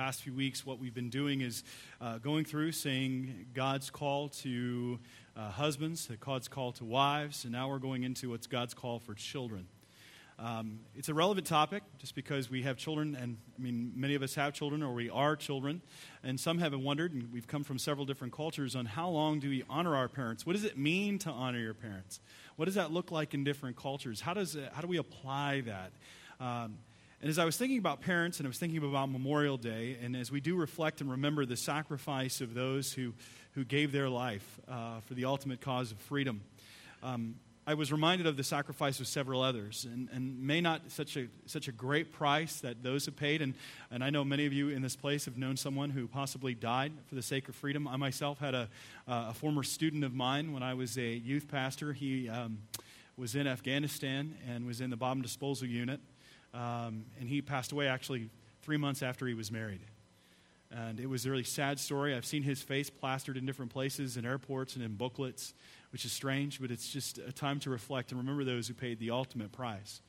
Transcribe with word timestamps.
past 0.00 0.22
few 0.22 0.32
weeks, 0.32 0.64
what 0.64 0.78
we've 0.78 0.94
been 0.94 1.10
doing 1.10 1.42
is 1.42 1.62
uh, 2.00 2.16
going 2.16 2.42
through 2.42 2.72
saying 2.72 3.44
God's 3.52 3.90
call 3.90 4.30
to 4.30 4.98
uh, 5.36 5.50
husbands, 5.50 6.08
God's 6.20 6.48
call 6.48 6.72
to 6.72 6.86
wives, 6.86 7.44
and 7.44 7.52
now 7.52 7.68
we're 7.68 7.78
going 7.78 8.02
into 8.02 8.30
what's 8.30 8.46
God's 8.46 8.72
call 8.72 8.98
for 8.98 9.12
children. 9.12 9.66
Um, 10.38 10.80
it's 10.96 11.10
a 11.10 11.14
relevant 11.14 11.46
topic 11.46 11.82
just 11.98 12.14
because 12.14 12.48
we 12.48 12.62
have 12.62 12.78
children, 12.78 13.14
and 13.14 13.36
I 13.58 13.62
mean, 13.62 13.92
many 13.94 14.14
of 14.14 14.22
us 14.22 14.34
have 14.36 14.54
children 14.54 14.82
or 14.82 14.94
we 14.94 15.10
are 15.10 15.36
children, 15.36 15.82
and 16.24 16.40
some 16.40 16.56
have 16.60 16.72
wondered, 16.74 17.12
and 17.12 17.30
we've 17.30 17.46
come 17.46 17.62
from 17.62 17.78
several 17.78 18.06
different 18.06 18.32
cultures, 18.32 18.74
on 18.74 18.86
how 18.86 19.10
long 19.10 19.38
do 19.38 19.50
we 19.50 19.64
honor 19.68 19.94
our 19.94 20.08
parents? 20.08 20.46
What 20.46 20.54
does 20.54 20.64
it 20.64 20.78
mean 20.78 21.18
to 21.18 21.30
honor 21.30 21.58
your 21.58 21.74
parents? 21.74 22.20
What 22.56 22.64
does 22.64 22.76
that 22.76 22.90
look 22.90 23.10
like 23.10 23.34
in 23.34 23.44
different 23.44 23.76
cultures? 23.76 24.22
How, 24.22 24.32
does 24.32 24.56
it, 24.56 24.72
how 24.72 24.80
do 24.80 24.88
we 24.88 24.96
apply 24.96 25.60
that? 25.66 25.92
Um, 26.40 26.78
and 27.20 27.28
as 27.28 27.38
I 27.38 27.44
was 27.44 27.56
thinking 27.56 27.78
about 27.78 28.00
parents 28.00 28.38
and 28.38 28.46
I 28.46 28.48
was 28.48 28.58
thinking 28.58 28.82
about 28.82 29.10
Memorial 29.10 29.58
Day, 29.58 29.98
and 30.02 30.16
as 30.16 30.30
we 30.30 30.40
do 30.40 30.56
reflect 30.56 31.02
and 31.02 31.10
remember 31.10 31.44
the 31.44 31.56
sacrifice 31.56 32.40
of 32.40 32.54
those 32.54 32.92
who, 32.94 33.12
who 33.52 33.64
gave 33.64 33.92
their 33.92 34.08
life 34.08 34.58
uh, 34.66 35.00
for 35.00 35.12
the 35.12 35.26
ultimate 35.26 35.60
cause 35.60 35.92
of 35.92 35.98
freedom, 35.98 36.40
um, 37.02 37.34
I 37.66 37.74
was 37.74 37.92
reminded 37.92 38.26
of 38.26 38.38
the 38.38 38.42
sacrifice 38.42 39.00
of 39.00 39.06
several 39.06 39.42
others, 39.42 39.84
and, 39.84 40.08
and 40.12 40.40
may 40.42 40.62
not 40.62 40.90
such 40.90 41.16
a, 41.16 41.28
such 41.44 41.68
a 41.68 41.72
great 41.72 42.10
price 42.10 42.60
that 42.60 42.82
those 42.82 43.04
have 43.04 43.16
paid. 43.16 43.42
And, 43.42 43.54
and 43.90 44.02
I 44.02 44.08
know 44.08 44.24
many 44.24 44.46
of 44.46 44.52
you 44.54 44.70
in 44.70 44.80
this 44.80 44.96
place 44.96 45.26
have 45.26 45.36
known 45.36 45.58
someone 45.58 45.90
who 45.90 46.08
possibly 46.08 46.54
died 46.54 46.92
for 47.06 47.16
the 47.16 47.22
sake 47.22 47.48
of 47.50 47.54
freedom. 47.54 47.86
I 47.86 47.96
myself 47.96 48.38
had 48.38 48.54
a, 48.54 48.68
uh, 49.06 49.26
a 49.28 49.34
former 49.34 49.62
student 49.62 50.04
of 50.04 50.14
mine 50.14 50.52
when 50.52 50.62
I 50.62 50.72
was 50.72 50.96
a 50.96 51.12
youth 51.12 51.48
pastor. 51.48 51.92
He 51.92 52.30
um, 52.30 52.58
was 53.16 53.34
in 53.34 53.46
Afghanistan 53.46 54.36
and 54.48 54.66
was 54.66 54.80
in 54.80 54.88
the 54.88 54.96
bomb 54.96 55.20
disposal 55.20 55.68
unit. 55.68 56.00
Um, 56.52 57.04
and 57.18 57.28
he 57.28 57.42
passed 57.42 57.72
away 57.72 57.88
actually 57.88 58.28
three 58.62 58.76
months 58.76 59.02
after 59.02 59.26
he 59.26 59.34
was 59.34 59.50
married. 59.50 59.80
And 60.72 61.00
it 61.00 61.08
was 61.08 61.26
a 61.26 61.30
really 61.30 61.44
sad 61.44 61.80
story. 61.80 62.14
I've 62.14 62.26
seen 62.26 62.42
his 62.42 62.62
face 62.62 62.90
plastered 62.90 63.36
in 63.36 63.44
different 63.44 63.72
places, 63.72 64.16
in 64.16 64.24
airports 64.24 64.76
and 64.76 64.84
in 64.84 64.94
booklets, 64.94 65.52
which 65.90 66.04
is 66.04 66.12
strange, 66.12 66.60
but 66.60 66.70
it's 66.70 66.92
just 66.92 67.18
a 67.18 67.32
time 67.32 67.58
to 67.60 67.70
reflect 67.70 68.12
and 68.12 68.20
remember 68.20 68.44
those 68.44 68.68
who 68.68 68.74
paid 68.74 69.00
the 69.00 69.10
ultimate 69.10 69.50
price. 69.50 70.00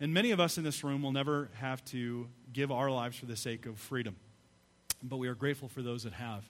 And 0.00 0.14
many 0.14 0.30
of 0.30 0.40
us 0.40 0.56
in 0.56 0.64
this 0.64 0.82
room 0.82 1.02
will 1.02 1.12
never 1.12 1.50
have 1.60 1.84
to 1.86 2.26
give 2.52 2.72
our 2.72 2.90
lives 2.90 3.16
for 3.18 3.26
the 3.26 3.36
sake 3.36 3.66
of 3.66 3.78
freedom, 3.78 4.16
but 5.02 5.18
we 5.18 5.28
are 5.28 5.34
grateful 5.34 5.68
for 5.68 5.82
those 5.82 6.04
that 6.04 6.14
have. 6.14 6.48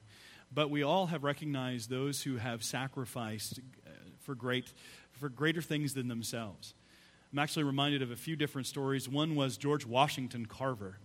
But 0.54 0.70
we 0.70 0.82
all 0.82 1.06
have 1.06 1.24
recognized 1.24 1.90
those 1.90 2.22
who 2.22 2.36
have 2.36 2.62
sacrificed 2.62 3.58
uh, 3.86 3.90
for, 4.20 4.34
great, 4.34 4.72
for 5.12 5.28
greater 5.28 5.62
things 5.62 5.94
than 5.94 6.08
themselves. 6.08 6.74
I'm 7.32 7.38
actually 7.38 7.62
reminded 7.62 8.02
of 8.02 8.10
a 8.10 8.16
few 8.16 8.36
different 8.36 8.66
stories. 8.66 9.08
One 9.08 9.34
was 9.34 9.56
George 9.56 9.86
Washington 9.86 10.44
Carver, 10.44 10.98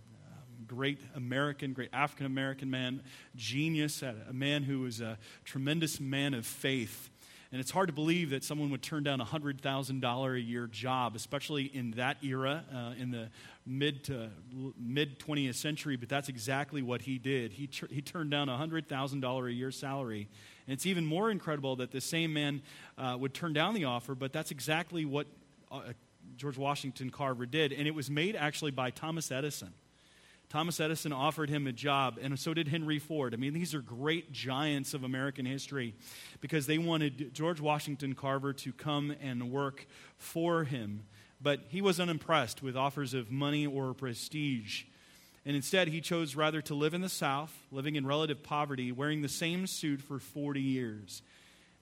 great 0.66 0.98
American, 1.16 1.72
great 1.72 1.88
African 1.90 2.26
American 2.26 2.70
man, 2.70 3.00
genius, 3.34 4.02
a 4.02 4.14
man 4.30 4.62
who 4.62 4.80
was 4.80 5.00
a 5.00 5.16
tremendous 5.44 6.00
man 6.00 6.34
of 6.34 6.44
faith. 6.44 7.08
And 7.50 7.62
it's 7.62 7.70
hard 7.70 7.86
to 7.88 7.94
believe 7.94 8.28
that 8.28 8.44
someone 8.44 8.70
would 8.72 8.82
turn 8.82 9.04
down 9.04 9.22
a 9.22 9.24
$100,000 9.24 10.34
a 10.34 10.40
year 10.40 10.66
job, 10.66 11.16
especially 11.16 11.64
in 11.64 11.92
that 11.92 12.18
era, 12.22 12.62
uh, 12.74 12.92
in 13.00 13.10
the 13.10 13.30
mid 13.64 14.04
to 14.04 14.28
mid 14.78 15.18
20th 15.18 15.54
century. 15.54 15.96
But 15.96 16.10
that's 16.10 16.28
exactly 16.28 16.82
what 16.82 17.00
he 17.00 17.16
did. 17.16 17.54
He, 17.54 17.68
tr- 17.68 17.86
he 17.90 18.02
turned 18.02 18.30
down 18.30 18.50
a 18.50 18.58
$100,000 18.58 19.46
a 19.46 19.52
year 19.54 19.70
salary. 19.70 20.28
And 20.66 20.74
it's 20.74 20.84
even 20.84 21.06
more 21.06 21.30
incredible 21.30 21.76
that 21.76 21.90
the 21.90 22.02
same 22.02 22.34
man 22.34 22.60
uh, 22.98 23.16
would 23.18 23.32
turn 23.32 23.54
down 23.54 23.72
the 23.72 23.86
offer, 23.86 24.14
but 24.14 24.30
that's 24.34 24.50
exactly 24.50 25.06
what 25.06 25.26
uh, 25.70 25.80
George 26.38 26.56
Washington 26.56 27.10
Carver 27.10 27.46
did, 27.46 27.72
and 27.72 27.86
it 27.86 27.94
was 27.94 28.08
made 28.08 28.36
actually 28.36 28.70
by 28.70 28.90
Thomas 28.90 29.30
Edison. 29.30 29.74
Thomas 30.48 30.80
Edison 30.80 31.12
offered 31.12 31.50
him 31.50 31.66
a 31.66 31.72
job, 31.72 32.18
and 32.22 32.38
so 32.38 32.54
did 32.54 32.68
Henry 32.68 32.98
Ford. 32.98 33.34
I 33.34 33.36
mean, 33.36 33.52
these 33.52 33.74
are 33.74 33.82
great 33.82 34.32
giants 34.32 34.94
of 34.94 35.04
American 35.04 35.44
history 35.44 35.94
because 36.40 36.66
they 36.66 36.78
wanted 36.78 37.34
George 37.34 37.60
Washington 37.60 38.14
Carver 38.14 38.54
to 38.54 38.72
come 38.72 39.14
and 39.20 39.50
work 39.50 39.86
for 40.16 40.64
him. 40.64 41.02
But 41.40 41.60
he 41.68 41.82
was 41.82 42.00
unimpressed 42.00 42.62
with 42.62 42.76
offers 42.76 43.12
of 43.12 43.30
money 43.30 43.66
or 43.66 43.92
prestige. 43.92 44.84
And 45.44 45.54
instead, 45.54 45.88
he 45.88 46.00
chose 46.00 46.34
rather 46.34 46.62
to 46.62 46.74
live 46.74 46.94
in 46.94 47.02
the 47.02 47.08
South, 47.10 47.54
living 47.70 47.96
in 47.96 48.06
relative 48.06 48.42
poverty, 48.42 48.90
wearing 48.90 49.20
the 49.20 49.28
same 49.28 49.66
suit 49.66 50.00
for 50.00 50.18
40 50.18 50.60
years. 50.62 51.20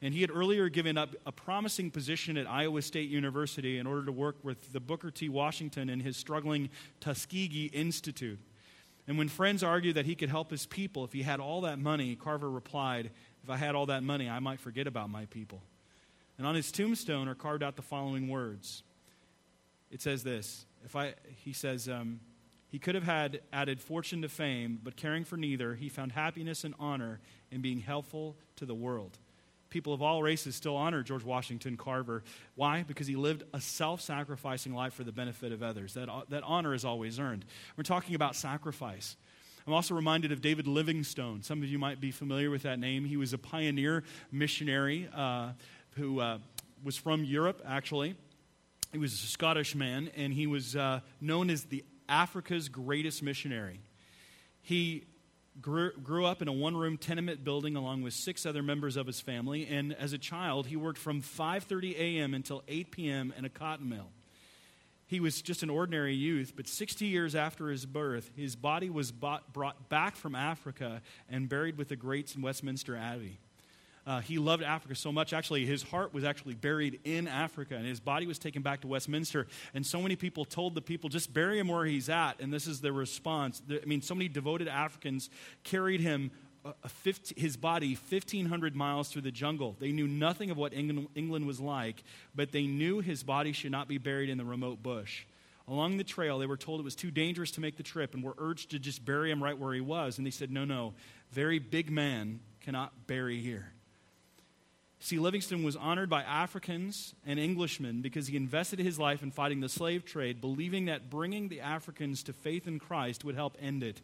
And 0.02 0.12
he 0.12 0.20
had 0.20 0.30
earlier 0.30 0.68
given 0.68 0.98
up 0.98 1.14
a 1.24 1.32
promising 1.32 1.90
position 1.90 2.36
at 2.36 2.48
Iowa 2.48 2.82
State 2.82 3.08
University 3.08 3.78
in 3.78 3.86
order 3.86 4.04
to 4.04 4.12
work 4.12 4.36
with 4.42 4.72
the 4.72 4.80
Booker 4.80 5.10
T. 5.10 5.28
Washington 5.28 5.88
and 5.88 6.02
his 6.02 6.16
struggling 6.16 6.68
Tuskegee 7.00 7.70
Institute. 7.72 8.38
And 9.08 9.16
when 9.16 9.28
friends 9.28 9.62
argued 9.62 9.94
that 9.96 10.04
he 10.04 10.14
could 10.14 10.28
help 10.28 10.50
his 10.50 10.66
people 10.66 11.04
if 11.04 11.12
he 11.12 11.22
had 11.22 11.40
all 11.40 11.62
that 11.62 11.78
money, 11.78 12.14
Carver 12.14 12.50
replied, 12.50 13.10
If 13.42 13.48
I 13.48 13.56
had 13.56 13.74
all 13.74 13.86
that 13.86 14.02
money, 14.02 14.28
I 14.28 14.38
might 14.38 14.60
forget 14.60 14.86
about 14.86 15.08
my 15.08 15.24
people. 15.26 15.62
And 16.36 16.46
on 16.46 16.54
his 16.54 16.70
tombstone 16.70 17.28
are 17.28 17.34
carved 17.34 17.62
out 17.62 17.76
the 17.76 17.82
following 17.82 18.28
words. 18.28 18.82
It 19.90 20.02
says 20.02 20.22
this 20.22 20.66
if 20.84 20.94
I, 20.94 21.14
He 21.36 21.54
says, 21.54 21.88
um, 21.88 22.20
He 22.68 22.78
could 22.78 22.96
have 22.96 23.04
had 23.04 23.40
added 23.50 23.80
fortune 23.80 24.20
to 24.22 24.28
fame, 24.28 24.78
but 24.82 24.96
caring 24.96 25.24
for 25.24 25.38
neither, 25.38 25.74
he 25.74 25.88
found 25.88 26.12
happiness 26.12 26.64
and 26.64 26.74
honor 26.78 27.20
in 27.50 27.62
being 27.62 27.80
helpful 27.80 28.36
to 28.56 28.66
the 28.66 28.74
world 28.74 29.16
people 29.68 29.92
of 29.92 30.02
all 30.02 30.22
races 30.22 30.54
still 30.54 30.76
honor 30.76 31.02
George 31.02 31.24
Washington 31.24 31.76
Carver. 31.76 32.22
Why? 32.54 32.82
Because 32.82 33.06
he 33.06 33.16
lived 33.16 33.42
a 33.52 33.60
self 33.60 34.00
sacrificing 34.00 34.74
life 34.74 34.94
for 34.94 35.04
the 35.04 35.12
benefit 35.12 35.52
of 35.52 35.62
others. 35.62 35.94
That, 35.94 36.08
that 36.28 36.42
honor 36.44 36.74
is 36.74 36.84
always 36.84 37.18
earned. 37.18 37.44
We're 37.76 37.84
talking 37.84 38.14
about 38.14 38.36
sacrifice. 38.36 39.16
I'm 39.66 39.72
also 39.72 39.94
reminded 39.94 40.30
of 40.30 40.40
David 40.40 40.68
Livingstone. 40.68 41.42
Some 41.42 41.62
of 41.62 41.68
you 41.68 41.78
might 41.78 42.00
be 42.00 42.12
familiar 42.12 42.50
with 42.50 42.62
that 42.62 42.78
name. 42.78 43.04
He 43.04 43.16
was 43.16 43.32
a 43.32 43.38
pioneer 43.38 44.04
missionary 44.30 45.08
uh, 45.12 45.52
who 45.96 46.20
uh, 46.20 46.38
was 46.84 46.96
from 46.96 47.24
Europe, 47.24 47.60
actually. 47.66 48.14
He 48.92 48.98
was 48.98 49.12
a 49.12 49.26
Scottish 49.26 49.74
man, 49.74 50.10
and 50.16 50.32
he 50.32 50.46
was 50.46 50.76
uh, 50.76 51.00
known 51.20 51.50
as 51.50 51.64
the 51.64 51.84
Africa's 52.08 52.68
greatest 52.68 53.24
missionary. 53.24 53.80
He 54.62 55.04
grew, 55.60 55.92
grew 55.92 56.24
up 56.24 56.42
in 56.42 56.48
a 56.48 56.52
one 56.52 56.76
room 56.76 56.96
tenement 56.96 57.44
building 57.44 57.76
along 57.76 58.02
with 58.02 58.14
six 58.14 58.46
other 58.46 58.62
members 58.62 58.96
of 58.96 59.06
his 59.06 59.20
family. 59.20 59.66
And 59.66 59.94
as 59.94 60.12
a 60.12 60.18
child 60.18 60.66
he 60.66 60.76
worked 60.76 60.98
from 60.98 61.22
5.30 61.22 61.98
a.m 61.98 62.34
until 62.34 62.62
8 62.68 62.90
p.m 62.90 63.32
in 63.36 63.44
a 63.44 63.50
cotton 63.50 63.88
mill. 63.88 64.10
He 65.08 65.20
was 65.20 65.40
just 65.40 65.62
an 65.62 65.70
ordinary 65.70 66.14
youth 66.14 66.54
but 66.56 66.66
60 66.66 67.06
years 67.06 67.34
after 67.34 67.68
his 67.68 67.86
birth 67.86 68.30
his 68.36 68.56
body 68.56 68.90
was 68.90 69.12
bought, 69.12 69.52
brought 69.52 69.88
back 69.88 70.16
from 70.16 70.34
africa 70.34 71.00
and 71.28 71.48
buried 71.48 71.78
with 71.78 71.88
the 71.88 71.96
greats 71.96 72.34
in 72.34 72.42
westminster 72.42 72.96
abbey 72.96 73.38
uh, 74.06 74.20
he 74.20 74.38
loved 74.38 74.62
Africa 74.62 74.94
so 74.94 75.10
much. 75.10 75.32
Actually, 75.32 75.66
his 75.66 75.82
heart 75.82 76.14
was 76.14 76.22
actually 76.22 76.54
buried 76.54 77.00
in 77.04 77.26
Africa, 77.26 77.74
and 77.74 77.84
his 77.84 77.98
body 77.98 78.26
was 78.26 78.38
taken 78.38 78.62
back 78.62 78.82
to 78.82 78.86
Westminster. 78.86 79.48
And 79.74 79.84
so 79.84 80.00
many 80.00 80.14
people 80.14 80.44
told 80.44 80.76
the 80.76 80.80
people, 80.80 81.10
just 81.10 81.34
bury 81.34 81.58
him 81.58 81.66
where 81.66 81.84
he's 81.84 82.08
at. 82.08 82.40
And 82.40 82.52
this 82.52 82.68
is 82.68 82.80
the 82.80 82.92
response. 82.92 83.60
I 83.68 83.84
mean, 83.84 84.02
so 84.02 84.14
many 84.14 84.28
devoted 84.28 84.68
Africans 84.68 85.28
carried 85.64 86.00
him. 86.00 86.30
50, 86.84 87.40
his 87.40 87.56
body 87.56 87.94
1,500 87.94 88.74
miles 88.74 89.08
through 89.08 89.22
the 89.22 89.30
jungle. 89.30 89.76
They 89.78 89.92
knew 89.92 90.08
nothing 90.08 90.50
of 90.50 90.56
what 90.56 90.74
England, 90.74 91.06
England 91.14 91.46
was 91.46 91.60
like, 91.60 92.02
but 92.34 92.50
they 92.50 92.66
knew 92.66 92.98
his 92.98 93.22
body 93.22 93.52
should 93.52 93.70
not 93.70 93.86
be 93.86 93.98
buried 93.98 94.28
in 94.28 94.36
the 94.36 94.44
remote 94.44 94.82
bush. 94.82 95.26
Along 95.68 95.96
the 95.96 96.02
trail, 96.02 96.40
they 96.40 96.46
were 96.46 96.56
told 96.56 96.80
it 96.80 96.82
was 96.82 96.96
too 96.96 97.12
dangerous 97.12 97.52
to 97.52 97.60
make 97.60 97.76
the 97.76 97.84
trip 97.84 98.14
and 98.14 98.22
were 98.24 98.34
urged 98.38 98.72
to 98.72 98.80
just 98.80 99.04
bury 99.04 99.30
him 99.30 99.40
right 99.40 99.56
where 99.56 99.74
he 99.74 99.80
was. 99.80 100.18
And 100.18 100.26
they 100.26 100.32
said, 100.32 100.50
No, 100.50 100.64
no, 100.64 100.94
very 101.30 101.60
big 101.60 101.88
man 101.88 102.40
cannot 102.60 103.06
bury 103.06 103.38
here. 103.40 103.72
See, 104.98 105.18
Livingstone 105.18 105.62
was 105.62 105.76
honored 105.76 106.08
by 106.08 106.22
Africans 106.22 107.14
and 107.24 107.38
Englishmen 107.38 108.00
because 108.00 108.28
he 108.28 108.36
invested 108.36 108.78
his 108.78 108.98
life 108.98 109.22
in 109.22 109.30
fighting 109.30 109.60
the 109.60 109.68
slave 109.68 110.04
trade, 110.04 110.40
believing 110.40 110.86
that 110.86 111.10
bringing 111.10 111.48
the 111.48 111.60
Africans 111.60 112.22
to 112.24 112.32
faith 112.32 112.66
in 112.66 112.78
Christ 112.78 113.24
would 113.24 113.34
help 113.34 113.56
end 113.60 113.82
it. 113.82 114.00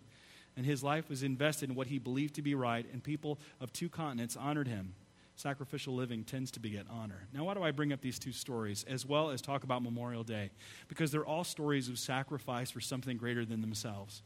And 0.57 0.67
his 0.67 0.83
life 0.83 1.09
was 1.09 1.23
invested 1.23 1.71
in 1.71 1.75
what 1.75 1.87
he 1.87 1.99
believed 1.99 2.35
to 2.35 2.43
be 2.43 2.55
right, 2.55 2.87
and 2.93 3.03
people 3.03 3.39
of 3.59 3.73
two 3.73 3.89
continents 3.89 4.37
honored 4.37 4.69
him. 4.69 4.95
Sacrificial 5.35 5.95
living 5.95 6.25
tends 6.25 6.51
to 6.53 6.61
beget 6.61 6.85
honor. 6.91 7.27
Now, 7.33 7.45
why 7.45 7.55
do 7.55 7.63
I 7.63 7.71
bring 7.71 7.93
up 7.93 8.03
these 8.03 8.19
two 8.19 8.33
stories 8.33 8.85
as 8.87 9.07
well 9.07 9.31
as 9.31 9.41
talk 9.41 9.65
about 9.65 9.83
Memorial 9.83 10.23
Day? 10.23 10.51
Because 10.89 11.11
they're 11.11 11.25
all 11.25 11.43
stories 11.43 11.89
of 11.89 11.99
sacrifice 11.99 12.71
for 12.71 12.83
something 12.83 13.17
greater 13.17 13.47
than 13.47 13.63
themselves. 13.63 14.23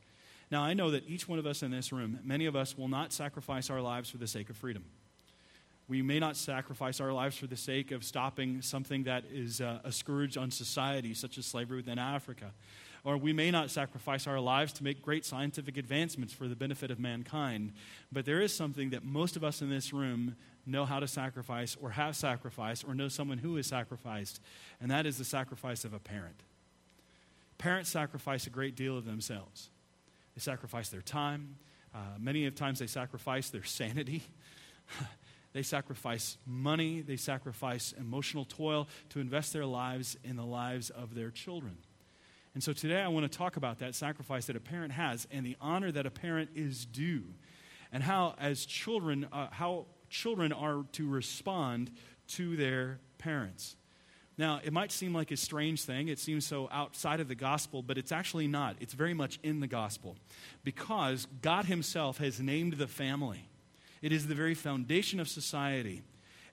Now, 0.50 0.62
I 0.62 0.74
know 0.74 0.90
that 0.90 1.08
each 1.08 1.28
one 1.28 1.38
of 1.38 1.46
us 1.46 1.62
in 1.62 1.70
this 1.70 1.92
room, 1.92 2.18
many 2.24 2.46
of 2.46 2.56
us 2.56 2.76
will 2.76 2.88
not 2.88 3.12
sacrifice 3.12 3.70
our 3.70 3.80
lives 3.80 4.10
for 4.10 4.18
the 4.18 4.26
sake 4.26 4.50
of 4.50 4.56
freedom. 4.56 4.84
We 5.88 6.02
may 6.02 6.18
not 6.18 6.36
sacrifice 6.36 7.00
our 7.00 7.12
lives 7.12 7.36
for 7.36 7.46
the 7.46 7.56
sake 7.56 7.92
of 7.92 8.02
stopping 8.02 8.60
something 8.60 9.04
that 9.04 9.24
is 9.30 9.60
uh, 9.60 9.78
a 9.84 9.92
scourge 9.92 10.36
on 10.36 10.50
society, 10.50 11.14
such 11.14 11.38
as 11.38 11.46
slavery 11.46 11.76
within 11.76 11.98
Africa. 11.98 12.52
Or 13.04 13.16
we 13.16 13.32
may 13.32 13.52
not 13.52 13.70
sacrifice 13.70 14.26
our 14.26 14.40
lives 14.40 14.72
to 14.74 14.84
make 14.84 15.00
great 15.00 15.24
scientific 15.24 15.76
advancements 15.76 16.34
for 16.34 16.48
the 16.48 16.56
benefit 16.56 16.90
of 16.90 16.98
mankind. 16.98 17.72
But 18.10 18.24
there 18.24 18.40
is 18.40 18.52
something 18.52 18.90
that 18.90 19.04
most 19.04 19.36
of 19.36 19.44
us 19.44 19.62
in 19.62 19.70
this 19.70 19.92
room 19.92 20.34
know 20.66 20.84
how 20.84 20.98
to 20.98 21.06
sacrifice, 21.06 21.76
or 21.80 21.90
have 21.90 22.16
sacrificed, 22.16 22.84
or 22.88 22.92
know 22.92 23.06
someone 23.06 23.38
who 23.38 23.54
has 23.54 23.68
sacrificed, 23.68 24.40
and 24.80 24.90
that 24.90 25.06
is 25.06 25.18
the 25.18 25.24
sacrifice 25.24 25.84
of 25.84 25.94
a 25.94 26.00
parent. 26.00 26.42
Parents 27.58 27.88
sacrifice 27.88 28.48
a 28.48 28.50
great 28.50 28.74
deal 28.74 28.98
of 28.98 29.04
themselves. 29.04 29.70
they 30.34 30.40
sacrifice 30.40 30.88
their 30.88 31.00
time. 31.00 31.56
Uh, 31.94 31.98
many 32.18 32.44
of 32.46 32.56
times 32.56 32.80
they 32.80 32.88
sacrifice 32.88 33.50
their 33.50 33.62
sanity. 33.62 34.24
they 35.56 35.62
sacrifice 35.62 36.36
money. 36.44 37.00
They 37.00 37.16
sacrifice 37.16 37.94
emotional 37.98 38.44
toil 38.44 38.88
to 39.08 39.20
invest 39.20 39.54
their 39.54 39.64
lives 39.64 40.14
in 40.22 40.36
the 40.36 40.44
lives 40.44 40.90
of 40.90 41.14
their 41.14 41.30
children. 41.30 41.78
And 42.52 42.62
so 42.62 42.74
today 42.74 43.00
I 43.00 43.08
want 43.08 43.30
to 43.30 43.38
talk 43.38 43.56
about 43.56 43.78
that 43.78 43.94
sacrifice 43.94 44.44
that 44.48 44.56
a 44.56 44.60
parent 44.60 44.92
has 44.92 45.26
and 45.30 45.46
the 45.46 45.56
honor 45.58 45.90
that 45.90 46.04
a 46.04 46.10
parent 46.10 46.50
is 46.54 46.84
due, 46.84 47.24
and 47.90 48.02
how, 48.02 48.34
as 48.38 48.66
children, 48.66 49.28
uh, 49.32 49.46
how 49.50 49.86
children 50.10 50.52
are 50.52 50.84
to 50.92 51.08
respond 51.08 51.90
to 52.34 52.54
their 52.56 53.00
parents. 53.16 53.76
Now, 54.36 54.60
it 54.62 54.74
might 54.74 54.92
seem 54.92 55.14
like 55.14 55.30
a 55.30 55.38
strange 55.38 55.84
thing. 55.84 56.08
It 56.08 56.18
seems 56.18 56.46
so 56.46 56.68
outside 56.70 57.20
of 57.20 57.28
the 57.28 57.34
gospel, 57.34 57.82
but 57.82 57.96
it's 57.96 58.12
actually 58.12 58.46
not. 58.46 58.76
It's 58.78 58.92
very 58.92 59.14
much 59.14 59.38
in 59.42 59.60
the 59.60 59.66
gospel 59.66 60.16
because 60.64 61.26
God 61.40 61.64
Himself 61.64 62.18
has 62.18 62.40
named 62.40 62.74
the 62.74 62.86
family. 62.86 63.48
It 64.02 64.12
is 64.12 64.26
the 64.26 64.34
very 64.34 64.54
foundation 64.54 65.20
of 65.20 65.28
society, 65.28 66.02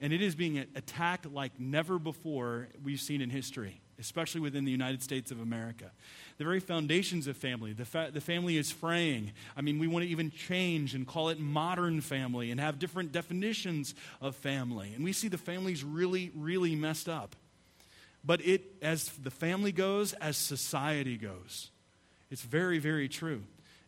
and 0.02 0.14
it 0.14 0.22
is 0.22 0.36
being 0.36 0.58
attacked 0.58 1.32
like 1.32 1.60
never 1.60 2.00
before 2.00 2.70
we've 2.84 3.02
seen 3.02 3.22
in 3.22 3.30
history, 3.30 3.82
especially 4.00 4.42
within 4.42 4.66
the 4.66 4.72
United 4.72 5.04
States 5.04 5.32
of 5.32 5.40
America. 5.40 5.92
The 6.38 6.44
very 6.44 6.60
foundations 6.60 7.28
of 7.28 7.38
family, 7.38 7.74
the, 7.74 7.86
fa- 7.86 8.10
the 8.12 8.22
family 8.22 8.58
is 8.58 8.72
fraying. 8.72 9.34
I 9.56 9.62
mean, 9.62 9.80
we 9.80 9.88
want 9.88 10.04
to 10.04 10.10
even 10.10 10.32
change 10.32 10.96
and 10.96 11.06
call 11.06 11.30
it 11.30 11.40
modern 11.40 12.02
family 12.02 12.50
and 12.50 12.60
have 12.60 12.80
different 12.80 13.12
definitions 13.12 13.94
of 14.20 14.36
family. 14.36 14.94
And 14.96 15.04
we 15.04 15.14
see 15.14 15.28
the 15.28 15.38
families 15.38 15.84
really, 15.84 16.32
really 16.36 16.76
messed 16.76 17.08
up. 17.08 17.36
But 18.24 18.46
it, 18.46 18.64
as 18.82 19.10
the 19.10 19.32
family 19.32 19.72
goes, 19.72 20.14
as 20.14 20.38
society 20.38 21.18
goes, 21.18 21.70
it's 22.32 22.42
very, 22.42 22.80
very 22.80 23.10
true. 23.10 23.44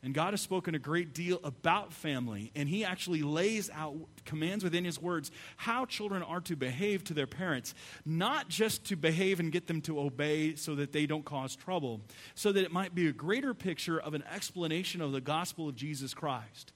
And 0.05 0.13
God 0.13 0.33
has 0.33 0.41
spoken 0.41 0.75
a 0.75 0.79
great 0.79 1.15
deal 1.15 1.39
about 1.43 1.91
family, 1.91 2.51
and 2.55 2.69
He 2.69 2.85
actually 2.85 3.23
lays 3.23 3.71
out 3.73 3.95
commands 4.23 4.63
within 4.63 4.85
His 4.85 5.01
words 5.01 5.31
how 5.57 5.85
children 5.85 6.21
are 6.21 6.41
to 6.41 6.55
behave 6.55 7.03
to 7.05 7.15
their 7.15 7.25
parents, 7.25 7.73
not 8.05 8.47
just 8.47 8.85
to 8.85 8.95
behave 8.95 9.39
and 9.39 9.51
get 9.51 9.65
them 9.65 9.81
to 9.81 9.99
obey 9.99 10.53
so 10.53 10.75
that 10.75 10.91
they 10.91 11.07
don't 11.07 11.25
cause 11.25 11.55
trouble, 11.55 12.01
so 12.35 12.51
that 12.51 12.63
it 12.63 12.71
might 12.71 12.93
be 12.93 13.07
a 13.07 13.11
greater 13.11 13.55
picture 13.55 13.99
of 13.99 14.13
an 14.13 14.23
explanation 14.31 15.01
of 15.01 15.11
the 15.11 15.21
gospel 15.21 15.67
of 15.67 15.75
Jesus 15.75 16.13
Christ. 16.13 16.71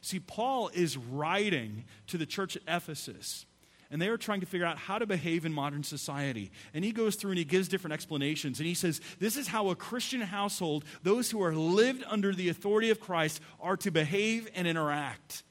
See, 0.00 0.18
Paul 0.18 0.68
is 0.74 0.96
writing 0.96 1.84
to 2.08 2.18
the 2.18 2.26
church 2.26 2.56
at 2.56 2.62
Ephesus 2.66 3.46
and 3.90 4.00
they 4.00 4.08
are 4.08 4.16
trying 4.16 4.40
to 4.40 4.46
figure 4.46 4.66
out 4.66 4.78
how 4.78 4.98
to 4.98 5.06
behave 5.06 5.44
in 5.44 5.52
modern 5.52 5.82
society. 5.82 6.50
And 6.74 6.84
he 6.84 6.92
goes 6.92 7.16
through 7.16 7.32
and 7.32 7.38
he 7.38 7.44
gives 7.44 7.68
different 7.68 7.94
explanations. 7.94 8.58
And 8.58 8.66
he 8.66 8.74
says, 8.74 9.00
This 9.18 9.36
is 9.36 9.48
how 9.48 9.68
a 9.68 9.76
Christian 9.76 10.20
household, 10.20 10.84
those 11.02 11.30
who 11.30 11.42
are 11.42 11.54
lived 11.54 12.04
under 12.08 12.32
the 12.32 12.48
authority 12.48 12.90
of 12.90 13.00
Christ, 13.00 13.40
are 13.60 13.76
to 13.78 13.90
behave 13.90 14.48
and 14.54 14.66
interact. 14.66 15.42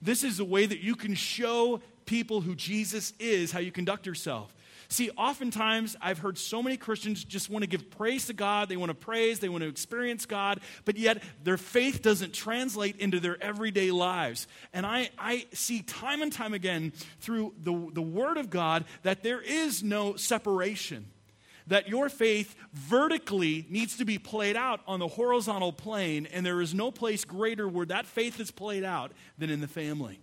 This 0.00 0.24
is 0.24 0.36
the 0.36 0.44
way 0.44 0.66
that 0.66 0.80
you 0.80 0.94
can 0.94 1.14
show 1.14 1.80
people 2.06 2.40
who 2.40 2.54
Jesus 2.54 3.12
is 3.18 3.52
how 3.52 3.60
you 3.60 3.72
conduct 3.72 4.06
yourself. 4.06 4.54
See, 4.92 5.08
oftentimes 5.16 5.96
I've 6.02 6.18
heard 6.18 6.36
so 6.36 6.62
many 6.62 6.76
Christians 6.76 7.24
just 7.24 7.48
want 7.48 7.62
to 7.62 7.66
give 7.66 7.90
praise 7.90 8.26
to 8.26 8.34
God, 8.34 8.68
they 8.68 8.76
want 8.76 8.90
to 8.90 8.94
praise, 8.94 9.38
they 9.38 9.48
want 9.48 9.62
to 9.62 9.68
experience 9.68 10.26
God, 10.26 10.60
but 10.84 10.98
yet 10.98 11.22
their 11.42 11.56
faith 11.56 12.02
doesn't 12.02 12.34
translate 12.34 12.96
into 12.98 13.18
their 13.18 13.42
everyday 13.42 13.90
lives. 13.90 14.46
And 14.74 14.84
I, 14.84 15.08
I 15.18 15.46
see 15.54 15.80
time 15.80 16.20
and 16.20 16.30
time 16.30 16.52
again 16.52 16.92
through 17.20 17.54
the, 17.58 17.88
the 17.94 18.02
Word 18.02 18.36
of 18.36 18.50
God 18.50 18.84
that 19.02 19.22
there 19.22 19.40
is 19.40 19.82
no 19.82 20.16
separation 20.16 21.06
that 21.68 21.88
your 21.88 22.10
faith 22.10 22.54
vertically 22.74 23.64
needs 23.70 23.96
to 23.96 24.04
be 24.04 24.18
played 24.18 24.56
out 24.56 24.80
on 24.86 24.98
the 24.98 25.08
horizontal 25.08 25.72
plane, 25.72 26.26
and 26.26 26.44
there 26.44 26.60
is 26.60 26.74
no 26.74 26.90
place 26.90 27.24
greater 27.24 27.66
where 27.66 27.86
that 27.86 28.04
faith 28.04 28.40
is 28.40 28.50
played 28.50 28.84
out 28.84 29.12
than 29.38 29.48
in 29.48 29.62
the 29.62 29.68
family. 29.68 30.20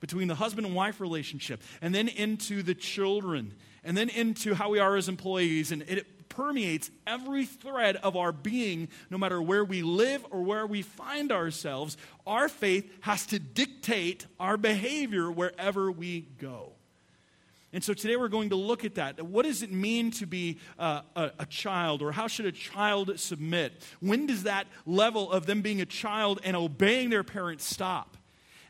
Between 0.00 0.28
the 0.28 0.34
husband 0.34 0.66
and 0.66 0.76
wife 0.76 1.00
relationship, 1.00 1.62
and 1.80 1.94
then 1.94 2.08
into 2.08 2.62
the 2.62 2.74
children, 2.74 3.54
and 3.84 3.96
then 3.96 4.08
into 4.08 4.54
how 4.54 4.70
we 4.70 4.78
are 4.78 4.96
as 4.96 5.08
employees. 5.08 5.72
And 5.72 5.82
it 5.82 6.28
permeates 6.28 6.90
every 7.06 7.44
thread 7.44 7.96
of 7.96 8.16
our 8.16 8.32
being, 8.32 8.88
no 9.10 9.18
matter 9.18 9.40
where 9.40 9.64
we 9.64 9.82
live 9.82 10.24
or 10.30 10.42
where 10.42 10.66
we 10.66 10.82
find 10.82 11.30
ourselves. 11.30 11.96
Our 12.26 12.48
faith 12.48 12.90
has 13.00 13.26
to 13.26 13.38
dictate 13.38 14.26
our 14.40 14.56
behavior 14.56 15.30
wherever 15.30 15.92
we 15.92 16.22
go. 16.38 16.72
And 17.74 17.82
so 17.82 17.94
today 17.94 18.16
we're 18.16 18.28
going 18.28 18.50
to 18.50 18.56
look 18.56 18.84
at 18.84 18.96
that. 18.96 19.20
What 19.22 19.46
does 19.46 19.62
it 19.62 19.72
mean 19.72 20.10
to 20.12 20.26
be 20.26 20.58
uh, 20.78 21.02
a, 21.16 21.30
a, 21.40 21.46
child, 21.46 22.02
or 22.02 22.12
how 22.12 22.28
should 22.28 22.44
a 22.44 22.52
child 22.52 23.18
submit? 23.18 23.72
When 24.00 24.26
does 24.26 24.42
that 24.42 24.66
level 24.84 25.32
of 25.32 25.46
them 25.46 25.62
being 25.62 25.80
a 25.80 25.86
child 25.86 26.40
and 26.44 26.54
obeying 26.54 27.08
their 27.08 27.24
parents 27.24 27.64
stop? 27.64 28.18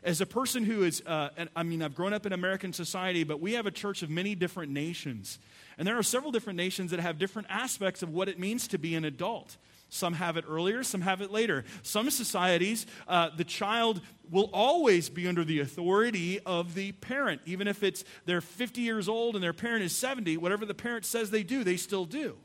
As 0.03 0.21
a 0.21 0.25
person 0.25 0.63
who 0.63 0.83
is, 0.83 1.01
uh, 1.05 1.29
I 1.55 1.63
mean, 1.63 1.81
I've 1.81 1.95
grown 1.95 2.13
up 2.13 2.25
in 2.25 2.33
American 2.33 2.73
society, 2.73 3.23
but 3.23 3.39
we 3.39 3.53
have 3.53 3.65
a 3.65 3.71
church 3.71 4.03
of 4.03 4.09
many 4.09 4.35
different 4.35 4.71
nations. 4.71 5.39
And 5.77 5.87
there 5.87 5.97
are 5.97 6.03
several 6.03 6.31
different 6.31 6.57
nations 6.57 6.91
that 6.91 6.99
have 6.99 7.17
different 7.17 7.47
aspects 7.49 8.03
of 8.03 8.09
what 8.09 8.29
it 8.29 8.39
means 8.39 8.67
to 8.69 8.77
be 8.77 8.95
an 8.95 9.05
adult. 9.05 9.57
Some 9.89 10.13
have 10.13 10.37
it 10.37 10.45
earlier, 10.47 10.83
some 10.83 11.01
have 11.01 11.21
it 11.21 11.31
later. 11.31 11.65
Some 11.83 12.09
societies, 12.09 12.87
uh, 13.07 13.29
the 13.35 13.43
child 13.43 14.01
will 14.31 14.49
always 14.51 15.07
be 15.09 15.27
under 15.27 15.43
the 15.43 15.59
authority 15.59 16.39
of 16.39 16.73
the 16.73 16.93
parent. 16.93 17.41
Even 17.45 17.67
if 17.67 17.83
it's 17.83 18.03
they're 18.25 18.41
50 18.41 18.81
years 18.81 19.07
old 19.07 19.35
and 19.35 19.43
their 19.43 19.53
parent 19.53 19.83
is 19.83 19.95
70, 19.95 20.37
whatever 20.37 20.65
the 20.65 20.73
parent 20.73 21.05
says 21.05 21.29
they 21.29 21.43
do, 21.43 21.63
they 21.63 21.77
still 21.77 22.05
do. 22.05 22.37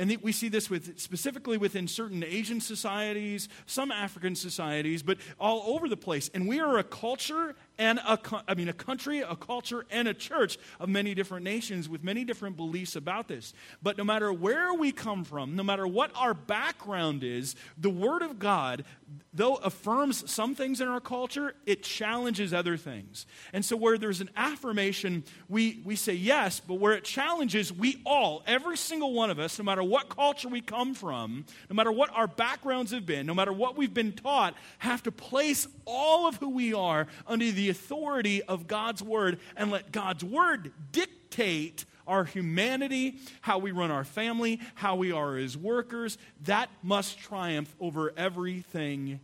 And 0.00 0.16
we 0.22 0.32
see 0.32 0.48
this 0.48 0.70
with, 0.70 0.98
specifically 0.98 1.58
within 1.58 1.86
certain 1.86 2.24
Asian 2.24 2.58
societies, 2.62 3.50
some 3.66 3.92
African 3.92 4.34
societies, 4.34 5.02
but 5.02 5.18
all 5.38 5.74
over 5.74 5.90
the 5.90 5.96
place. 5.96 6.30
And 6.32 6.48
we 6.48 6.58
are 6.58 6.78
a 6.78 6.82
culture 6.82 7.54
and 7.80 7.98
a, 7.98 8.18
I 8.46 8.54
mean, 8.54 8.68
a 8.68 8.74
country, 8.74 9.20
a 9.20 9.34
culture, 9.34 9.86
and 9.90 10.06
a 10.06 10.12
church 10.12 10.58
of 10.78 10.90
many 10.90 11.14
different 11.14 11.44
nations 11.44 11.88
with 11.88 12.04
many 12.04 12.24
different 12.24 12.58
beliefs 12.58 12.94
about 12.94 13.26
this. 13.26 13.54
But 13.82 13.96
no 13.96 14.04
matter 14.04 14.30
where 14.30 14.74
we 14.74 14.92
come 14.92 15.24
from, 15.24 15.56
no 15.56 15.62
matter 15.62 15.86
what 15.86 16.10
our 16.14 16.34
background 16.34 17.24
is, 17.24 17.56
the 17.78 17.88
Word 17.88 18.20
of 18.20 18.38
God, 18.38 18.84
though 19.32 19.54
affirms 19.56 20.30
some 20.30 20.54
things 20.54 20.82
in 20.82 20.88
our 20.88 21.00
culture, 21.00 21.54
it 21.64 21.82
challenges 21.82 22.52
other 22.52 22.76
things. 22.76 23.24
And 23.54 23.64
so 23.64 23.76
where 23.76 23.96
there's 23.96 24.20
an 24.20 24.28
affirmation, 24.36 25.24
we, 25.48 25.80
we 25.82 25.96
say 25.96 26.12
yes, 26.12 26.60
but 26.60 26.74
where 26.74 26.92
it 26.92 27.04
challenges, 27.04 27.72
we 27.72 28.02
all, 28.04 28.42
every 28.46 28.76
single 28.76 29.14
one 29.14 29.30
of 29.30 29.38
us, 29.38 29.58
no 29.58 29.64
matter 29.64 29.82
what 29.82 30.10
culture 30.10 30.48
we 30.48 30.60
come 30.60 30.92
from, 30.92 31.46
no 31.70 31.74
matter 31.74 31.90
what 31.90 32.10
our 32.14 32.26
backgrounds 32.26 32.90
have 32.92 33.06
been, 33.06 33.24
no 33.24 33.34
matter 33.34 33.54
what 33.54 33.78
we've 33.78 33.94
been 33.94 34.12
taught, 34.12 34.54
have 34.80 35.02
to 35.04 35.12
place 35.12 35.66
all 35.86 36.28
of 36.28 36.36
who 36.36 36.50
we 36.50 36.74
are 36.74 37.06
under 37.26 37.50
the 37.50 37.69
authority 37.70 38.42
of 38.42 38.66
God's 38.66 39.02
word 39.02 39.40
and 39.56 39.70
let 39.70 39.92
God's 39.92 40.22
word 40.22 40.72
dictate 40.92 41.84
our 42.06 42.24
humanity, 42.24 43.16
how 43.40 43.58
we 43.58 43.70
run 43.70 43.90
our 43.90 44.04
family, 44.04 44.60
how 44.74 44.96
we 44.96 45.12
are 45.12 45.36
as 45.36 45.56
workers. 45.56 46.18
That 46.44 46.68
must 46.82 47.18
triumph 47.18 47.74
over 47.80 48.12
everything 48.16 49.20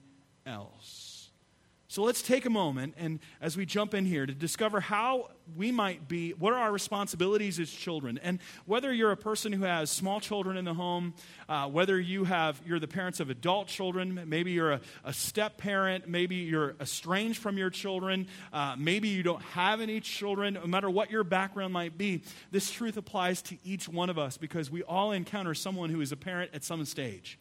else. 0.47 1.06
So 1.97 2.03
let's 2.03 2.21
take 2.21 2.45
a 2.45 2.51
moment 2.51 2.93
and 2.99 3.21
as 3.41 3.57
we 3.57 3.65
jump 3.65 3.95
in 3.95 4.05
here 4.05 4.27
to 4.27 4.35
discover 4.35 4.81
how 4.81 5.31
we 5.57 5.73
might 5.73 6.07
be, 6.07 6.33
what 6.33 6.53
are 6.53 6.59
our 6.59 6.71
responsibilities 6.71 7.59
as 7.59 7.71
children? 7.71 8.21
And 8.23 8.39
whether 8.67 8.93
you're 8.93 9.13
a 9.13 9.17
person 9.17 9.51
who 9.51 9.65
has 9.65 9.89
small 9.89 10.21
children 10.21 10.59
in 10.59 10.67
the 10.67 10.75
home, 10.75 11.15
uh, 11.49 11.69
whether 11.69 11.99
you 11.99 12.25
have, 12.25 12.61
you're 12.67 12.79
the 12.79 12.87
parents 12.87 13.19
of 13.19 13.31
adult 13.31 13.69
children, 13.69 14.29
maybe 14.29 14.51
you're 14.51 14.73
a, 14.73 14.81
a 15.05 15.15
step 15.15 15.57
parent, 15.57 16.07
maybe 16.07 16.37
you're 16.37 16.77
estranged 16.83 17.39
from 17.39 17.57
your 17.57 17.71
children, 17.71 18.27
uh, 18.53 18.77
maybe 18.77 19.09
you 19.09 19.23
don't 19.23 19.41
have 19.41 19.81
any 19.81 19.99
children, 20.01 20.53
no 20.53 20.67
matter 20.67 20.91
what 20.91 21.11
your 21.11 21.25
background 21.25 21.73
might 21.73 21.97
be, 21.97 22.23
this 22.51 22.71
truth 22.71 22.99
applies 22.99 23.41
to 23.41 23.57
each 23.65 23.89
one 23.89 24.11
of 24.11 24.19
us 24.19 24.37
because 24.37 24.71
we 24.71 24.83
all 24.83 25.13
encounter 25.13 25.55
someone 25.55 25.89
who 25.89 26.03
is 26.03 26.13
a 26.13 26.17
parent 26.19 26.51
at 26.53 26.63
some 26.63 26.85
stage. 26.85 27.39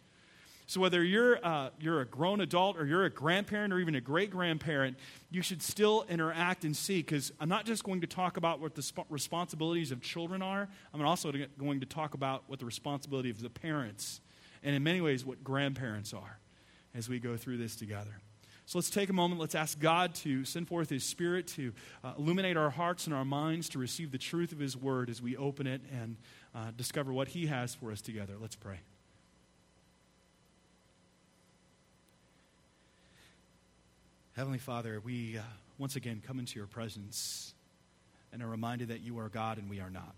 So, 0.67 0.81
whether 0.81 1.03
you're, 1.03 1.45
uh, 1.45 1.69
you're 1.79 2.01
a 2.01 2.05
grown 2.05 2.41
adult 2.41 2.77
or 2.77 2.87
you're 2.87 3.05
a 3.05 3.09
grandparent 3.09 3.71
or 3.71 3.79
even 3.79 3.93
a 3.93 4.01
great 4.01 4.31
grandparent, 4.31 4.97
you 5.29 5.43
should 5.43 5.61
still 5.61 6.05
interact 6.09 6.65
and 6.65 6.75
see 6.75 6.97
because 6.97 7.31
I'm 7.39 7.49
not 7.49 7.65
just 7.65 7.83
going 7.83 8.01
to 8.01 8.07
talk 8.07 8.37
about 8.37 8.59
what 8.59 8.73
the 8.73 8.81
sp- 8.81 9.05
responsibilities 9.09 9.91
of 9.91 10.01
children 10.01 10.41
are, 10.41 10.67
I'm 10.93 11.01
also 11.05 11.31
going 11.59 11.81
to 11.81 11.85
talk 11.85 12.15
about 12.15 12.43
what 12.47 12.59
the 12.59 12.65
responsibility 12.65 13.29
of 13.29 13.41
the 13.41 13.49
parents 13.49 14.21
and, 14.63 14.75
in 14.75 14.81
many 14.81 15.01
ways, 15.01 15.23
what 15.23 15.43
grandparents 15.43 16.13
are 16.13 16.39
as 16.95 17.07
we 17.09 17.19
go 17.19 17.37
through 17.37 17.57
this 17.57 17.75
together. 17.75 18.21
So 18.65 18.79
let's 18.79 18.89
take 18.89 19.09
a 19.09 19.13
moment. 19.13 19.39
Let's 19.39 19.53
ask 19.53 19.79
God 19.79 20.15
to 20.15 20.43
send 20.43 20.67
forth 20.67 20.89
His 20.89 21.03
Spirit 21.03 21.45
to 21.49 21.73
uh, 22.03 22.13
illuminate 22.17 22.57
our 22.57 22.71
hearts 22.71 23.05
and 23.05 23.13
our 23.13 23.25
minds 23.25 23.69
to 23.69 23.79
receive 23.79 24.11
the 24.11 24.17
truth 24.17 24.51
of 24.51 24.57
His 24.57 24.75
Word 24.75 25.11
as 25.11 25.21
we 25.21 25.37
open 25.37 25.67
it 25.67 25.81
and 25.91 26.17
uh, 26.55 26.71
discover 26.75 27.13
what 27.13 27.27
He 27.27 27.45
has 27.45 27.75
for 27.75 27.91
us 27.91 28.01
together. 28.01 28.33
Let's 28.39 28.55
pray. 28.55 28.79
Heavenly 34.35 34.59
Father, 34.59 34.99
we 34.99 35.37
uh, 35.37 35.41
once 35.77 35.95
again 35.95 36.21
come 36.27 36.39
into 36.39 36.59
your 36.59 36.67
presence 36.67 37.53
and 38.33 38.43
are 38.43 38.49
reminded 38.49 38.89
that 38.89 38.99
you 38.99 39.17
are 39.19 39.29
God 39.29 39.57
and 39.57 39.69
we 39.69 39.79
are 39.79 39.89
not. 39.89 40.13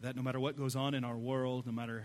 That 0.00 0.16
no 0.16 0.22
matter 0.22 0.40
what 0.40 0.58
goes 0.58 0.74
on 0.74 0.92
in 0.92 1.04
our 1.04 1.16
world, 1.16 1.66
no 1.66 1.72
matter 1.72 2.04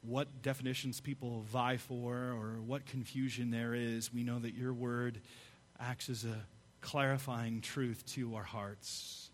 what 0.00 0.40
definitions 0.40 1.02
people 1.02 1.44
vie 1.52 1.76
for 1.76 2.14
or 2.14 2.62
what 2.66 2.86
confusion 2.86 3.50
there 3.50 3.74
is, 3.74 4.10
we 4.10 4.24
know 4.24 4.38
that 4.38 4.54
your 4.54 4.72
word 4.72 5.20
acts 5.78 6.08
as 6.08 6.24
a 6.24 6.46
clarifying 6.80 7.60
truth 7.60 8.02
to 8.14 8.36
our 8.36 8.42
hearts. 8.42 9.28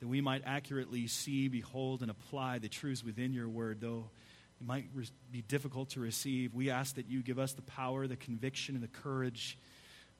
That 0.00 0.08
we 0.08 0.20
might 0.20 0.42
accurately 0.44 1.06
see, 1.06 1.48
behold, 1.48 2.02
and 2.02 2.10
apply 2.10 2.58
the 2.58 2.68
truths 2.68 3.02
within 3.02 3.32
your 3.32 3.48
word, 3.48 3.80
though 3.80 4.10
it 4.62 4.68
might 4.68 4.86
be 5.32 5.42
difficult 5.42 5.90
to 5.90 6.00
receive. 6.00 6.54
We 6.54 6.70
ask 6.70 6.94
that 6.94 7.08
you 7.08 7.20
give 7.20 7.38
us 7.38 7.52
the 7.52 7.62
power, 7.62 8.06
the 8.06 8.16
conviction, 8.16 8.76
and 8.76 8.84
the 8.84 8.88
courage 8.88 9.58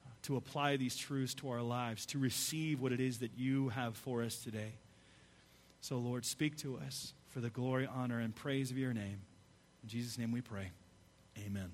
uh, 0.05 0.09
to 0.23 0.35
apply 0.35 0.75
these 0.75 0.97
truths 0.97 1.33
to 1.35 1.49
our 1.49 1.61
lives, 1.61 2.05
to 2.07 2.19
receive 2.19 2.81
what 2.81 2.91
it 2.91 2.99
is 2.99 3.19
that 3.19 3.31
you 3.37 3.69
have 3.69 3.95
for 3.95 4.21
us 4.21 4.37
today. 4.37 4.73
So, 5.79 5.97
Lord, 5.97 6.25
speak 6.25 6.57
to 6.57 6.77
us 6.77 7.13
for 7.29 7.39
the 7.39 7.49
glory, 7.49 7.87
honor, 7.87 8.19
and 8.19 8.35
praise 8.35 8.69
of 8.69 8.77
your 8.77 8.93
name. 8.93 9.21
In 9.81 9.89
Jesus' 9.89 10.17
name 10.17 10.33
we 10.33 10.41
pray. 10.41 10.71
Amen. 11.45 11.71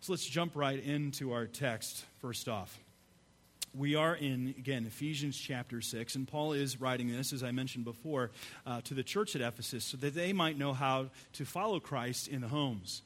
So 0.00 0.12
let's 0.12 0.26
jump 0.26 0.54
right 0.54 0.82
into 0.82 1.32
our 1.32 1.46
text 1.46 2.04
first 2.20 2.46
off. 2.46 2.78
We 3.76 3.94
are 3.94 4.14
in, 4.14 4.54
again, 4.56 4.86
Ephesians 4.86 5.36
chapter 5.36 5.82
6, 5.82 6.14
and 6.14 6.26
Paul 6.26 6.54
is 6.54 6.80
writing 6.80 7.14
this, 7.14 7.34
as 7.34 7.42
I 7.42 7.50
mentioned 7.50 7.84
before, 7.84 8.30
uh, 8.64 8.80
to 8.82 8.94
the 8.94 9.02
church 9.02 9.36
at 9.36 9.42
Ephesus 9.42 9.84
so 9.84 9.98
that 9.98 10.14
they 10.14 10.32
might 10.32 10.56
know 10.56 10.72
how 10.72 11.10
to 11.34 11.44
follow 11.44 11.78
Christ 11.78 12.26
in 12.26 12.40
the 12.40 12.48
homes. 12.48 13.02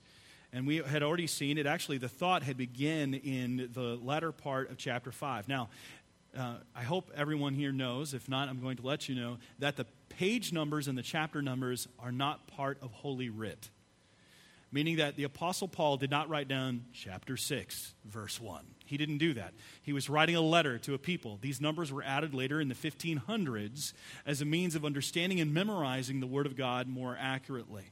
And 0.53 0.69
we 0.69 0.77
had 0.77 1.03
already 1.03 1.27
seen 1.27 1.59
it. 1.59 1.67
Actually, 1.67 1.99
the 1.99 2.09
thought 2.09 2.45
had 2.45 2.57
begun 2.57 3.15
in 3.15 3.71
the 3.73 3.99
latter 4.01 4.31
part 4.31 4.71
of 4.71 4.77
chapter 4.77 5.11
5. 5.11 5.49
Now, 5.49 5.71
uh, 6.39 6.55
I 6.77 6.83
hope 6.83 7.11
everyone 7.17 7.55
here 7.55 7.73
knows, 7.73 8.15
if 8.15 8.29
not, 8.29 8.49
I'm 8.49 8.61
going 8.61 8.77
to 8.77 8.87
let 8.87 9.09
you 9.09 9.17
know, 9.17 9.39
that 9.59 9.77
the 9.77 9.87
page 10.09 10.53
numbers 10.53 10.87
and 10.87 10.97
the 10.97 11.03
chapter 11.03 11.43
numbers 11.43 11.89
are 11.99 12.13
not 12.13 12.47
part 12.47 12.79
of 12.81 12.93
Holy 12.93 13.29
Writ. 13.29 13.71
Meaning 14.71 14.99
that 14.99 15.17
the 15.17 15.25
Apostle 15.25 15.67
Paul 15.67 15.97
did 15.97 16.13
not 16.13 16.29
write 16.29 16.47
down 16.47 16.85
chapter 16.93 17.37
6, 17.37 17.95
verse 18.05 18.41
1. 18.41 18.65
He 18.91 18.97
didn't 18.97 19.19
do 19.19 19.35
that. 19.35 19.55
He 19.81 19.93
was 19.93 20.11
writing 20.11 20.35
a 20.35 20.41
letter 20.41 20.77
to 20.79 20.95
a 20.95 20.99
people. 20.99 21.39
These 21.41 21.61
numbers 21.61 21.93
were 21.93 22.03
added 22.03 22.35
later 22.35 22.61
in 22.61 22.69
the 22.69 22.75
1500s 22.75 23.93
as 24.27 24.43
a 24.43 24.45
means 24.45 24.75
of 24.75 24.85
understanding 24.85 25.41
and 25.41 25.55
memorizing 25.55 26.19
the 26.19 26.27
Word 26.27 26.45
of 26.45 26.57
God 26.57 26.89
more 26.89 27.17
accurately. 27.21 27.85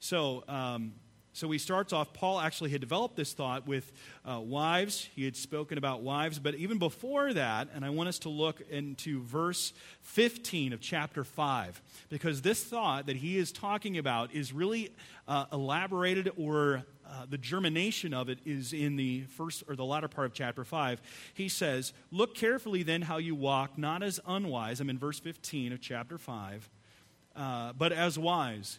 So, 0.00 0.42
um, 0.48 0.94
so 1.36 1.50
he 1.50 1.58
starts 1.58 1.92
off, 1.92 2.14
Paul 2.14 2.40
actually 2.40 2.70
had 2.70 2.80
developed 2.80 3.14
this 3.14 3.34
thought 3.34 3.66
with 3.66 3.92
uh, 4.24 4.40
wives. 4.40 5.06
He 5.14 5.26
had 5.26 5.36
spoken 5.36 5.76
about 5.76 6.00
wives. 6.00 6.38
But 6.38 6.54
even 6.54 6.78
before 6.78 7.34
that, 7.34 7.68
and 7.74 7.84
I 7.84 7.90
want 7.90 8.08
us 8.08 8.18
to 8.20 8.30
look 8.30 8.62
into 8.70 9.22
verse 9.22 9.74
15 10.00 10.72
of 10.72 10.80
chapter 10.80 11.24
5, 11.24 11.82
because 12.08 12.40
this 12.40 12.64
thought 12.64 13.04
that 13.04 13.16
he 13.16 13.36
is 13.36 13.52
talking 13.52 13.98
about 13.98 14.32
is 14.32 14.54
really 14.54 14.94
uh, 15.28 15.44
elaborated 15.52 16.32
or 16.38 16.86
uh, 17.06 17.26
the 17.28 17.36
germination 17.36 18.14
of 18.14 18.30
it 18.30 18.38
is 18.46 18.72
in 18.72 18.96
the 18.96 19.24
first 19.24 19.62
or 19.68 19.76
the 19.76 19.84
latter 19.84 20.08
part 20.08 20.24
of 20.28 20.32
chapter 20.32 20.64
5. 20.64 21.02
He 21.34 21.50
says, 21.50 21.92
Look 22.10 22.34
carefully 22.34 22.82
then 22.82 23.02
how 23.02 23.18
you 23.18 23.34
walk, 23.34 23.76
not 23.76 24.02
as 24.02 24.18
unwise. 24.26 24.80
I'm 24.80 24.88
in 24.88 24.98
verse 24.98 25.20
15 25.20 25.72
of 25.74 25.82
chapter 25.82 26.16
5, 26.16 26.70
uh, 27.36 27.74
but 27.74 27.92
as 27.92 28.18
wise 28.18 28.78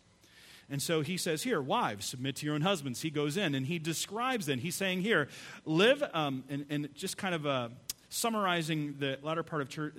And 0.71 0.81
so 0.81 1.01
he 1.01 1.17
says 1.17 1.43
here, 1.43 1.61
wives, 1.61 2.05
submit 2.05 2.37
to 2.37 2.45
your 2.45 2.55
own 2.55 2.61
husbands. 2.61 3.01
He 3.01 3.09
goes 3.09 3.35
in 3.35 3.53
and 3.53 3.67
he 3.67 3.77
describes 3.77 4.45
then. 4.45 4.57
He's 4.57 4.73
saying 4.75 5.01
here, 5.01 5.27
live, 5.65 6.01
um, 6.13 6.45
and, 6.49 6.65
and, 6.69 6.95
just 6.95 7.17
kind 7.17 7.35
of 7.35 7.45
uh, 7.45 7.69
summarizing 8.07 8.95
the 8.97 9.19
latter 9.21 9.43
part 9.43 9.61
of 9.61 9.67
church, 9.67 9.95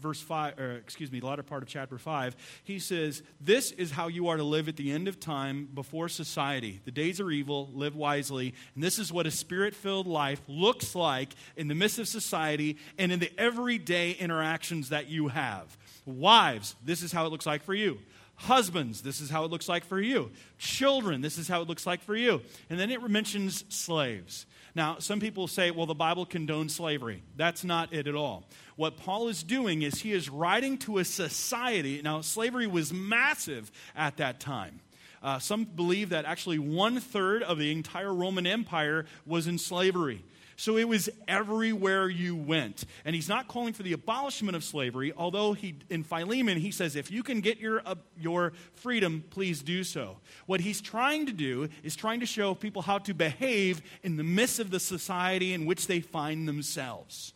verse 0.00 0.20
5, 0.20 0.58
or 0.58 0.72
excuse 0.72 1.12
me, 1.12 1.20
the 1.20 1.26
latter 1.26 1.44
part 1.44 1.62
of 1.62 1.68
chapter 1.68 1.96
5, 1.96 2.36
he 2.64 2.80
says, 2.80 3.22
This 3.40 3.70
is 3.70 3.92
how 3.92 4.08
you 4.08 4.28
are 4.28 4.36
to 4.36 4.42
live 4.42 4.68
at 4.68 4.76
the 4.76 4.90
end 4.90 5.06
of 5.06 5.20
time 5.20 5.68
before 5.72 6.08
society. 6.08 6.80
The 6.84 6.90
days 6.90 7.20
are 7.20 7.30
evil, 7.30 7.70
live 7.72 7.94
wisely, 7.94 8.52
and 8.74 8.82
this 8.82 8.98
is 8.98 9.12
what 9.12 9.26
a 9.26 9.30
spirit 9.30 9.74
filled 9.74 10.08
life 10.08 10.40
looks 10.48 10.94
like 10.96 11.34
in 11.56 11.68
the 11.68 11.74
midst 11.74 11.98
of 11.98 12.08
society 12.08 12.78
and 12.98 13.12
in 13.12 13.20
the 13.20 13.30
everyday 13.38 14.10
interactions 14.12 14.88
that 14.88 15.08
you 15.08 15.28
have. 15.28 15.76
Wives, 16.04 16.74
this 16.84 17.02
is 17.02 17.12
how 17.12 17.26
it 17.26 17.30
looks 17.30 17.46
like 17.46 17.62
for 17.62 17.74
you. 17.74 17.98
Husbands, 18.36 19.00
this 19.00 19.20
is 19.20 19.30
how 19.30 19.44
it 19.44 19.50
looks 19.50 19.68
like 19.68 19.84
for 19.84 20.00
you. 20.00 20.30
Children, 20.58 21.22
this 21.22 21.38
is 21.38 21.48
how 21.48 21.62
it 21.62 21.68
looks 21.68 21.86
like 21.86 22.02
for 22.02 22.14
you. 22.14 22.42
And 22.68 22.78
then 22.78 22.90
it 22.90 23.02
mentions 23.08 23.64
slaves. 23.68 24.46
Now, 24.74 24.96
some 24.98 25.20
people 25.20 25.48
say, 25.48 25.70
well, 25.70 25.86
the 25.86 25.94
Bible 25.94 26.26
condones 26.26 26.72
slavery. 26.72 27.22
That's 27.36 27.64
not 27.64 27.94
it 27.94 28.06
at 28.06 28.14
all. 28.14 28.44
What 28.76 28.98
Paul 28.98 29.28
is 29.28 29.42
doing 29.42 29.80
is 29.80 30.02
he 30.02 30.12
is 30.12 30.28
writing 30.28 30.76
to 30.78 30.98
a 30.98 31.04
society. 31.04 32.02
Now, 32.02 32.20
slavery 32.20 32.66
was 32.66 32.92
massive 32.92 33.72
at 33.96 34.18
that 34.18 34.38
time. 34.38 34.80
Uh, 35.22 35.38
some 35.38 35.64
believe 35.64 36.10
that 36.10 36.26
actually 36.26 36.58
one 36.58 37.00
third 37.00 37.42
of 37.42 37.56
the 37.58 37.72
entire 37.72 38.12
Roman 38.12 38.46
Empire 38.46 39.06
was 39.24 39.46
in 39.46 39.56
slavery. 39.56 40.22
So 40.56 40.78
it 40.78 40.88
was 40.88 41.08
everywhere 41.28 42.08
you 42.08 42.34
went. 42.34 42.84
And 43.04 43.14
he's 43.14 43.28
not 43.28 43.46
calling 43.46 43.74
for 43.74 43.82
the 43.82 43.92
abolishment 43.92 44.56
of 44.56 44.64
slavery, 44.64 45.12
although 45.16 45.52
he, 45.52 45.76
in 45.90 46.02
Philemon, 46.02 46.58
he 46.58 46.70
says, 46.70 46.96
if 46.96 47.10
you 47.10 47.22
can 47.22 47.40
get 47.40 47.58
your, 47.58 47.82
uh, 47.86 47.96
your 48.18 48.54
freedom, 48.74 49.22
please 49.30 49.62
do 49.62 49.84
so. 49.84 50.18
What 50.46 50.60
he's 50.60 50.80
trying 50.80 51.26
to 51.26 51.32
do 51.32 51.68
is 51.82 51.94
trying 51.94 52.20
to 52.20 52.26
show 52.26 52.54
people 52.54 52.82
how 52.82 52.98
to 52.98 53.14
behave 53.14 53.82
in 54.02 54.16
the 54.16 54.24
midst 54.24 54.58
of 54.58 54.70
the 54.70 54.80
society 54.80 55.52
in 55.52 55.66
which 55.66 55.86
they 55.86 56.00
find 56.00 56.48
themselves. 56.48 57.34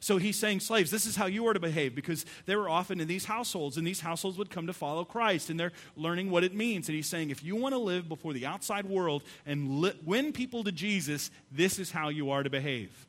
So 0.00 0.16
he's 0.16 0.38
saying, 0.38 0.60
slaves, 0.60 0.90
this 0.90 1.06
is 1.06 1.16
how 1.16 1.26
you 1.26 1.46
are 1.48 1.52
to 1.52 1.60
behave 1.60 1.94
because 1.94 2.24
they 2.46 2.54
were 2.54 2.68
often 2.68 3.00
in 3.00 3.08
these 3.08 3.24
households, 3.24 3.76
and 3.76 3.86
these 3.86 4.00
households 4.00 4.38
would 4.38 4.50
come 4.50 4.66
to 4.68 4.72
follow 4.72 5.04
Christ, 5.04 5.50
and 5.50 5.58
they're 5.58 5.72
learning 5.96 6.30
what 6.30 6.44
it 6.44 6.54
means. 6.54 6.88
And 6.88 6.94
he's 6.94 7.08
saying, 7.08 7.30
if 7.30 7.42
you 7.42 7.56
want 7.56 7.74
to 7.74 7.78
live 7.78 8.08
before 8.08 8.32
the 8.32 8.46
outside 8.46 8.86
world 8.86 9.22
and 9.44 9.80
li- 9.80 9.98
win 10.04 10.32
people 10.32 10.62
to 10.64 10.72
Jesus, 10.72 11.30
this 11.50 11.78
is 11.78 11.90
how 11.90 12.10
you 12.10 12.30
are 12.30 12.42
to 12.42 12.50
behave. 12.50 13.06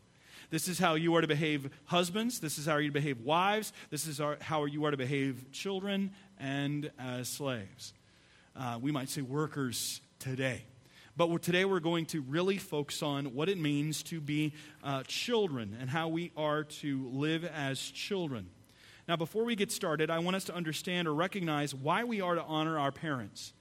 This 0.50 0.67
is 0.67 0.79
how 0.79 0.96
you 0.96 1.13
are 1.15 1.22
to 1.22 1.27
behave 1.27 1.69
husbands. 1.86 2.39
This 2.39 2.58
is 2.58 2.65
how 2.65 2.77
you 2.77 2.91
behave 2.91 3.22
wives. 3.22 3.72
This 3.91 4.08
is 4.08 4.19
how 4.41 4.65
you 4.65 4.84
are 4.86 4.91
to 4.91 4.98
behave 4.98 5.51
children 5.51 6.12
and 6.39 6.91
as 6.98 7.29
slaves. 7.29 7.93
Uh, 8.55 8.79
we 8.81 8.91
might 8.91 9.10
say 9.10 9.22
workers 9.22 10.01
today. 10.17 10.63
But 11.19 11.41
today 11.41 11.65
we're 11.65 11.81
going 11.81 12.05
to 12.05 12.21
really 12.21 12.57
focus 12.57 13.03
on 13.03 13.33
what 13.33 13.49
it 13.49 13.57
means 13.57 14.03
to 14.03 14.21
be 14.21 14.53
uh, 14.81 15.03
children 15.05 15.75
and 15.77 15.89
how 15.89 16.07
we 16.07 16.31
are 16.38 16.63
to 16.63 17.09
live 17.09 17.43
as 17.43 17.77
children. 17.77 18.47
Now, 19.05 19.17
before 19.17 19.43
we 19.43 19.57
get 19.57 19.69
started, 19.69 20.09
I 20.09 20.19
want 20.19 20.38
us 20.38 20.45
to 20.45 20.55
understand 20.55 21.09
or 21.09 21.13
recognize 21.13 21.75
why 21.75 22.05
we 22.05 22.21
are 22.21 22.35
to 22.35 22.43
honor 22.43 22.79
our 22.79 22.93
parents. 22.93 23.51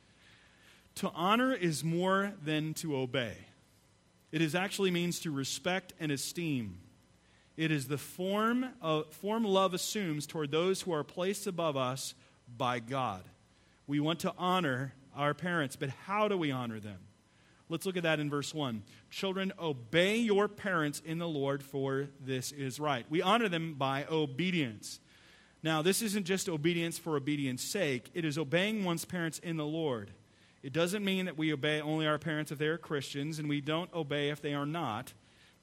To 0.94 1.10
honor 1.16 1.52
is 1.52 1.82
more 1.82 2.32
than 2.44 2.74
to 2.74 2.96
obey. 2.96 3.34
It 4.30 4.40
is 4.40 4.54
actually 4.54 4.92
means 4.92 5.18
to 5.20 5.32
respect 5.32 5.94
and 5.98 6.12
esteem. 6.12 6.78
It 7.56 7.72
is 7.72 7.88
the 7.88 7.98
form, 7.98 8.66
of, 8.80 9.12
form 9.14 9.42
love 9.42 9.74
assumes 9.74 10.28
toward 10.28 10.52
those 10.52 10.82
who 10.82 10.92
are 10.92 11.02
placed 11.02 11.48
above 11.48 11.76
us 11.76 12.14
by 12.56 12.78
God. 12.78 13.24
We 13.88 13.98
want 13.98 14.20
to 14.20 14.32
honor 14.38 14.94
our 15.16 15.34
parents, 15.34 15.74
but 15.74 15.88
how 15.88 16.28
do 16.28 16.38
we 16.38 16.52
honor 16.52 16.78
them? 16.78 16.98
Let's 17.68 17.84
look 17.84 17.96
at 17.96 18.02
that 18.04 18.20
in 18.20 18.30
verse 18.30 18.54
1. 18.54 18.82
Children, 19.10 19.52
obey 19.58 20.16
your 20.16 20.48
parents 20.48 21.02
in 21.04 21.18
the 21.18 21.28
Lord, 21.28 21.62
for 21.62 22.08
this 22.24 22.50
is 22.52 22.80
right. 22.80 23.04
We 23.10 23.20
honor 23.20 23.48
them 23.48 23.74
by 23.74 24.06
obedience. 24.10 25.00
Now, 25.62 25.82
this 25.82 26.02
isn't 26.02 26.24
just 26.24 26.48
obedience 26.48 26.98
for 26.98 27.16
obedience 27.16 27.62
sake, 27.62 28.10
it 28.14 28.24
is 28.24 28.38
obeying 28.38 28.84
one's 28.84 29.04
parents 29.04 29.38
in 29.40 29.56
the 29.56 29.66
Lord. 29.66 30.10
It 30.62 30.72
doesn't 30.72 31.04
mean 31.04 31.26
that 31.26 31.38
we 31.38 31.52
obey 31.52 31.80
only 31.80 32.06
our 32.06 32.18
parents 32.18 32.50
if 32.50 32.58
they 32.58 32.66
are 32.66 32.78
Christians 32.78 33.38
and 33.38 33.48
we 33.48 33.60
don't 33.60 33.92
obey 33.94 34.30
if 34.30 34.42
they 34.42 34.54
are 34.54 34.66
not. 34.66 35.12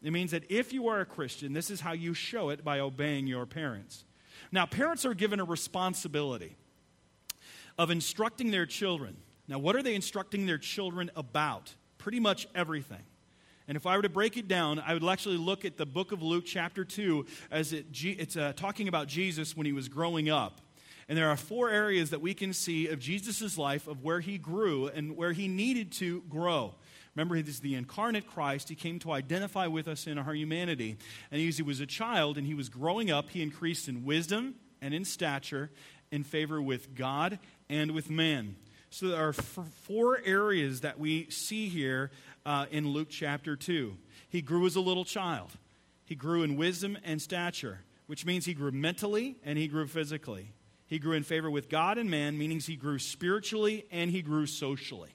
It 0.01 0.11
means 0.11 0.31
that 0.31 0.49
if 0.49 0.71
you 0.71 0.87
are 0.87 1.01
a 1.01 1.05
Christian, 1.05 1.53
this 1.53 1.69
is 1.69 1.81
how 1.81 1.93
you 1.93 2.13
show 2.13 2.49
it 2.49 2.63
by 2.63 2.79
obeying 2.79 3.27
your 3.27 3.45
parents. 3.45 4.05
Now, 4.51 4.65
parents 4.65 5.05
are 5.05 5.13
given 5.13 5.39
a 5.39 5.43
responsibility 5.43 6.55
of 7.77 7.89
instructing 7.89 8.51
their 8.51 8.65
children. 8.65 9.17
Now, 9.47 9.59
what 9.59 9.75
are 9.75 9.83
they 9.83 9.95
instructing 9.95 10.45
their 10.45 10.57
children 10.57 11.11
about? 11.15 11.73
Pretty 12.05 12.19
much 12.19 12.47
everything. 12.53 13.01
And 13.67 13.75
if 13.75 13.87
I 13.87 13.95
were 13.95 14.03
to 14.03 14.09
break 14.09 14.37
it 14.37 14.47
down, 14.47 14.77
I 14.77 14.93
would 14.93 15.03
actually 15.03 15.37
look 15.37 15.65
at 15.65 15.75
the 15.75 15.87
book 15.87 16.11
of 16.11 16.21
Luke, 16.21 16.43
chapter 16.45 16.85
2, 16.85 17.25
as 17.49 17.73
it, 17.73 17.87
it's 17.91 18.37
uh, 18.37 18.53
talking 18.55 18.87
about 18.87 19.07
Jesus 19.07 19.57
when 19.57 19.65
he 19.65 19.73
was 19.73 19.89
growing 19.89 20.29
up. 20.29 20.61
And 21.09 21.17
there 21.17 21.31
are 21.31 21.35
four 21.35 21.71
areas 21.71 22.11
that 22.11 22.21
we 22.21 22.35
can 22.35 22.53
see 22.53 22.89
of 22.89 22.99
Jesus' 22.99 23.57
life 23.57 23.87
of 23.87 24.03
where 24.03 24.19
he 24.19 24.37
grew 24.37 24.85
and 24.85 25.17
where 25.17 25.31
he 25.31 25.47
needed 25.47 25.91
to 25.93 26.21
grow. 26.29 26.75
Remember, 27.15 27.33
he's 27.33 27.59
the 27.59 27.73
incarnate 27.73 28.27
Christ. 28.27 28.69
He 28.69 28.75
came 28.75 28.99
to 28.99 29.11
identify 29.11 29.65
with 29.65 29.87
us 29.87 30.05
in 30.05 30.19
our 30.19 30.35
humanity. 30.35 30.97
And 31.31 31.41
as 31.41 31.57
he 31.57 31.63
was 31.63 31.79
a 31.79 31.87
child 31.87 32.37
and 32.37 32.45
he 32.45 32.53
was 32.53 32.69
growing 32.69 33.09
up, 33.09 33.31
he 33.31 33.41
increased 33.41 33.87
in 33.87 34.05
wisdom 34.05 34.53
and 34.79 34.93
in 34.93 35.05
stature, 35.05 35.71
in 36.11 36.23
favor 36.23 36.61
with 36.61 36.93
God 36.93 37.39
and 37.67 37.93
with 37.93 38.11
man. 38.11 38.57
So 38.95 39.09
there 39.09 39.27
are 39.27 39.33
four 39.33 40.21
areas 40.23 40.79
that 40.79 40.97
we 40.97 41.29
see 41.29 41.67
here 41.67 42.11
uh, 42.45 42.67
in 42.71 42.87
Luke 42.87 43.09
chapter 43.09 43.57
2. 43.57 43.93
He 44.29 44.41
grew 44.41 44.65
as 44.65 44.77
a 44.77 44.79
little 44.79 45.03
child, 45.03 45.51
he 46.05 46.15
grew 46.15 46.43
in 46.43 46.55
wisdom 46.55 46.97
and 47.03 47.21
stature, 47.21 47.81
which 48.07 48.25
means 48.25 48.45
he 48.45 48.53
grew 48.53 48.71
mentally 48.71 49.35
and 49.43 49.57
he 49.57 49.67
grew 49.67 49.85
physically. 49.85 50.53
He 50.87 50.97
grew 50.97 51.11
in 51.11 51.23
favor 51.23 51.51
with 51.51 51.67
God 51.67 51.97
and 51.97 52.09
man, 52.09 52.37
meaning 52.37 52.61
he 52.61 52.77
grew 52.77 52.97
spiritually 52.97 53.85
and 53.91 54.11
he 54.11 54.21
grew 54.21 54.45
socially. 54.45 55.13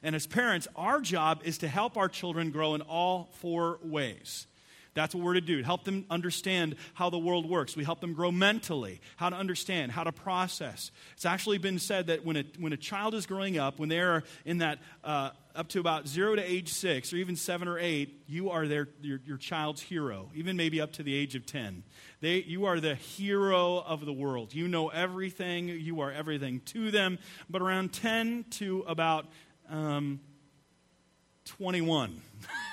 And 0.00 0.14
as 0.14 0.28
parents, 0.28 0.68
our 0.76 1.00
job 1.00 1.40
is 1.42 1.58
to 1.58 1.66
help 1.66 1.96
our 1.96 2.08
children 2.08 2.52
grow 2.52 2.76
in 2.76 2.82
all 2.82 3.30
four 3.40 3.80
ways. 3.82 4.46
That's 4.98 5.14
what 5.14 5.22
we're 5.22 5.34
to 5.34 5.40
do. 5.40 5.62
Help 5.62 5.84
them 5.84 6.04
understand 6.10 6.74
how 6.94 7.08
the 7.08 7.20
world 7.20 7.48
works. 7.48 7.76
We 7.76 7.84
help 7.84 8.00
them 8.00 8.14
grow 8.14 8.32
mentally, 8.32 9.00
how 9.14 9.30
to 9.30 9.36
understand, 9.36 9.92
how 9.92 10.02
to 10.02 10.10
process. 10.10 10.90
It's 11.14 11.24
actually 11.24 11.58
been 11.58 11.78
said 11.78 12.08
that 12.08 12.24
when 12.24 12.36
a, 12.36 12.44
when 12.58 12.72
a 12.72 12.76
child 12.76 13.14
is 13.14 13.24
growing 13.24 13.58
up, 13.58 13.78
when 13.78 13.88
they're 13.88 14.24
in 14.44 14.58
that 14.58 14.80
uh, 15.04 15.30
up 15.54 15.68
to 15.68 15.78
about 15.78 16.08
zero 16.08 16.34
to 16.34 16.42
age 16.42 16.72
six, 16.72 17.12
or 17.12 17.16
even 17.16 17.36
seven 17.36 17.68
or 17.68 17.78
eight, 17.78 18.24
you 18.26 18.50
are 18.50 18.66
their, 18.66 18.88
your, 19.00 19.20
your 19.24 19.36
child's 19.36 19.80
hero, 19.80 20.32
even 20.34 20.56
maybe 20.56 20.80
up 20.80 20.90
to 20.94 21.04
the 21.04 21.14
age 21.14 21.36
of 21.36 21.46
10. 21.46 21.84
They, 22.20 22.42
you 22.42 22.64
are 22.64 22.80
the 22.80 22.96
hero 22.96 23.78
of 23.78 24.04
the 24.04 24.12
world. 24.12 24.52
You 24.52 24.66
know 24.66 24.88
everything, 24.88 25.68
you 25.68 26.00
are 26.00 26.10
everything 26.10 26.60
to 26.66 26.90
them. 26.90 27.20
But 27.48 27.62
around 27.62 27.92
10 27.92 28.46
to 28.50 28.84
about 28.88 29.26
um, 29.70 30.18
21, 31.44 32.20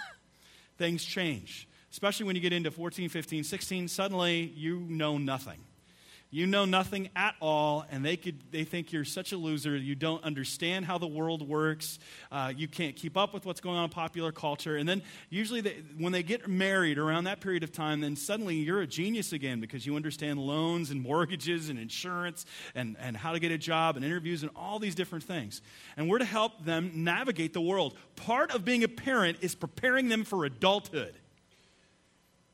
things 0.79 1.03
change. 1.03 1.67
Especially 1.95 2.25
when 2.25 2.35
you 2.35 2.41
get 2.41 2.51
into 2.51 2.71
14, 2.71 3.07
15, 3.07 3.45
16, 3.45 3.87
suddenly 3.87 4.51
you 4.53 4.81
know 4.81 5.17
nothing. 5.17 5.59
You 6.29 6.45
know 6.45 6.65
nothing 6.65 7.09
at 7.15 7.35
all, 7.39 7.85
and 7.89 8.03
they, 8.03 8.17
could, 8.17 8.51
they 8.51 8.65
think 8.65 8.91
you're 8.91 9.05
such 9.05 9.31
a 9.31 9.37
loser. 9.37 9.77
You 9.77 9.95
don't 9.95 10.21
understand 10.21 10.83
how 10.83 10.97
the 10.97 11.07
world 11.07 11.47
works. 11.47 11.97
Uh, 12.29 12.51
you 12.53 12.67
can't 12.67 12.97
keep 12.97 13.15
up 13.15 13.33
with 13.33 13.45
what's 13.45 13.61
going 13.61 13.77
on 13.77 13.85
in 13.85 13.89
popular 13.91 14.33
culture. 14.33 14.75
And 14.75 14.89
then, 14.89 15.03
usually, 15.29 15.61
they, 15.61 15.83
when 15.97 16.11
they 16.11 16.21
get 16.21 16.49
married 16.49 16.97
around 16.97 17.23
that 17.23 17.39
period 17.39 17.63
of 17.63 17.71
time, 17.71 18.01
then 18.01 18.17
suddenly 18.17 18.55
you're 18.55 18.81
a 18.81 18.87
genius 18.87 19.31
again 19.31 19.61
because 19.61 19.85
you 19.85 19.95
understand 19.95 20.37
loans 20.37 20.91
and 20.91 21.01
mortgages 21.01 21.69
and 21.69 21.79
insurance 21.79 22.45
and, 22.75 22.97
and 22.99 23.15
how 23.15 23.31
to 23.31 23.39
get 23.39 23.53
a 23.53 23.57
job 23.57 23.95
and 23.95 24.03
interviews 24.03 24.43
and 24.43 24.51
all 24.53 24.79
these 24.79 24.95
different 24.95 25.23
things. 25.23 25.61
And 25.95 26.09
we're 26.09 26.19
to 26.19 26.25
help 26.25 26.65
them 26.65 26.91
navigate 26.93 27.53
the 27.53 27.61
world. 27.61 27.95
Part 28.17 28.53
of 28.53 28.65
being 28.65 28.83
a 28.83 28.89
parent 28.89 29.37
is 29.39 29.55
preparing 29.55 30.09
them 30.09 30.25
for 30.25 30.43
adulthood. 30.43 31.15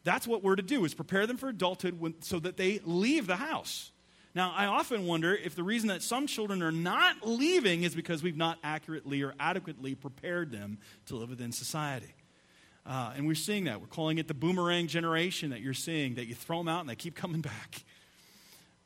That's 0.04 0.28
what 0.28 0.44
we're 0.44 0.56
to 0.56 0.64
do, 0.64 0.86
is 0.86 0.94
prepare 0.94 1.28
them 1.28 1.38
for 1.38 1.50
adulthood 1.50 2.00
when, 2.00 2.22
so 2.22 2.40
that 2.40 2.58
they 2.58 2.80
leave 2.84 3.28
the 3.28 3.36
house. 3.36 3.92
Now, 4.34 4.54
I 4.56 4.66
often 4.66 5.06
wonder 5.06 5.36
if 5.36 5.56
the 5.56 5.64
reason 5.64 5.90
that 5.90 6.02
some 6.02 6.26
children 6.26 6.64
are 6.64 6.72
not 6.72 7.18
leaving 7.24 7.84
is 7.84 7.94
because 7.94 8.24
we've 8.24 8.38
not 8.38 8.58
accurately 8.64 9.22
or 9.24 9.34
adequately 9.40 9.94
prepared 9.94 10.52
them 10.52 10.78
to 11.08 11.18
live 11.18 11.30
within 11.30 11.52
society. 11.52 12.14
Uh, 12.86 13.12
and 13.16 13.28
we're 13.28 13.36
seeing 13.36 13.66
that. 13.66 13.82
We're 13.82 13.88
calling 13.88 14.18
it 14.18 14.28
the 14.28 14.34
boomerang 14.34 14.88
generation 14.88 15.52
that 15.52 15.62
you're 15.62 15.74
seeing, 15.74 16.16
that 16.16 16.28
you 16.28 16.36
throw 16.36 16.58
them 16.60 16.68
out 16.68 16.80
and 16.80 16.90
they 16.90 16.96
keep 16.96 17.16
coming 17.16 17.42
back. 17.42 17.84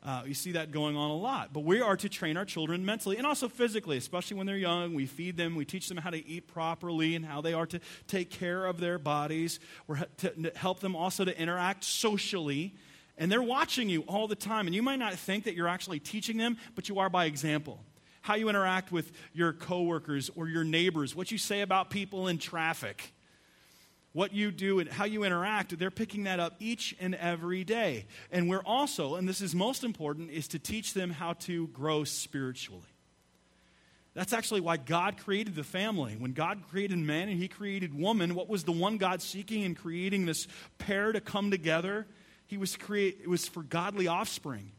Uh, 0.06 0.22
you 0.24 0.34
see 0.34 0.52
that 0.52 0.70
going 0.70 0.96
on 0.96 1.10
a 1.10 1.16
lot. 1.16 1.52
But 1.52 1.64
we 1.64 1.80
are 1.80 1.96
to 1.96 2.08
train 2.08 2.36
our 2.36 2.44
children 2.44 2.84
mentally 2.84 3.16
and 3.16 3.26
also 3.26 3.48
physically, 3.48 3.96
especially 3.96 4.36
when 4.36 4.46
they're 4.46 4.56
young. 4.56 4.94
We 4.94 5.04
feed 5.06 5.36
them, 5.36 5.56
we 5.56 5.64
teach 5.64 5.88
them 5.88 5.96
how 5.96 6.10
to 6.10 6.28
eat 6.28 6.46
properly 6.46 7.16
and 7.16 7.26
how 7.26 7.40
they 7.40 7.52
are 7.52 7.66
to 7.66 7.80
take 8.06 8.30
care 8.30 8.66
of 8.66 8.78
their 8.78 9.00
bodies. 9.00 9.58
We're 9.88 10.04
to 10.18 10.52
help 10.54 10.78
them 10.78 10.94
also 10.94 11.24
to 11.24 11.36
interact 11.36 11.82
socially. 11.82 12.76
And 13.18 13.32
they're 13.32 13.42
watching 13.42 13.88
you 13.88 14.02
all 14.02 14.28
the 14.28 14.36
time. 14.36 14.66
And 14.66 14.76
you 14.76 14.82
might 14.82 15.00
not 15.00 15.14
think 15.14 15.42
that 15.44 15.54
you're 15.54 15.66
actually 15.66 15.98
teaching 15.98 16.36
them, 16.36 16.56
but 16.76 16.88
you 16.88 17.00
are 17.00 17.10
by 17.10 17.24
example. 17.24 17.80
How 18.22 18.36
you 18.36 18.48
interact 18.48 18.92
with 18.92 19.10
your 19.32 19.52
coworkers 19.52 20.30
or 20.36 20.46
your 20.46 20.62
neighbors, 20.62 21.16
what 21.16 21.32
you 21.32 21.38
say 21.38 21.62
about 21.62 21.90
people 21.90 22.28
in 22.28 22.38
traffic 22.38 23.12
what 24.16 24.32
you 24.32 24.50
do 24.50 24.78
and 24.78 24.88
how 24.88 25.04
you 25.04 25.24
interact, 25.24 25.78
they're 25.78 25.90
picking 25.90 26.24
that 26.24 26.40
up 26.40 26.54
each 26.58 26.96
and 26.98 27.14
every 27.16 27.64
day. 27.64 28.06
And 28.32 28.48
we're 28.48 28.62
also, 28.64 29.16
and 29.16 29.28
this 29.28 29.42
is 29.42 29.54
most 29.54 29.84
important, 29.84 30.30
is 30.30 30.48
to 30.48 30.58
teach 30.58 30.94
them 30.94 31.10
how 31.10 31.34
to 31.40 31.66
grow 31.68 32.02
spiritually. 32.04 32.88
That's 34.14 34.32
actually 34.32 34.62
why 34.62 34.78
God 34.78 35.18
created 35.18 35.54
the 35.54 35.62
family. 35.62 36.16
When 36.18 36.32
God 36.32 36.62
created 36.70 36.96
man 36.96 37.28
and 37.28 37.38
he 37.38 37.46
created 37.46 37.92
woman, 37.92 38.34
what 38.34 38.48
was 38.48 38.64
the 38.64 38.72
one 38.72 38.96
God 38.96 39.20
seeking 39.20 39.64
in 39.64 39.74
creating 39.74 40.24
this 40.24 40.48
pair 40.78 41.12
to 41.12 41.20
come 41.20 41.50
together? 41.50 42.06
He 42.46 42.56
was 42.56 42.74
create 42.74 43.18
it 43.22 43.28
was 43.28 43.46
for 43.46 43.62
godly 43.62 44.08
offspring 44.08 44.72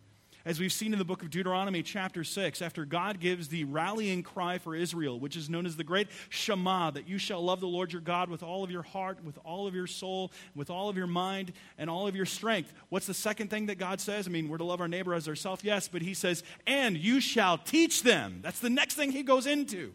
as 0.47 0.62
we've 0.62 0.71
seen 0.71 0.93
in 0.93 0.99
the 0.99 1.03
book 1.03 1.23
of 1.23 1.29
Deuteronomy, 1.29 1.83
chapter 1.83 2.23
6, 2.23 2.62
after 2.62 2.86
God 2.86 3.19
gives 3.19 3.49
the 3.49 3.65
rallying 3.65 4.23
cry 4.23 4.57
for 4.57 4.73
Israel, 4.75 5.19
which 5.19 5.36
is 5.36 5.49
known 5.49 5.65
as 5.65 5.75
the 5.75 5.83
great 5.83 6.07
Shema, 6.29 6.89
that 6.91 7.05
you 7.05 7.17
shall 7.17 7.43
love 7.43 7.60
the 7.60 7.67
Lord 7.67 7.91
your 7.91 8.01
God 8.01 8.29
with 8.29 8.43
all 8.43 8.63
of 8.63 8.71
your 8.71 8.81
heart, 8.81 9.21
with 9.25 9.38
all 9.43 9.67
of 9.67 9.75
your 9.75 9.88
soul, 9.88 10.31
with 10.55 10.69
all 10.69 10.88
of 10.88 10.95
your 10.95 11.05
mind, 11.05 11.51
and 11.77 11.89
all 11.89 12.07
of 12.07 12.15
your 12.15 12.25
strength. 12.25 12.71
What's 12.88 13.07
the 13.07 13.13
second 13.13 13.49
thing 13.49 13.65
that 13.65 13.77
God 13.77 13.99
says? 13.99 14.25
I 14.25 14.31
mean, 14.31 14.47
we're 14.47 14.57
to 14.57 14.63
love 14.63 14.79
our 14.79 14.88
neighbor 14.88 15.13
as 15.13 15.27
ourselves, 15.27 15.65
yes, 15.65 15.89
but 15.89 16.01
He 16.01 16.13
says, 16.13 16.43
and 16.65 16.97
you 16.97 17.19
shall 17.19 17.57
teach 17.57 18.03
them. 18.03 18.39
That's 18.41 18.60
the 18.60 18.69
next 18.69 18.95
thing 18.95 19.12
He 19.12 19.23
goes 19.23 19.47
into. 19.47 19.91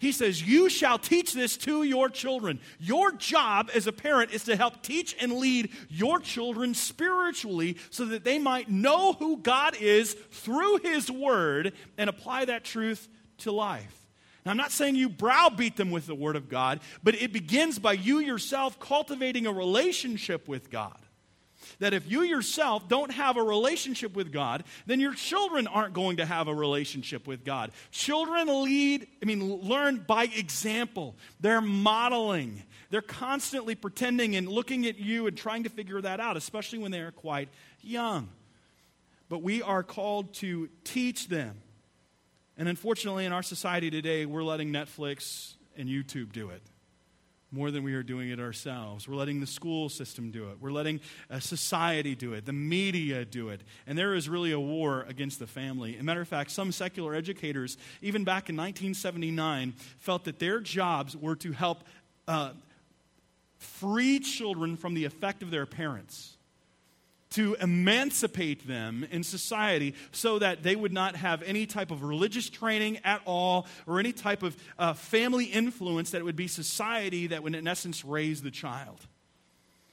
He 0.00 0.12
says, 0.12 0.42
You 0.42 0.70
shall 0.70 0.98
teach 0.98 1.34
this 1.34 1.58
to 1.58 1.82
your 1.82 2.08
children. 2.08 2.58
Your 2.78 3.12
job 3.12 3.70
as 3.74 3.86
a 3.86 3.92
parent 3.92 4.32
is 4.32 4.44
to 4.44 4.56
help 4.56 4.82
teach 4.82 5.14
and 5.20 5.34
lead 5.34 5.70
your 5.90 6.18
children 6.18 6.72
spiritually 6.72 7.76
so 7.90 8.06
that 8.06 8.24
they 8.24 8.38
might 8.38 8.70
know 8.70 9.12
who 9.12 9.36
God 9.36 9.76
is 9.78 10.14
through 10.14 10.78
His 10.78 11.10
Word 11.10 11.74
and 11.98 12.08
apply 12.08 12.46
that 12.46 12.64
truth 12.64 13.08
to 13.38 13.52
life. 13.52 13.94
Now, 14.46 14.52
I'm 14.52 14.56
not 14.56 14.72
saying 14.72 14.96
you 14.96 15.10
browbeat 15.10 15.76
them 15.76 15.90
with 15.90 16.06
the 16.06 16.14
Word 16.14 16.34
of 16.34 16.48
God, 16.48 16.80
but 17.02 17.14
it 17.14 17.30
begins 17.30 17.78
by 17.78 17.92
you 17.92 18.20
yourself 18.20 18.80
cultivating 18.80 19.46
a 19.46 19.52
relationship 19.52 20.48
with 20.48 20.70
God 20.70 20.96
that 21.78 21.94
if 21.94 22.10
you 22.10 22.22
yourself 22.22 22.88
don't 22.88 23.10
have 23.12 23.36
a 23.36 23.42
relationship 23.42 24.14
with 24.14 24.32
God, 24.32 24.64
then 24.86 25.00
your 25.00 25.14
children 25.14 25.66
aren't 25.66 25.94
going 25.94 26.18
to 26.18 26.26
have 26.26 26.48
a 26.48 26.54
relationship 26.54 27.26
with 27.26 27.44
God. 27.44 27.72
Children 27.90 28.64
lead, 28.64 29.06
I 29.22 29.26
mean, 29.26 29.60
learn 29.62 30.04
by 30.06 30.24
example. 30.24 31.16
They're 31.40 31.60
modeling. 31.60 32.62
They're 32.90 33.02
constantly 33.02 33.74
pretending 33.74 34.36
and 34.36 34.48
looking 34.48 34.86
at 34.86 34.98
you 34.98 35.26
and 35.26 35.36
trying 35.36 35.64
to 35.64 35.70
figure 35.70 36.00
that 36.00 36.20
out, 36.20 36.36
especially 36.36 36.78
when 36.78 36.90
they 36.90 37.00
are 37.00 37.12
quite 37.12 37.48
young. 37.80 38.28
But 39.28 39.42
we 39.42 39.62
are 39.62 39.82
called 39.82 40.34
to 40.34 40.68
teach 40.84 41.28
them. 41.28 41.62
And 42.56 42.68
unfortunately, 42.68 43.24
in 43.24 43.32
our 43.32 43.42
society 43.42 43.90
today, 43.90 44.26
we're 44.26 44.42
letting 44.42 44.72
Netflix 44.72 45.54
and 45.76 45.88
YouTube 45.88 46.32
do 46.32 46.50
it 46.50 46.62
more 47.52 47.70
than 47.70 47.82
we 47.82 47.94
are 47.94 48.02
doing 48.02 48.30
it 48.30 48.38
ourselves. 48.38 49.08
We're 49.08 49.16
letting 49.16 49.40
the 49.40 49.46
school 49.46 49.88
system 49.88 50.30
do 50.30 50.50
it. 50.50 50.58
We're 50.60 50.72
letting 50.72 51.00
uh, 51.28 51.40
society 51.40 52.14
do 52.14 52.32
it, 52.34 52.46
the 52.46 52.52
media 52.52 53.24
do 53.24 53.48
it. 53.48 53.62
And 53.86 53.98
there 53.98 54.14
is 54.14 54.28
really 54.28 54.52
a 54.52 54.60
war 54.60 55.04
against 55.08 55.38
the 55.38 55.46
family. 55.46 55.94
As 55.94 56.00
a 56.00 56.04
matter 56.04 56.20
of 56.20 56.28
fact, 56.28 56.50
some 56.50 56.72
secular 56.72 57.14
educators, 57.14 57.76
even 58.02 58.24
back 58.24 58.48
in 58.48 58.56
1979, 58.56 59.74
felt 59.98 60.24
that 60.24 60.38
their 60.38 60.60
jobs 60.60 61.16
were 61.16 61.36
to 61.36 61.52
help 61.52 61.84
uh, 62.28 62.50
free 63.58 64.20
children 64.20 64.76
from 64.76 64.94
the 64.94 65.04
effect 65.04 65.42
of 65.42 65.50
their 65.50 65.66
parents 65.66 66.36
to 67.30 67.56
emancipate 67.60 68.66
them 68.66 69.06
in 69.10 69.22
society 69.22 69.94
so 70.10 70.38
that 70.40 70.62
they 70.62 70.74
would 70.74 70.92
not 70.92 71.14
have 71.14 71.42
any 71.44 71.64
type 71.64 71.90
of 71.90 72.02
religious 72.02 72.50
training 72.50 72.98
at 73.04 73.22
all 73.24 73.66
or 73.86 74.00
any 74.00 74.12
type 74.12 74.42
of 74.42 74.56
uh, 74.78 74.92
family 74.94 75.44
influence 75.44 76.10
that 76.10 76.18
it 76.18 76.24
would 76.24 76.36
be 76.36 76.48
society 76.48 77.28
that 77.28 77.42
would, 77.42 77.54
in 77.54 77.68
essence, 77.68 78.04
raise 78.04 78.42
the 78.42 78.50
child. 78.50 78.98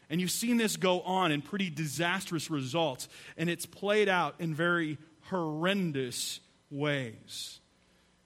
And 0.09 0.19
you've 0.19 0.31
seen 0.31 0.57
this 0.57 0.77
go 0.77 1.01
on 1.01 1.31
in 1.31 1.41
pretty 1.41 1.69
disastrous 1.69 2.49
results, 2.49 3.07
and 3.37 3.49
it's 3.49 3.65
played 3.65 4.09
out 4.09 4.35
in 4.39 4.55
very 4.55 4.97
horrendous 5.23 6.39
ways. 6.71 7.59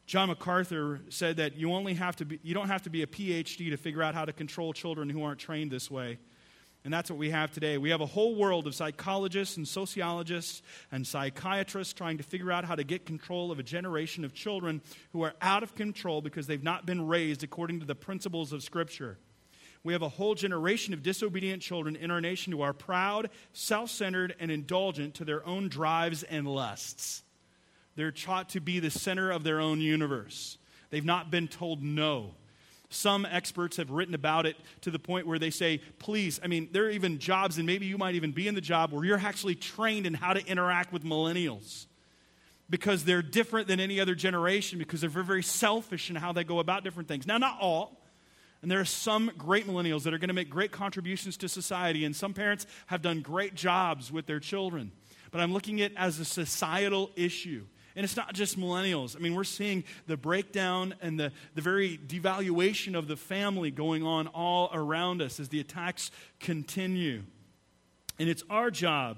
John 0.06 0.30
MacArthur 0.30 1.00
said 1.10 1.38
that 1.38 1.56
you 1.56 1.74
only 1.74 1.96
have 1.96 2.18
to 2.18 2.26
be, 2.26 2.40
you 2.44 2.54
don't 2.54 2.68
have 2.68 2.84
to 2.84 2.90
be 2.90 3.02
a 3.02 3.08
PhD 3.08 3.72
to 3.72 3.78
figure 3.78 4.04
out 4.04 4.14
how 4.14 4.26
to 4.26 4.34
control 4.34 4.74
children 4.74 5.10
who 5.10 5.24
aren't 5.24 5.40
trained 5.40 5.72
this 5.72 5.90
way. 5.90 6.18
And 6.84 6.92
that's 6.92 7.12
what 7.12 7.20
we 7.20 7.30
have 7.30 7.52
today. 7.52 7.78
We 7.78 7.92
have 7.92 8.02
a 8.02 8.08
whole 8.08 8.36
world 8.36 8.66
of 8.66 8.74
psychologists 8.74 9.56
and 9.56 9.68
sociologists 9.68 10.64
and 10.92 11.06
psychiatrists 11.06 11.94
trying 11.94 12.18
to 12.18 12.24
figure 12.24 12.52
out 12.52 12.66
how 12.66 12.74
to 12.74 12.84
get 12.84 13.06
control 13.06 13.52
of 13.52 13.60
a 13.60 13.64
generation 13.64 14.26
of 14.26 14.34
children 14.34 14.82
who 15.14 15.22
are 15.22 15.34
out 15.42 15.62
of 15.62 15.76
control 15.76 16.22
because 16.22 16.48
they've 16.48 16.64
not 16.64 16.88
been 16.88 17.08
raised 17.08 17.44
according 17.44 17.82
to 17.82 17.86
the 17.86 17.94
principles 17.94 18.52
of 18.52 18.64
Scripture. 18.64 19.20
We 19.84 19.94
have 19.94 20.02
a 20.02 20.10
whole 20.10 20.36
generation 20.36 20.94
of 20.94 21.04
disobedient 21.04 21.62
children 21.62 21.96
in 21.96 22.10
our 22.10 22.22
nation 22.22 22.52
who 22.52 22.62
are 22.62 22.74
proud, 22.74 23.30
self 23.54 23.90
centered, 23.90 24.36
and 24.40 24.50
indulgent 24.50 25.16
to 25.16 25.26
their 25.26 25.46
own 25.46 25.70
drives 25.70 26.24
and 26.24 26.48
lusts. 26.48 27.24
They're 27.96 28.12
taught 28.12 28.50
to 28.50 28.60
be 28.60 28.80
the 28.80 28.92
center 28.92 29.32
of 29.32 29.44
their 29.44 29.60
own 29.60 29.82
universe. 29.82 30.58
They've 30.90 31.06
not 31.06 31.30
been 31.30 31.48
told 31.48 31.84
no. 31.84 32.36
Some 32.94 33.26
experts 33.26 33.78
have 33.78 33.90
written 33.90 34.14
about 34.14 34.46
it 34.46 34.58
to 34.82 34.92
the 34.92 35.00
point 35.00 35.26
where 35.26 35.40
they 35.40 35.50
say, 35.50 35.80
please, 35.98 36.42
I 36.44 36.48
mean, 36.48 36.68
there 36.74 36.86
are 36.86 36.90
even 36.90 37.20
jobs, 37.20 37.58
and 37.58 37.66
maybe 37.66 37.86
you 37.86 37.98
might 37.98 38.16
even 38.16 38.34
be 38.34 38.50
in 38.50 38.54
the 38.54 38.62
job 38.62 38.92
where 38.92 39.06
you're 39.06 39.18
actually 39.18 39.56
trained 39.56 40.06
in 40.06 40.14
how 40.14 40.34
to 40.34 40.46
interact 40.46 40.92
with 40.92 41.06
millennials 41.06 41.86
because 42.70 43.06
they're 43.06 43.22
different 43.22 43.70
than 43.70 43.80
any 43.80 44.02
other 44.02 44.14
generation 44.14 44.78
because 44.78 45.00
they're 45.00 45.10
very, 45.10 45.26
very 45.26 45.44
selfish 45.44 46.10
in 46.10 46.18
how 46.18 46.34
they 46.34 46.44
go 46.44 46.60
about 46.60 46.84
different 46.84 47.08
things. 47.08 47.26
Now, 47.26 47.38
not 47.38 47.58
all. 47.62 47.98
And 48.62 48.70
there 48.70 48.82
are 48.82 48.86
some 48.86 49.32
great 49.38 49.66
millennials 49.66 50.04
that 50.04 50.14
are 50.14 50.20
going 50.20 50.28
to 50.28 50.34
make 50.34 50.50
great 50.50 50.74
contributions 50.74 51.38
to 51.38 51.50
society, 51.50 52.04
and 52.04 52.14
some 52.14 52.34
parents 52.34 52.68
have 52.88 53.02
done 53.02 53.22
great 53.22 53.56
jobs 53.56 54.12
with 54.12 54.26
their 54.26 54.42
children. 54.42 54.92
But 55.32 55.40
I'm 55.40 55.54
looking 55.54 55.82
at 55.82 55.92
it 55.92 55.98
as 55.98 56.20
a 56.20 56.26
societal 56.26 57.10
issue. 57.16 57.66
And 57.96 58.04
it's 58.04 58.16
not 58.16 58.34
just 58.34 58.60
millennials. 58.60 59.16
I 59.16 59.20
mean, 59.20 59.36
we're 59.36 59.44
seeing 59.44 59.84
the 60.08 60.18
breakdown 60.18 60.96
and 61.02 61.20
the, 61.20 61.32
the 61.56 61.62
very 61.62 61.98
devaluation 61.98 62.96
of 62.96 63.08
the 63.08 63.18
family 63.18 63.72
going 63.72 64.04
on 64.04 64.28
all 64.28 64.70
around 64.74 65.22
us 65.22 65.40
as 65.40 65.50
the 65.50 65.60
attacks 65.60 66.12
continue. 66.40 67.24
And 68.18 68.30
it's 68.30 68.44
our 68.50 68.72
job 68.72 69.18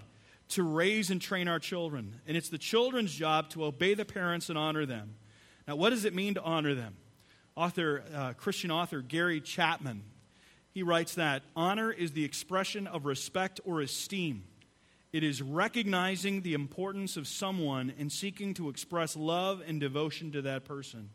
to 0.50 0.64
raise 0.64 1.12
and 1.12 1.22
train 1.22 1.48
our 1.48 1.60
children. 1.60 2.20
And 2.28 2.36
it's 2.36 2.50
the 2.50 2.58
children's 2.58 3.14
job 3.14 3.50
to 3.52 3.66
obey 3.66 3.94
the 3.94 4.06
parents 4.06 4.50
and 4.50 4.58
honor 4.58 4.86
them. 4.86 5.16
Now, 5.68 5.76
what 5.76 5.92
does 5.92 6.06
it 6.06 6.14
mean 6.14 6.34
to 6.34 6.42
honor 6.42 6.74
them? 6.76 6.96
author, 7.56 8.04
uh, 8.14 8.34
Christian 8.34 8.72
author 8.72 9.02
Gary 9.02 9.42
Chapman, 9.42 10.04
he 10.72 10.84
writes 10.84 11.16
that 11.16 11.44
honor 11.56 11.92
is 11.92 12.12
the 12.12 12.26
expression 12.26 12.88
of 12.88 13.06
respect 13.06 13.60
or 13.64 13.82
esteem. 13.82 14.44
It 15.14 15.24
is 15.24 15.44
recognizing 15.44 16.42
the 16.42 16.56
importance 16.56 17.18
of 17.18 17.28
someone 17.28 17.94
and 18.00 18.12
seeking 18.12 18.56
to 18.56 18.70
express 18.70 19.16
love 19.16 19.62
and 19.66 19.80
devotion 19.80 20.32
to 20.32 20.42
that 20.42 20.66
person. 20.66 21.12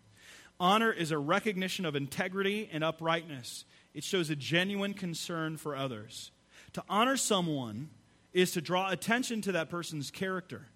Honor 0.60 0.92
is 0.92 1.10
a 1.10 1.18
recognition 1.18 1.84
of 1.84 1.96
integrity 1.96 2.70
and 2.72 2.84
uprightness. 2.84 3.64
It 3.94 4.04
shows 4.04 4.30
a 4.30 4.36
genuine 4.36 4.94
concern 4.94 5.56
for 5.56 5.74
others. 5.74 6.30
To 6.74 6.84
honor 6.88 7.16
someone 7.16 7.90
is 8.32 8.52
to 8.52 8.60
draw 8.60 8.88
attention 8.90 9.42
to 9.42 9.52
that 9.52 9.68
person's 9.68 10.12
character. 10.12 10.66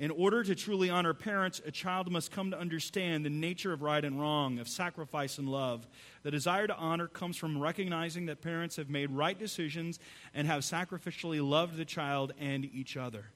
In 0.00 0.10
order 0.10 0.42
to 0.42 0.54
truly 0.54 0.88
honor 0.88 1.12
parents, 1.12 1.60
a 1.66 1.70
child 1.70 2.10
must 2.10 2.30
come 2.30 2.50
to 2.52 2.58
understand 2.58 3.22
the 3.22 3.28
nature 3.28 3.70
of 3.70 3.82
right 3.82 4.02
and 4.02 4.18
wrong, 4.18 4.58
of 4.58 4.66
sacrifice 4.66 5.36
and 5.36 5.46
love. 5.46 5.86
The 6.22 6.30
desire 6.30 6.66
to 6.66 6.74
honor 6.74 7.06
comes 7.06 7.36
from 7.36 7.60
recognizing 7.60 8.24
that 8.26 8.40
parents 8.40 8.76
have 8.76 8.88
made 8.88 9.10
right 9.10 9.38
decisions 9.38 10.00
and 10.32 10.46
have 10.46 10.62
sacrificially 10.62 11.46
loved 11.46 11.76
the 11.76 11.84
child 11.84 12.32
and 12.40 12.64
each 12.64 12.96
other. 12.96 13.26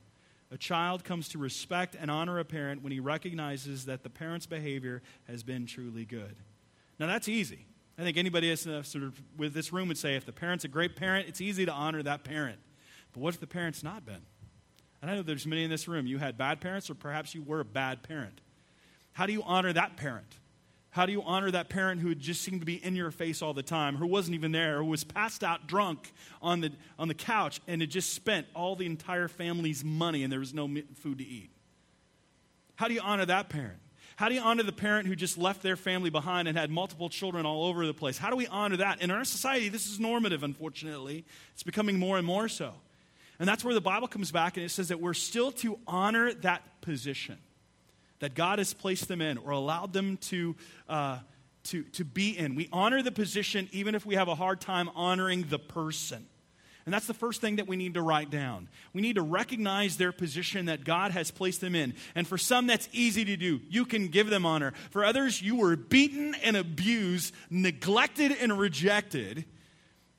A 0.51 0.57
child 0.57 1.05
comes 1.05 1.29
to 1.29 1.39
respect 1.39 1.97
and 2.01 2.11
honor 2.11 2.39
a 2.39 2.47
parent 2.47 2.83
when 2.83 2.93
he 2.93 3.01
recognizes 3.01 3.85
that 3.85 4.03
the 4.03 4.09
parent's 4.09 4.47
behavior 4.47 5.03
has 5.29 5.43
been 5.43 5.67
truly 5.67 6.07
good. 6.07 6.35
Now, 6.99 7.09
that's 7.09 7.29
easy. 7.29 7.67
I 7.99 8.05
think 8.05 8.17
anybody 8.17 8.57
sort 8.57 8.87
of 9.05 9.21
with 9.37 9.53
this 9.53 9.71
room 9.71 9.89
would 9.89 9.99
say 9.99 10.17
if 10.17 10.25
the 10.25 10.33
parent's 10.33 10.65
a 10.65 10.69
great 10.69 10.97
parent, 10.97 11.29
it's 11.29 11.43
easy 11.43 11.67
to 11.67 11.73
honor 11.73 12.03
that 12.05 12.25
parent. 12.25 12.59
But 13.13 13.21
what 13.21 13.35
if 13.35 13.41
the 13.41 13.47
parent's 13.47 13.83
not 13.83 14.07
been? 14.07 14.23
And 15.05 15.11
I 15.11 15.17
know 15.17 15.23
there's 15.23 15.47
many 15.47 15.63
in 15.63 15.69
this 15.69 15.87
room. 15.87 16.07
You 16.07 16.17
had 16.17 16.39
bad 16.39 16.63
parents, 16.63 16.89
or 16.89 16.95
perhaps 16.95 17.35
you 17.35 17.43
were 17.43 17.61
a 17.61 17.65
bad 17.65 18.03
parent. 18.03 18.41
How 19.13 19.27
do 19.27 19.35
you 19.35 19.43
honor 19.43 19.71
that 19.71 19.99
parent? 19.99 20.39
How 20.89 21.05
do 21.05 21.13
you 21.13 21.21
honor 21.21 21.51
that 21.51 21.69
parent 21.69 22.01
who 22.01 22.15
just 22.15 22.41
seemed 22.41 22.63
to 22.63 22.65
be 22.65 22.83
in 22.83 22.97
your 22.97 23.11
face 23.11 23.43
all 23.43 23.53
the 23.53 23.63
time, 23.63 23.97
who 23.97 24.07
wasn't 24.07 24.35
even 24.35 24.53
there, 24.53 24.79
who 24.79 24.87
was 24.87 25.05
passed 25.05 25.45
out 25.45 25.67
drunk 25.67 26.11
on 26.41 26.63
the, 26.63 26.73
on 26.99 27.09
the 27.09 27.15
couch 27.15 27.61
and 27.69 27.83
had 27.83 27.91
just 27.91 28.15
spent 28.15 28.47
all 28.55 28.77
the 28.77 28.87
entire 28.87 29.29
family's 29.29 29.85
money 29.85 30.23
and 30.23 30.33
there 30.33 30.41
was 30.41 30.55
no 30.55 30.75
food 30.95 31.19
to 31.19 31.25
eat? 31.25 31.51
How 32.77 32.89
do 32.89 32.95
you 32.95 33.03
honor 33.03 33.27
that 33.27 33.51
parent? 33.51 33.81
How 34.17 34.31
do 34.31 34.35
you 34.35 34.41
honor 34.41 34.63
the 34.63 34.73
parent 34.73 35.07
who 35.07 35.15
just 35.15 35.37
left 35.37 35.63
their 35.63 35.77
family 35.77 36.09
behind 36.09 36.49
and 36.49 36.57
had 36.57 36.71
multiple 36.71 37.11
children 37.11 37.45
all 37.45 37.67
over 37.67 37.87
the 37.87 37.93
place? 37.93 38.17
How 38.17 38.31
do 38.31 38.37
we 38.37 38.47
honor 38.47 38.79
that? 38.79 39.03
In 39.03 39.11
our 39.11 39.27
society, 39.27 39.69
this 39.69 39.87
is 39.87 40.01
normative, 40.01 40.43
unfortunately. 40.43 41.27
It's 41.53 41.63
becoming 41.63 41.99
more 41.99 42.17
and 42.17 42.27
more 42.27 42.49
so. 42.49 42.73
And 43.45 43.49
that's 43.51 43.63
where 43.63 43.75
the 43.75 43.83
Bible 43.83 44.09
comes 44.09 44.33
back 44.33 44.57
and 44.57 44.65
it 44.65 44.71
says 44.71 44.89
that 44.89 45.03
we're 45.03 45.13
still 45.13 45.53
to 45.53 45.79
honor 45.87 46.33
that 46.33 46.81
position 46.81 47.37
that 48.21 48.35
God 48.35 48.59
has 48.59 48.73
placed 48.73 49.07
them 49.07 49.21
in 49.21 49.37
or 49.37 49.51
allowed 49.51 49.93
them 49.93 50.17
to, 50.29 50.57
uh, 50.89 51.19
to, 51.65 51.83
to 51.83 52.07
be 52.07 52.31
in. 52.39 52.55
We 52.55 52.71
honor 52.73 53.03
the 53.03 53.13
position 53.13 53.69
even 53.71 53.95
if 53.95 54.07
we 54.07 54.15
have 54.15 54.29
a 54.29 54.35
hard 54.35 54.63
time 54.63 54.89
honoring 54.95 55.43
the 55.51 55.59
person. 55.59 56.25
And 56.87 56.95
that's 56.95 57.07
the 57.07 57.13
first 57.13 57.43
thing 57.43 57.57
that 57.57 57.69
we 57.69 57.77
need 57.77 57.93
to 57.93 58.01
write 58.01 58.31
down. 58.31 58.67
We 58.95 59.03
need 59.03 59.17
to 59.17 59.23
recognize 59.23 59.99
their 59.99 60.13
position 60.13 60.65
that 60.65 60.83
God 60.83 61.11
has 61.11 61.31
placed 61.31 61.61
them 61.61 61.75
in. 61.75 61.93
And 62.15 62.27
for 62.27 62.39
some, 62.39 62.67
that's 62.67 62.89
easy 62.95 63.27
to 63.27 63.37
do. 63.37 63.61
You 63.69 63.85
can 63.85 64.09
give 64.09 64.31
them 64.31 64.47
honor. 64.47 64.73
For 64.91 65.05
others, 65.05 65.43
you 65.43 65.57
were 65.57 65.77
beaten 65.77 66.35
and 66.43 66.57
abused, 66.57 67.35
neglected 67.51 68.33
and 68.41 68.59
rejected 68.59 69.45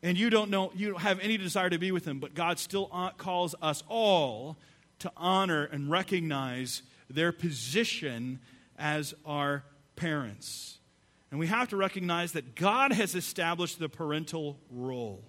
and 0.06 0.20
you 0.20 0.30
don't 0.30 0.52
know, 0.52 0.72
you 0.76 0.92
don't 0.92 1.02
have 1.02 1.20
any 1.20 1.36
desire 1.36 1.68
to 1.68 1.80
be 1.80 1.92
with 1.92 2.06
him, 2.06 2.20
but 2.20 2.36
God 2.36 2.60
still 2.60 2.90
uh, 2.94 3.10
calls 3.18 3.56
us 3.60 3.82
all 3.90 4.56
to 5.00 5.12
honor 5.18 5.64
and 5.64 5.90
recognize 5.90 6.84
their 7.10 7.32
position 7.32 8.40
as 8.78 9.16
our 9.26 9.64
parents. 9.96 10.78
And 11.32 11.40
we 11.40 11.48
have 11.48 11.70
to 11.70 11.76
recognize 11.76 12.34
that 12.34 12.54
God 12.54 12.94
has 12.94 13.16
established 13.16 13.80
the 13.80 13.90
parental 13.90 14.60
role. 14.70 15.24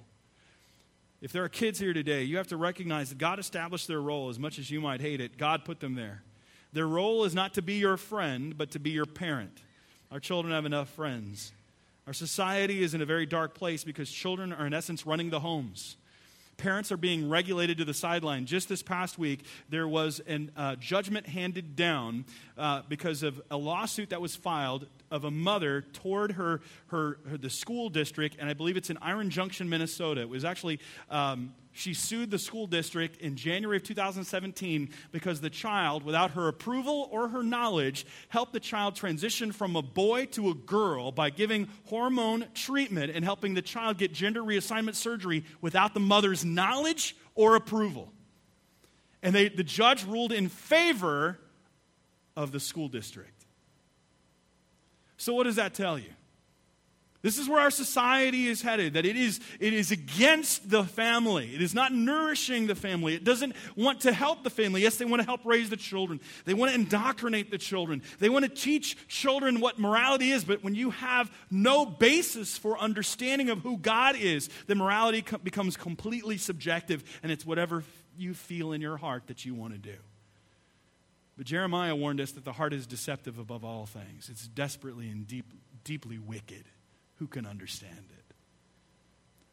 If 1.22 1.32
there 1.32 1.42
are 1.42 1.48
kids 1.48 1.78
here 1.78 1.94
today, 1.94 2.24
you 2.24 2.36
have 2.36 2.48
to 2.48 2.58
recognize 2.58 3.08
that 3.08 3.16
God 3.16 3.38
established 3.38 3.88
their 3.88 4.02
role 4.02 4.28
as 4.28 4.38
much 4.38 4.58
as 4.58 4.70
you 4.70 4.82
might 4.82 5.00
hate 5.00 5.22
it. 5.22 5.38
God 5.38 5.64
put 5.64 5.80
them 5.80 5.94
there. 5.94 6.22
Their 6.74 6.86
role 6.86 7.24
is 7.24 7.34
not 7.34 7.54
to 7.54 7.62
be 7.62 7.74
your 7.74 7.96
friend, 7.96 8.54
but 8.58 8.72
to 8.72 8.78
be 8.78 8.90
your 8.90 9.06
parent. 9.06 9.58
Our 10.12 10.20
children 10.20 10.52
have 10.52 10.66
enough 10.66 10.90
friends. 10.90 11.52
Our 12.06 12.12
society 12.12 12.84
is 12.84 12.94
in 12.94 13.00
a 13.00 13.04
very 13.04 13.26
dark 13.26 13.54
place 13.54 13.82
because 13.82 14.08
children 14.08 14.52
are, 14.52 14.64
in 14.64 14.72
essence, 14.72 15.04
running 15.06 15.30
the 15.30 15.40
homes. 15.40 15.96
Parents 16.56 16.92
are 16.92 16.96
being 16.96 17.28
regulated 17.28 17.78
to 17.78 17.84
the 17.84 17.92
sideline. 17.92 18.46
Just 18.46 18.68
this 18.68 18.80
past 18.80 19.18
week, 19.18 19.44
there 19.70 19.88
was 19.88 20.20
a 20.28 20.48
uh, 20.56 20.76
judgment 20.76 21.26
handed 21.26 21.74
down 21.74 22.24
uh, 22.56 22.82
because 22.88 23.24
of 23.24 23.42
a 23.50 23.56
lawsuit 23.56 24.10
that 24.10 24.20
was 24.20 24.36
filed 24.36 24.86
of 25.10 25.24
a 25.24 25.32
mother 25.32 25.82
toward 25.94 26.32
her, 26.32 26.60
her, 26.86 27.18
her, 27.28 27.36
the 27.36 27.50
school 27.50 27.88
district, 27.88 28.36
and 28.38 28.48
I 28.48 28.54
believe 28.54 28.76
it's 28.76 28.88
in 28.88 28.98
Iron 29.02 29.28
Junction, 29.28 29.68
Minnesota. 29.68 30.20
It 30.20 30.28
was 30.28 30.44
actually 30.44 30.78
um, 31.10 31.54
she 31.76 31.92
sued 31.92 32.30
the 32.30 32.38
school 32.38 32.66
district 32.66 33.20
in 33.20 33.36
January 33.36 33.76
of 33.76 33.82
2017 33.82 34.88
because 35.12 35.42
the 35.42 35.50
child, 35.50 36.02
without 36.04 36.30
her 36.30 36.48
approval 36.48 37.06
or 37.12 37.28
her 37.28 37.42
knowledge, 37.42 38.06
helped 38.30 38.54
the 38.54 38.60
child 38.60 38.96
transition 38.96 39.52
from 39.52 39.76
a 39.76 39.82
boy 39.82 40.24
to 40.24 40.48
a 40.48 40.54
girl 40.54 41.12
by 41.12 41.28
giving 41.28 41.68
hormone 41.84 42.46
treatment 42.54 43.12
and 43.14 43.26
helping 43.26 43.52
the 43.52 43.60
child 43.60 43.98
get 43.98 44.14
gender 44.14 44.40
reassignment 44.40 44.94
surgery 44.94 45.44
without 45.60 45.92
the 45.92 46.00
mother's 46.00 46.46
knowledge 46.46 47.14
or 47.34 47.56
approval. 47.56 48.10
And 49.22 49.34
they, 49.34 49.50
the 49.50 49.62
judge 49.62 50.04
ruled 50.06 50.32
in 50.32 50.48
favor 50.48 51.38
of 52.36 52.52
the 52.52 52.60
school 52.60 52.88
district. 52.88 53.44
So, 55.18 55.34
what 55.34 55.44
does 55.44 55.56
that 55.56 55.74
tell 55.74 55.98
you? 55.98 56.10
This 57.22 57.38
is 57.38 57.48
where 57.48 57.60
our 57.60 57.70
society 57.70 58.46
is 58.46 58.62
headed, 58.62 58.94
that 58.94 59.06
it 59.06 59.16
is, 59.16 59.40
it 59.58 59.72
is 59.72 59.90
against 59.90 60.68
the 60.70 60.84
family. 60.84 61.54
It 61.54 61.62
is 61.62 61.74
not 61.74 61.92
nourishing 61.92 62.66
the 62.66 62.74
family. 62.74 63.14
It 63.14 63.24
doesn't 63.24 63.54
want 63.74 64.02
to 64.02 64.12
help 64.12 64.44
the 64.44 64.50
family. 64.50 64.82
Yes, 64.82 64.96
they 64.96 65.06
want 65.06 65.22
to 65.22 65.26
help 65.26 65.40
raise 65.44 65.70
the 65.70 65.76
children. 65.76 66.20
They 66.44 66.54
want 66.54 66.72
to 66.72 66.78
indoctrinate 66.78 67.50
the 67.50 67.58
children. 67.58 68.02
They 68.18 68.28
want 68.28 68.44
to 68.44 68.50
teach 68.50 69.08
children 69.08 69.60
what 69.60 69.78
morality 69.78 70.30
is. 70.30 70.44
But 70.44 70.62
when 70.62 70.74
you 70.74 70.90
have 70.90 71.30
no 71.50 71.86
basis 71.86 72.58
for 72.58 72.78
understanding 72.78 73.50
of 73.50 73.60
who 73.60 73.78
God 73.78 74.16
is, 74.16 74.48
then 74.66 74.78
morality 74.78 75.22
co- 75.22 75.38
becomes 75.38 75.76
completely 75.76 76.36
subjective, 76.36 77.02
and 77.22 77.32
it's 77.32 77.46
whatever 77.46 77.82
you 78.18 78.34
feel 78.34 78.72
in 78.72 78.80
your 78.80 78.98
heart 78.98 79.26
that 79.28 79.44
you 79.44 79.54
want 79.54 79.72
to 79.72 79.78
do. 79.78 79.96
But 81.36 81.46
Jeremiah 81.46 81.94
warned 81.94 82.20
us 82.20 82.32
that 82.32 82.44
the 82.44 82.52
heart 82.52 82.72
is 82.72 82.86
deceptive 82.86 83.38
above 83.38 83.64
all 83.64 83.86
things, 83.86 84.28
it's 84.30 84.46
desperately 84.48 85.08
and 85.08 85.26
deep, 85.26 85.46
deeply 85.84 86.18
wicked 86.18 86.64
who 87.16 87.26
can 87.26 87.46
understand 87.46 88.06
it? 88.10 88.16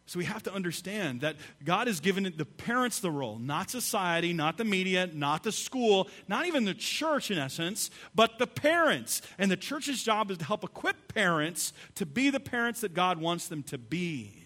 So 0.06 0.20
we 0.20 0.26
have 0.26 0.44
to 0.44 0.54
understand 0.54 1.22
that 1.22 1.38
God 1.64 1.88
has 1.88 2.00
given 2.00 2.32
the 2.36 2.46
parents 2.46 3.00
the 3.00 3.10
role, 3.10 3.40
not 3.40 3.70
society, 3.70 4.34
not 4.34 4.58
the 4.58 4.66
media, 4.66 5.10
not 5.12 5.44
the 5.44 5.52
school, 5.52 6.10
not 6.28 6.46
even 6.46 6.66
the 6.66 6.74
church 6.74 7.32
in 7.32 7.38
essence, 7.38 7.90
but 8.14 8.38
the 8.38 8.46
parents. 8.46 9.22
And 9.40 9.50
the 9.50 9.58
church's 9.58 10.04
job 10.04 10.30
is 10.30 10.38
to 10.40 10.46
help 10.46 10.64
equip 10.64 11.14
parents 11.14 11.74
to 11.96 12.06
be 12.06 12.30
the 12.30 12.40
parents 12.40 12.82
that 12.82 12.94
God 12.94 13.18
wants 13.18 13.48
them 13.48 13.64
to 13.64 13.78
be. 13.78 14.44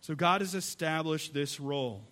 So 0.00 0.14
God 0.14 0.40
has 0.40 0.54
established 0.54 1.34
this 1.34 1.58
role. 1.58 2.04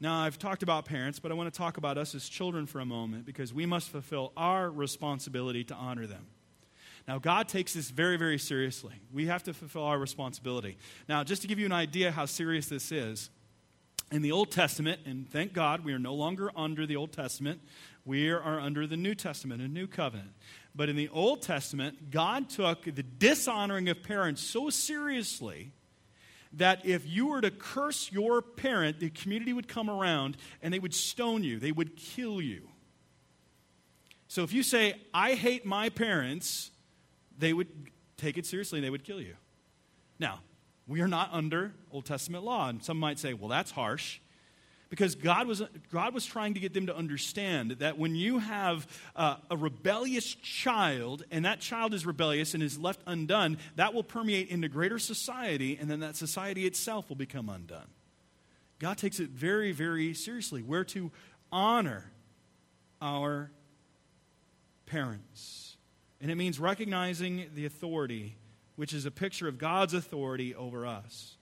Now, 0.00 0.20
I've 0.20 0.38
talked 0.38 0.62
about 0.62 0.86
parents, 0.86 1.18
but 1.18 1.30
I 1.30 1.34
want 1.34 1.52
to 1.52 1.56
talk 1.56 1.76
about 1.76 1.98
us 1.98 2.14
as 2.14 2.28
children 2.28 2.66
for 2.66 2.80
a 2.80 2.86
moment 2.86 3.26
because 3.26 3.52
we 3.52 3.64
must 3.64 3.90
fulfill 3.90 4.32
our 4.36 4.70
responsibility 4.70 5.62
to 5.64 5.74
honor 5.74 6.06
them. 6.06 6.26
Now, 7.06 7.18
God 7.18 7.48
takes 7.48 7.72
this 7.74 7.90
very, 7.90 8.16
very 8.16 8.38
seriously. 8.38 8.94
We 9.12 9.26
have 9.26 9.44
to 9.44 9.54
fulfill 9.54 9.84
our 9.84 9.98
responsibility. 9.98 10.76
Now, 11.08 11.22
just 11.22 11.42
to 11.42 11.48
give 11.48 11.58
you 11.58 11.66
an 11.66 11.72
idea 11.72 12.10
how 12.10 12.26
serious 12.26 12.66
this 12.66 12.90
is, 12.90 13.30
in 14.12 14.22
the 14.22 14.32
Old 14.32 14.52
Testament, 14.52 15.00
and 15.04 15.28
thank 15.28 15.52
God 15.52 15.84
we 15.84 15.92
are 15.92 15.98
no 15.98 16.14
longer 16.14 16.50
under 16.56 16.86
the 16.86 16.96
Old 16.96 17.12
Testament, 17.12 17.60
we 18.04 18.30
are 18.30 18.60
under 18.60 18.86
the 18.86 18.96
New 18.96 19.14
Testament, 19.14 19.60
a 19.60 19.68
new 19.68 19.86
covenant. 19.86 20.30
But 20.74 20.88
in 20.88 20.96
the 20.96 21.08
Old 21.08 21.42
Testament, 21.42 22.10
God 22.10 22.48
took 22.48 22.84
the 22.84 23.02
dishonoring 23.02 23.88
of 23.88 24.02
parents 24.02 24.42
so 24.42 24.70
seriously 24.70 25.72
that 26.52 26.86
if 26.86 27.06
you 27.06 27.26
were 27.26 27.40
to 27.40 27.50
curse 27.50 28.12
your 28.12 28.42
parent, 28.42 29.00
the 29.00 29.10
community 29.10 29.52
would 29.52 29.66
come 29.66 29.90
around 29.90 30.36
and 30.62 30.72
they 30.72 30.78
would 30.78 30.94
stone 30.94 31.42
you, 31.42 31.58
they 31.58 31.72
would 31.72 31.96
kill 31.96 32.40
you. 32.40 32.68
So 34.28 34.42
if 34.42 34.52
you 34.52 34.62
say, 34.62 34.94
I 35.12 35.34
hate 35.34 35.66
my 35.66 35.88
parents, 35.88 36.70
they 37.38 37.52
would 37.52 37.68
take 38.16 38.38
it 38.38 38.46
seriously 38.46 38.78
and 38.78 38.84
they 38.84 38.90
would 38.90 39.04
kill 39.04 39.20
you. 39.20 39.34
Now, 40.18 40.40
we 40.86 41.00
are 41.00 41.08
not 41.08 41.30
under 41.32 41.72
Old 41.90 42.04
Testament 42.04 42.44
law. 42.44 42.68
And 42.68 42.82
some 42.82 42.98
might 42.98 43.18
say, 43.18 43.34
well, 43.34 43.48
that's 43.48 43.70
harsh. 43.70 44.20
Because 44.88 45.16
God 45.16 45.48
was, 45.48 45.62
God 45.92 46.14
was 46.14 46.24
trying 46.24 46.54
to 46.54 46.60
get 46.60 46.72
them 46.72 46.86
to 46.86 46.96
understand 46.96 47.72
that 47.72 47.98
when 47.98 48.14
you 48.14 48.38
have 48.38 48.86
uh, 49.16 49.36
a 49.50 49.56
rebellious 49.56 50.32
child, 50.36 51.24
and 51.32 51.44
that 51.44 51.58
child 51.58 51.92
is 51.92 52.06
rebellious 52.06 52.54
and 52.54 52.62
is 52.62 52.78
left 52.78 53.00
undone, 53.04 53.58
that 53.74 53.94
will 53.94 54.04
permeate 54.04 54.48
into 54.48 54.68
greater 54.68 55.00
society, 55.00 55.76
and 55.80 55.90
then 55.90 56.00
that 56.00 56.14
society 56.14 56.66
itself 56.66 57.08
will 57.08 57.16
become 57.16 57.48
undone. 57.48 57.88
God 58.78 58.96
takes 58.96 59.18
it 59.18 59.30
very, 59.30 59.72
very 59.72 60.14
seriously. 60.14 60.62
We're 60.62 60.84
to 60.84 61.10
honor 61.50 62.12
our 63.02 63.50
parents. 64.86 65.65
And 66.20 66.30
it 66.30 66.34
means 66.36 66.58
recognizing 66.58 67.46
the 67.54 67.66
authority 67.66 68.36
which 68.76 68.92
is 68.92 69.06
a 69.06 69.10
picture 69.10 69.48
of 69.48 69.58
God's 69.58 69.94
authority 69.94 70.54
over 70.54 70.86
us. 70.86 71.36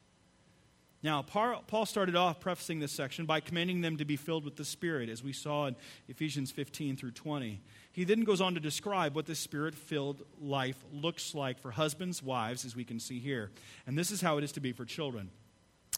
Now, 1.03 1.21
Paul 1.21 1.85
started 1.85 2.17
off 2.17 2.41
prefacing 2.41 2.81
this 2.81 2.91
section 2.91 3.27
by 3.27 3.41
commanding 3.41 3.83
them 3.83 3.99
to 3.99 4.07
be 4.07 4.17
filled 4.17 4.43
with 4.43 4.57
the 4.57 4.65
Spirit, 4.65 5.11
as 5.11 5.23
we 5.23 5.35
saw 5.35 5.67
in 5.67 5.77
Ephesians 6.09 6.51
15 6.51 6.97
through 6.97 7.11
20. 7.11 7.61
He 7.93 8.05
then 8.05 8.25
goes 8.25 8.41
on 8.41 8.55
to 8.55 8.61
describe 8.61 9.15
what 9.15 9.27
the 9.27 9.35
Spirit 9.35 9.75
filled 9.75 10.23
life 10.41 10.83
looks 10.91 11.35
like 11.35 11.59
for 11.59 11.73
husbands, 11.73 12.23
wives, 12.23 12.65
as 12.65 12.75
we 12.75 12.85
can 12.85 12.99
see 12.99 13.19
here. 13.19 13.51
And 13.87 13.99
this 13.99 14.11
is 14.11 14.23
how 14.23 14.39
it 14.39 14.45
is 14.45 14.53
to 14.53 14.61
be 14.61 14.73
for 14.73 14.87
children. 14.87 15.29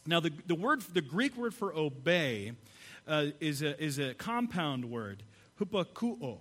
Now, 0.07 0.19
the, 0.19 0.33
the, 0.47 0.57
word, 0.57 0.81
the 0.93 1.03
Greek 1.03 1.37
word 1.37 1.55
for 1.55 1.73
obey 1.73 2.53
uh, 3.07 3.27
is, 3.39 3.63
a, 3.63 3.81
is 3.81 4.01
a 4.01 4.13
compound 4.15 4.87
word, 4.87 5.23
hupakuo. 5.61 6.39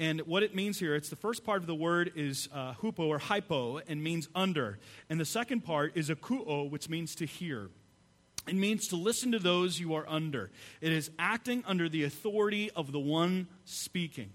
And 0.00 0.20
what 0.22 0.44
it 0.44 0.54
means 0.54 0.78
here, 0.78 0.94
it's 0.94 1.08
the 1.08 1.16
first 1.16 1.44
part 1.44 1.60
of 1.60 1.66
the 1.66 1.74
word 1.74 2.12
is 2.14 2.48
uh, 2.54 2.74
hupo 2.74 3.00
or 3.00 3.18
hypo 3.18 3.78
and 3.78 4.02
means 4.02 4.28
under. 4.32 4.78
And 5.10 5.18
the 5.18 5.24
second 5.24 5.64
part 5.64 5.96
is 5.96 6.08
akuo, 6.08 6.70
which 6.70 6.88
means 6.88 7.16
to 7.16 7.26
hear. 7.26 7.68
It 8.46 8.54
means 8.54 8.88
to 8.88 8.96
listen 8.96 9.32
to 9.32 9.40
those 9.40 9.80
you 9.80 9.94
are 9.94 10.08
under. 10.08 10.50
It 10.80 10.92
is 10.92 11.10
acting 11.18 11.64
under 11.66 11.88
the 11.88 12.04
authority 12.04 12.70
of 12.70 12.92
the 12.92 13.00
one 13.00 13.48
speaking. 13.64 14.30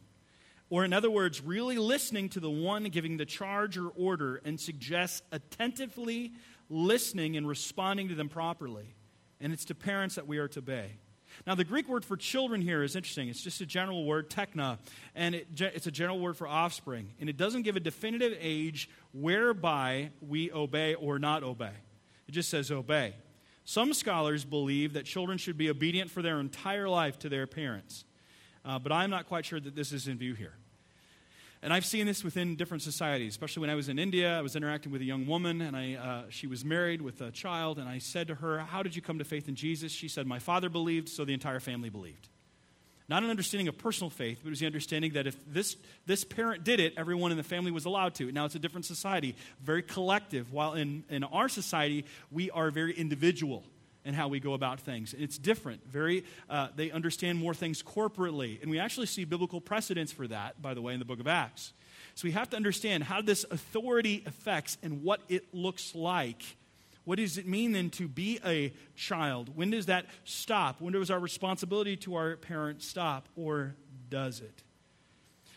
Or, 0.70 0.84
in 0.84 0.92
other 0.92 1.10
words, 1.10 1.42
really 1.42 1.78
listening 1.78 2.30
to 2.30 2.40
the 2.40 2.50
one 2.50 2.84
giving 2.86 3.18
the 3.18 3.26
charge 3.26 3.78
or 3.78 3.88
order 3.90 4.42
and 4.44 4.60
suggests 4.60 5.22
attentively 5.32 6.34
listening 6.70 7.38
and 7.38 7.48
responding 7.48 8.10
to 8.10 8.16
them 8.16 8.28
properly. 8.28 8.96
And 9.40 9.54
it's 9.54 9.66
to 9.66 9.76
parents 9.76 10.16
that 10.16 10.28
we 10.28 10.40
are 10.40 10.48
to 10.50 10.60
obey. 10.60 10.98
Now, 11.46 11.56
the 11.56 11.64
Greek 11.64 11.88
word 11.88 12.06
for 12.06 12.18
children 12.18 12.62
here 12.62 12.84
is 12.84 12.96
interesting. 12.96 13.30
It's 13.30 13.42
just 13.42 13.62
a 13.62 13.66
general 13.66 14.06
word, 14.06 14.30
tekna, 14.30 14.80
and 15.16 15.36
it, 15.36 15.48
it's 15.60 15.88
a 15.88 15.92
general 15.92 16.20
word 16.20 16.38
for 16.38 16.48
offspring. 16.48 17.14
And 17.20 17.30
it 17.30 17.38
doesn't 17.38 17.64
give 17.64 17.76
a 17.76 17.80
definitive 17.80 18.38
age 18.40 18.90
whereby 19.14 20.12
we 20.22 20.52
obey 20.52 20.96
or 20.96 21.20
not 21.20 21.44
obey. 21.44 21.74
It 22.28 22.32
just 22.32 22.50
says 22.50 22.72
obey. 22.72 23.16
Some 23.66 23.94
scholars 23.94 24.44
believe 24.44 24.94
that 24.94 25.06
children 25.06 25.38
should 25.38 25.58
be 25.58 25.70
obedient 25.70 26.12
for 26.12 26.22
their 26.22 26.40
entire 26.40 26.90
life 26.90 27.20
to 27.20 27.30
their 27.30 27.48
parents, 27.48 28.04
uh, 28.66 28.80
but 28.80 28.92
I'm 28.92 29.10
not 29.10 29.28
quite 29.28 29.46
sure 29.46 29.60
that 29.60 29.76
this 29.76 29.92
is 29.92 30.08
in 30.08 30.18
view 30.18 30.34
here. 30.34 30.56
And 31.64 31.72
I've 31.72 31.86
seen 31.86 32.06
this 32.06 32.26
within 32.26 32.58
different 32.58 32.84
societies, 32.84 33.32
especially 33.32 33.62
when 33.62 33.70
I 33.70 33.76
was 33.76 33.88
in 33.88 33.98
India. 33.98 34.38
I 34.38 34.42
was 34.42 34.58
interacting 34.58 34.92
with 34.92 35.00
a 35.00 35.06
young 35.06 35.26
woman, 35.26 35.62
and 35.62 35.78
I, 35.78 35.94
uh, 35.94 36.24
she 36.28 36.46
was 36.46 36.66
married 36.66 37.02
with 37.02 37.22
a 37.22 37.32
child. 37.32 37.80
And 37.80 37.88
I 37.88 38.00
said 38.00 38.28
to 38.28 38.36
her, 38.36 38.60
How 38.60 38.84
did 38.84 38.98
you 38.98 39.02
come 39.02 39.20
to 39.20 39.24
faith 39.24 39.48
in 39.48 39.56
Jesus? 39.56 39.90
She 39.90 40.10
said, 40.10 40.28
My 40.28 40.40
father 40.40 40.68
believed, 40.68 41.08
so 41.08 41.24
the 41.24 41.34
entire 41.34 41.62
family 41.62 41.90
believed. 41.90 42.28
Not 43.08 43.24
an 43.24 43.30
understanding 43.30 43.70
of 43.70 43.78
personal 43.78 44.10
faith, 44.10 44.40
but 44.44 44.48
it 44.48 44.50
was 44.50 44.60
the 44.60 44.66
understanding 44.66 45.14
that 45.14 45.26
if 45.26 45.38
this, 45.46 45.78
this 46.06 46.26
parent 46.26 46.66
did 46.66 46.82
it, 46.82 46.96
everyone 46.98 47.32
in 47.32 47.38
the 47.38 47.44
family 47.44 47.72
was 47.72 47.86
allowed 47.86 48.16
to. 48.16 48.30
Now 48.30 48.44
it's 48.44 48.56
a 48.56 48.60
different 48.60 48.86
society, 48.86 49.36
very 49.62 49.84
collective, 49.84 50.52
while 50.52 50.74
in, 50.74 51.06
in 51.10 51.24
our 51.24 51.48
society, 51.48 52.04
we 52.30 52.52
are 52.52 52.72
very 52.72 52.94
individual 52.94 53.64
and 54.06 54.16
how 54.16 54.28
we 54.28 54.40
go 54.40 54.54
about 54.54 54.80
things. 54.80 55.14
It's 55.18 55.38
different. 55.38 55.86
Very, 55.88 56.26
uh, 56.50 56.70
they 56.76 56.92
understand 56.92 57.40
more 57.40 57.54
things 57.54 57.82
corporately, 57.82 58.62
and 58.62 58.70
we 58.70 58.80
actually 58.80 59.08
see 59.08 59.26
biblical 59.26 59.62
precedents 59.62 60.12
for 60.12 60.28
that, 60.28 60.62
by 60.62 60.74
the 60.74 60.82
way, 60.82 60.94
in 60.94 61.00
the 61.00 61.06
book 61.06 61.20
of 61.20 61.28
Acts. 61.28 61.74
So 62.16 62.26
we 62.28 62.32
have 62.32 62.50
to 62.52 62.56
understand 62.56 63.04
how 63.04 63.22
this 63.22 63.46
authority 63.50 64.24
affects 64.26 64.78
and 64.84 65.04
what 65.04 65.22
it 65.30 65.54
looks 65.54 65.96
like. 65.96 66.44
What 67.06 67.18
does 67.18 67.38
it 67.38 67.48
mean 67.48 67.72
then 67.72 67.90
to 67.92 68.08
be 68.08 68.40
a 68.46 68.72
child? 68.96 69.56
When 69.56 69.72
does 69.72 69.88
that 69.88 70.06
stop? 70.24 70.80
When 70.80 70.94
does 70.94 71.12
our 71.12 71.20
responsibility 71.20 71.98
to 71.98 72.16
our 72.16 72.38
parents 72.38 72.88
stop, 72.88 73.28
or 73.36 73.76
does 74.10 74.40
it? 74.42 74.64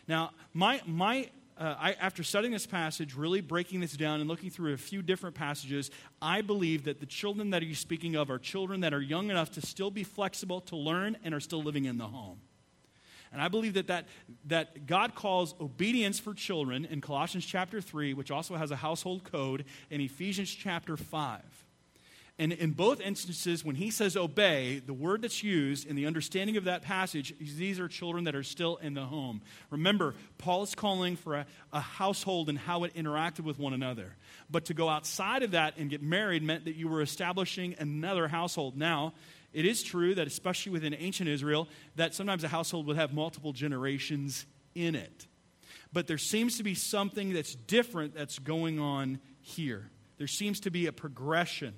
Now, 0.09 0.31
my, 0.55 0.81
my 0.87 1.29
uh, 1.59 1.75
I, 1.79 1.93
after 1.95 2.23
studying 2.23 2.53
this 2.53 2.67
passage, 2.67 3.15
really 3.15 3.41
breaking 3.41 3.81
this 3.81 3.97
down 3.97 4.21
and 4.21 4.29
looking 4.29 4.51
through 4.51 4.75
a 4.75 4.77
few 4.77 5.01
different 5.01 5.35
passages, 5.35 5.91
I 6.21 6.43
believe 6.43 6.85
that 6.85 7.01
the 7.01 7.07
children 7.07 7.51
that 7.51 7.63
he's 7.63 7.79
speaking 7.79 8.15
of 8.15 8.31
are 8.31 8.39
children 8.39 8.81
that 8.81 8.93
are 8.93 9.01
young 9.01 9.31
enough 9.31 9.53
to 9.53 9.61
still 9.61 9.91
be 9.91 10.05
flexible, 10.05 10.61
to 10.63 10.77
learn, 10.77 11.17
and 11.25 11.35
are 11.35 11.41
still 11.41 11.63
living 11.63 11.87
in 11.87 11.97
the 11.97 12.07
home. 12.07 12.41
And 13.33 13.43
I 13.43 13.49
believe 13.49 13.75
that, 13.75 13.89
that, 13.89 14.07
that 14.47 14.87
God 14.87 15.15
calls 15.15 15.55
obedience 15.61 16.19
for 16.19 16.33
children 16.35 16.85
in 16.85 17.01
Colossians 17.01 17.45
chapter 17.45 17.81
3, 17.81 18.15
which 18.15 18.31
also 18.31 18.55
has 18.57 18.71
a 18.71 18.77
household 18.77 19.25
code, 19.25 19.65
in 19.91 20.01
Ephesians 20.01 20.51
chapter 20.51 20.97
5. 20.97 21.41
And 22.39 22.53
in 22.53 22.73
both 22.73 23.01
instances, 23.01 23.65
when 23.65 23.77
he 23.77 23.91
says 23.91 24.15
obey, 24.15 24.83
the 24.85 24.93
word 24.93 25.23
that's 25.23 25.43
used 25.43 25.87
in 25.87 25.97
the 25.97 26.05
understanding 26.05 26.59
of 26.59 26.65
that 26.65 26.83
passage 26.83 27.33
is 27.41 27.57
these 27.57 27.81
are 27.81 27.89
children 27.89 28.25
that 28.25 28.35
are 28.35 28.43
still 28.43 28.77
in 28.77 28.93
the 28.93 29.07
home. 29.07 29.41
Remember, 29.71 30.15
Paul 30.37 30.63
is 30.63 30.75
calling 30.75 31.17
for 31.17 31.37
a, 31.37 31.47
a, 31.73 31.81
household 31.81 32.51
and 32.51 32.59
how 32.59 32.85
it 32.85 32.93
interacted 32.95 33.41
with 33.41 33.59
one 33.59 33.73
another. 33.73 34.17
But 34.51 34.67
to 34.67 34.75
go 34.75 34.87
outside 34.87 35.45
of 35.45 35.53
that 35.53 35.79
and 35.79 35.89
get 35.89 36.03
married 36.03 36.43
meant 36.43 36.67
that 36.67 36.77
you 36.77 36.89
were 36.89 37.01
establishing 37.01 37.75
another 37.79 38.29
household. 38.29 38.77
Now, 38.77 39.15
it 39.55 39.65
is 39.65 39.83
true 39.83 40.15
that, 40.17 40.27
especially 40.27 40.73
within 40.73 40.93
ancient 40.93 41.31
Israel, 41.31 41.69
that 41.95 42.15
sometimes 42.15 42.45
a 42.45 42.49
household 42.49 42.87
would 42.87 42.97
have 42.97 43.15
multiple 43.15 43.55
generations 43.55 44.45
in 44.75 44.95
it. 44.95 45.27
But 45.91 46.07
there 46.07 46.19
seems 46.19 46.59
to 46.59 46.63
be 46.63 46.75
something 46.75 47.33
that's 47.33 47.55
different 47.55 48.15
that's 48.15 48.39
going 48.39 48.79
on 48.79 49.21
here. 49.41 49.89
There 50.19 50.27
seems 50.27 50.61
to 50.61 50.71
be 50.71 50.87
a 50.87 50.93
progression 50.93 51.73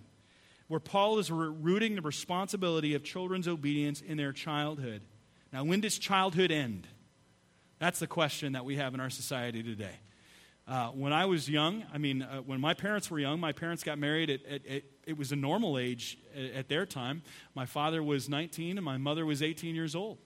where 0.68 0.80
Paul 0.80 1.18
is 1.18 1.30
rooting 1.30 1.96
the 1.96 2.02
responsibility 2.02 2.94
of 2.94 3.02
children's 3.02 3.48
obedience 3.48 4.00
in 4.00 4.16
their 4.16 4.32
childhood. 4.32 5.02
Now, 5.52 5.64
when 5.64 5.80
does 5.80 5.98
childhood 5.98 6.50
end? 6.50 6.86
That's 7.78 7.98
the 7.98 8.06
question 8.06 8.52
that 8.52 8.64
we 8.64 8.76
have 8.76 8.94
in 8.94 9.00
our 9.00 9.10
society 9.10 9.62
today. 9.62 9.96
Uh, 10.66 10.88
when 10.88 11.14
I 11.14 11.24
was 11.24 11.48
young, 11.48 11.84
I 11.94 11.96
mean, 11.96 12.20
uh, 12.20 12.40
when 12.40 12.60
my 12.60 12.74
parents 12.74 13.10
were 13.10 13.18
young, 13.18 13.40
my 13.40 13.52
parents 13.52 13.82
got 13.82 13.98
married 13.98 14.28
at, 14.28 14.44
at, 14.44 14.66
at 14.66 14.82
it 15.06 15.16
was 15.16 15.32
a 15.32 15.36
normal 15.36 15.78
age 15.78 16.18
at, 16.36 16.52
at, 16.52 16.68
their 16.68 16.84
time. 16.84 17.22
My 17.54 17.64
father 17.64 18.02
was 18.02 18.28
19 18.28 18.76
and 18.76 18.84
my 18.84 18.98
mother 18.98 19.24
was 19.24 19.42
18 19.42 19.74
years 19.74 19.94
old. 19.94 20.18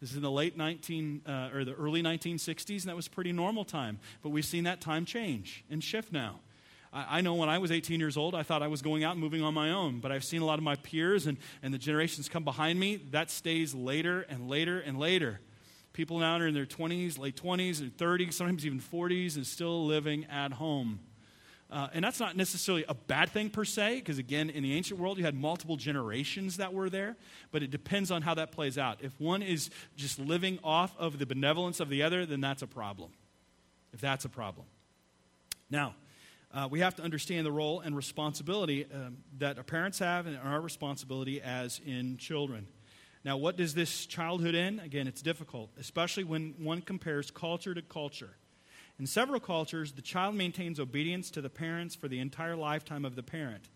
This 0.00 0.10
is 0.10 0.16
in 0.16 0.22
the 0.22 0.30
late 0.30 0.56
19 0.56 1.22
uh, 1.24 1.50
or 1.54 1.64
the 1.64 1.74
early 1.74 2.02
1960s, 2.02 2.80
and 2.80 2.90
that 2.90 2.96
was 2.96 3.06
pretty 3.06 3.32
normal 3.32 3.64
time. 3.64 4.00
But 4.22 4.30
we've 4.30 4.44
seen 4.44 4.64
that 4.64 4.80
time 4.80 5.04
change 5.04 5.64
and 5.70 5.82
shift 5.82 6.12
now. 6.12 6.40
I, 6.92 7.20
know 7.20 7.34
when 7.34 7.48
I 7.48 7.58
was 7.58 7.70
18 7.70 8.00
years 8.00 8.16
old, 8.16 8.34
I 8.34 8.42
thought 8.42 8.62
I 8.62 8.68
was 8.68 8.80
going 8.80 9.04
out 9.04 9.12
and 9.12 9.20
moving 9.20 9.42
on 9.42 9.54
my 9.54 9.70
own. 9.70 10.00
But 10.00 10.12
I've 10.12 10.24
seen 10.24 10.40
a 10.40 10.44
lot 10.44 10.58
of 10.58 10.64
my 10.64 10.76
peers 10.76 11.26
and, 11.26 11.36
and 11.62 11.72
the 11.72 11.78
generations 11.78 12.28
come 12.28 12.44
behind 12.44 12.78
me. 12.78 12.96
That 13.10 13.30
stays 13.30 13.74
later 13.74 14.22
and 14.28 14.48
later 14.48 14.80
and 14.80 14.98
later. 14.98 15.40
People 15.92 16.18
now 16.18 16.36
are 16.36 16.46
in 16.46 16.54
their 16.54 16.66
20s, 16.66 17.18
late 17.18 17.36
20s, 17.36 17.80
and 17.80 17.96
30s, 17.96 18.34
sometimes 18.34 18.66
even 18.66 18.80
40s, 18.80 19.36
and 19.36 19.46
still 19.46 19.86
living 19.86 20.26
at 20.26 20.52
home. 20.52 21.00
Uh, 21.70 21.88
and 21.94 22.04
that's 22.04 22.20
not 22.20 22.36
necessarily 22.36 22.84
a 22.88 22.94
bad 22.94 23.30
thing 23.30 23.50
per 23.50 23.64
se, 23.64 23.96
because 23.96 24.18
again, 24.18 24.50
in 24.50 24.62
the 24.62 24.74
ancient 24.74 25.00
world, 25.00 25.18
you 25.18 25.24
had 25.24 25.34
multiple 25.34 25.76
generations 25.76 26.58
that 26.58 26.72
were 26.72 26.88
there, 26.88 27.16
but 27.50 27.62
it 27.62 27.70
depends 27.70 28.10
on 28.10 28.22
how 28.22 28.34
that 28.34 28.52
plays 28.52 28.78
out. 28.78 28.98
If 29.00 29.18
one 29.20 29.42
is 29.42 29.70
just 29.96 30.18
living 30.18 30.60
off 30.62 30.94
of 30.98 31.18
the 31.18 31.26
benevolence 31.26 31.80
of 31.80 31.88
the 31.88 32.02
other, 32.02 32.24
then 32.24 32.40
that's 32.40 32.62
a 32.62 32.68
problem. 32.68 33.10
If 33.92 34.00
that's 34.00 34.24
a 34.24 34.28
problem. 34.28 34.66
Now, 35.70 35.94
uh, 36.52 36.68
we 36.70 36.80
have 36.80 36.94
to 36.96 37.02
understand 37.02 37.44
the 37.44 37.52
role 37.52 37.80
and 37.80 37.96
responsibility 37.96 38.86
um, 38.92 39.18
that 39.38 39.58
our 39.58 39.64
parents 39.64 39.98
have 39.98 40.26
and 40.26 40.38
our 40.38 40.60
responsibility 40.60 41.40
as 41.40 41.80
in 41.84 42.16
children. 42.16 42.66
Now, 43.24 43.36
what 43.36 43.56
does 43.56 43.74
this 43.74 44.06
childhood 44.06 44.54
end? 44.54 44.80
Again, 44.80 45.08
it's 45.08 45.20
difficult, 45.20 45.70
especially 45.78 46.24
when 46.24 46.54
one 46.58 46.80
compares 46.80 47.30
culture 47.30 47.74
to 47.74 47.82
culture. 47.82 48.36
In 48.98 49.06
several 49.06 49.40
cultures, 49.40 49.92
the 49.92 50.02
child 50.02 50.34
maintains 50.36 50.80
obedience 50.80 51.30
to 51.32 51.42
the 51.42 51.50
parents 51.50 51.94
for 51.94 52.08
the 52.08 52.20
entire 52.20 52.56
lifetime 52.56 53.04
of 53.04 53.16
the 53.16 53.22
parent. 53.22 53.68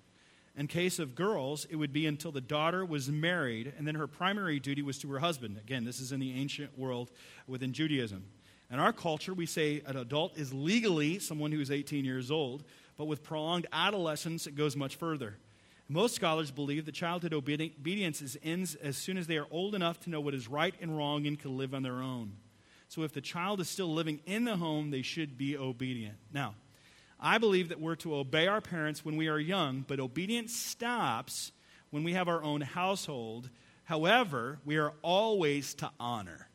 In 0.56 0.66
case 0.66 0.98
of 0.98 1.14
girls, 1.14 1.66
it 1.68 1.76
would 1.76 1.92
be 1.92 2.06
until 2.06 2.33
the 2.33 2.40
daughter 2.40 2.85
was 2.85 3.09
married, 3.09 3.72
and 3.76 3.87
then 3.87 3.94
her 3.96 4.06
primary 4.06 4.61
duty 4.61 4.83
was 4.83 4.98
to 4.98 5.11
her 5.12 5.18
husband. 5.18 5.59
Again, 5.59 5.85
this 5.85 6.00
is 6.00 6.12
in 6.12 6.20
the 6.20 6.33
ancient 6.33 6.78
world 6.78 7.11
within 7.46 7.72
Judaism. 7.72 8.24
In 8.70 8.78
our 8.78 8.92
culture, 8.92 9.35
we 9.35 9.46
say 9.46 9.83
an 9.85 9.96
adult 9.96 10.38
is 10.38 10.54
legally 10.54 11.18
someone 11.18 11.50
who 11.50 11.61
is 11.61 11.70
18 11.70 12.04
years 12.04 12.30
old, 12.30 12.62
but 12.96 13.06
with 13.06 13.22
prolonged 13.22 13.66
adolescence, 13.72 14.46
it 14.46 14.54
goes 14.54 14.76
much 14.76 14.96
further. 14.96 15.37
Most 15.88 16.14
scholars 16.14 16.52
believe 16.52 16.87
that 16.87 16.94
childhood 16.94 17.35
obedience 17.35 18.37
ends 18.44 18.76
as 18.76 18.96
soon 18.96 19.18
as 19.18 19.26
they 19.26 19.38
are 19.38 19.46
old 19.50 19.74
enough 19.74 19.98
to 20.00 20.11
know 20.11 20.20
what 20.20 20.35
is 20.35 20.46
right 20.46 20.74
and 20.80 20.96
wrong 20.96 21.26
and 21.26 21.37
can 21.37 21.59
live 21.59 21.74
on 21.74 21.83
their 21.83 22.00
own. 22.00 22.35
So 22.87 23.02
if 23.02 23.12
the 23.12 23.20
child 23.20 23.61
is 23.61 23.68
still 23.68 23.92
living 23.92 24.20
in 24.24 24.44
the 24.44 24.56
home, 24.56 24.90
they 24.90 25.02
should 25.02 25.37
be 25.37 25.56
obedient. 25.56 26.14
Now, 26.33 26.54
I 27.18 27.38
believe 27.38 27.70
that 27.70 27.80
we're 27.80 27.96
to 27.96 28.14
obey 28.14 28.46
our 28.46 28.61
parents 28.61 29.04
when 29.04 29.16
we 29.16 29.26
are 29.26 29.38
young, 29.38 29.85
but 29.87 29.98
obedience 29.98 30.54
stops 30.54 31.50
when 31.90 32.04
we 32.04 32.12
have 32.12 32.28
our 32.28 32.42
own 32.42 32.61
household. 32.61 33.50
However, 33.83 34.61
we 34.64 34.76
are 34.78 34.92
always 35.02 35.74
to 35.74 35.90
honor. 35.98 36.46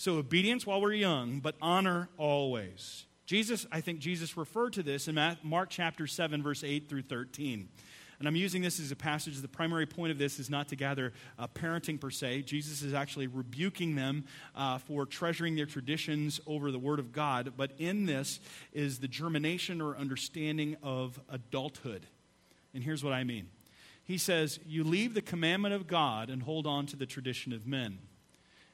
So, 0.00 0.16
obedience 0.16 0.66
while 0.66 0.80
we're 0.80 0.94
young, 0.94 1.40
but 1.40 1.56
honor 1.60 2.08
always. 2.16 3.04
Jesus, 3.26 3.66
I 3.70 3.82
think 3.82 3.98
Jesus 3.98 4.34
referred 4.34 4.72
to 4.72 4.82
this 4.82 5.08
in 5.08 5.36
Mark 5.42 5.68
chapter 5.68 6.06
7, 6.06 6.42
verse 6.42 6.64
8 6.64 6.88
through 6.88 7.02
13. 7.02 7.68
And 8.18 8.26
I'm 8.26 8.34
using 8.34 8.62
this 8.62 8.80
as 8.80 8.90
a 8.90 8.96
passage. 8.96 9.36
The 9.36 9.46
primary 9.46 9.84
point 9.84 10.10
of 10.10 10.16
this 10.16 10.38
is 10.38 10.48
not 10.48 10.68
to 10.68 10.76
gather 10.76 11.12
uh, 11.38 11.48
parenting 11.48 12.00
per 12.00 12.08
se. 12.08 12.44
Jesus 12.44 12.80
is 12.80 12.94
actually 12.94 13.26
rebuking 13.26 13.94
them 13.94 14.24
uh, 14.56 14.78
for 14.78 15.04
treasuring 15.04 15.54
their 15.54 15.66
traditions 15.66 16.40
over 16.46 16.70
the 16.70 16.78
Word 16.78 16.98
of 16.98 17.12
God. 17.12 17.52
But 17.58 17.72
in 17.76 18.06
this 18.06 18.40
is 18.72 19.00
the 19.00 19.08
germination 19.08 19.82
or 19.82 19.98
understanding 19.98 20.78
of 20.82 21.20
adulthood. 21.28 22.06
And 22.72 22.82
here's 22.82 23.04
what 23.04 23.12
I 23.12 23.24
mean 23.24 23.48
He 24.02 24.16
says, 24.16 24.60
You 24.64 24.82
leave 24.82 25.12
the 25.12 25.20
commandment 25.20 25.74
of 25.74 25.86
God 25.86 26.30
and 26.30 26.44
hold 26.44 26.66
on 26.66 26.86
to 26.86 26.96
the 26.96 27.04
tradition 27.04 27.52
of 27.52 27.66
men. 27.66 27.98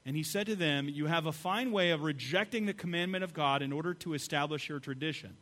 And 0.07 0.15
he 0.15 0.23
said 0.23 0.45
to 0.45 0.55
them, 0.55 0.87
You 0.87 1.07
have 1.07 1.25
a 1.25 1.33
fine 1.33 1.73
way 1.73 1.91
of 1.91 2.01
rejecting 2.01 2.65
the 2.65 2.73
commandment 2.73 3.25
of 3.25 3.33
God 3.33 3.61
in 3.61 3.73
order 3.73 3.93
to 3.95 4.13
establish 4.13 4.69
your 4.69 4.79
tradition. 4.79 5.35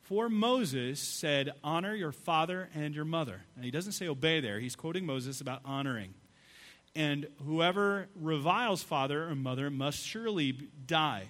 For 0.00 0.30
Moses 0.30 0.98
said, 0.98 1.52
Honor 1.62 1.94
your 1.94 2.10
father 2.10 2.70
and 2.74 2.94
your 2.94 3.04
mother. 3.04 3.42
And 3.54 3.66
he 3.66 3.70
doesn't 3.70 3.92
say 3.92 4.08
obey 4.08 4.40
there, 4.40 4.58
he's 4.58 4.76
quoting 4.76 5.04
Moses 5.04 5.42
about 5.42 5.60
honoring. 5.66 6.14
And 6.96 7.26
whoever 7.44 8.08
reviles 8.18 8.82
father 8.82 9.28
or 9.28 9.34
mother 9.34 9.68
must 9.68 9.98
surely 9.98 10.52
die. 10.86 11.28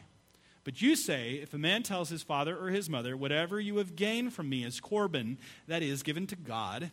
But 0.63 0.81
you 0.81 0.95
say, 0.95 1.41
if 1.43 1.53
a 1.55 1.59
man 1.59 1.83
tells 1.83 2.11
his 2.11 2.23
father 2.23 2.57
or 2.57 2.69
his 2.69 2.89
mother, 2.89 3.17
Whatever 3.17 3.59
you 3.59 3.79
have 3.79 3.97
gained 3.97 4.35
from 4.35 4.49
me 4.49 4.63
is 4.63 4.81
korban, 4.81 5.37
that 5.67 5.83
is, 5.83 6.05
given 6.05 6.29
to 6.29 6.37
God, 6.37 6.93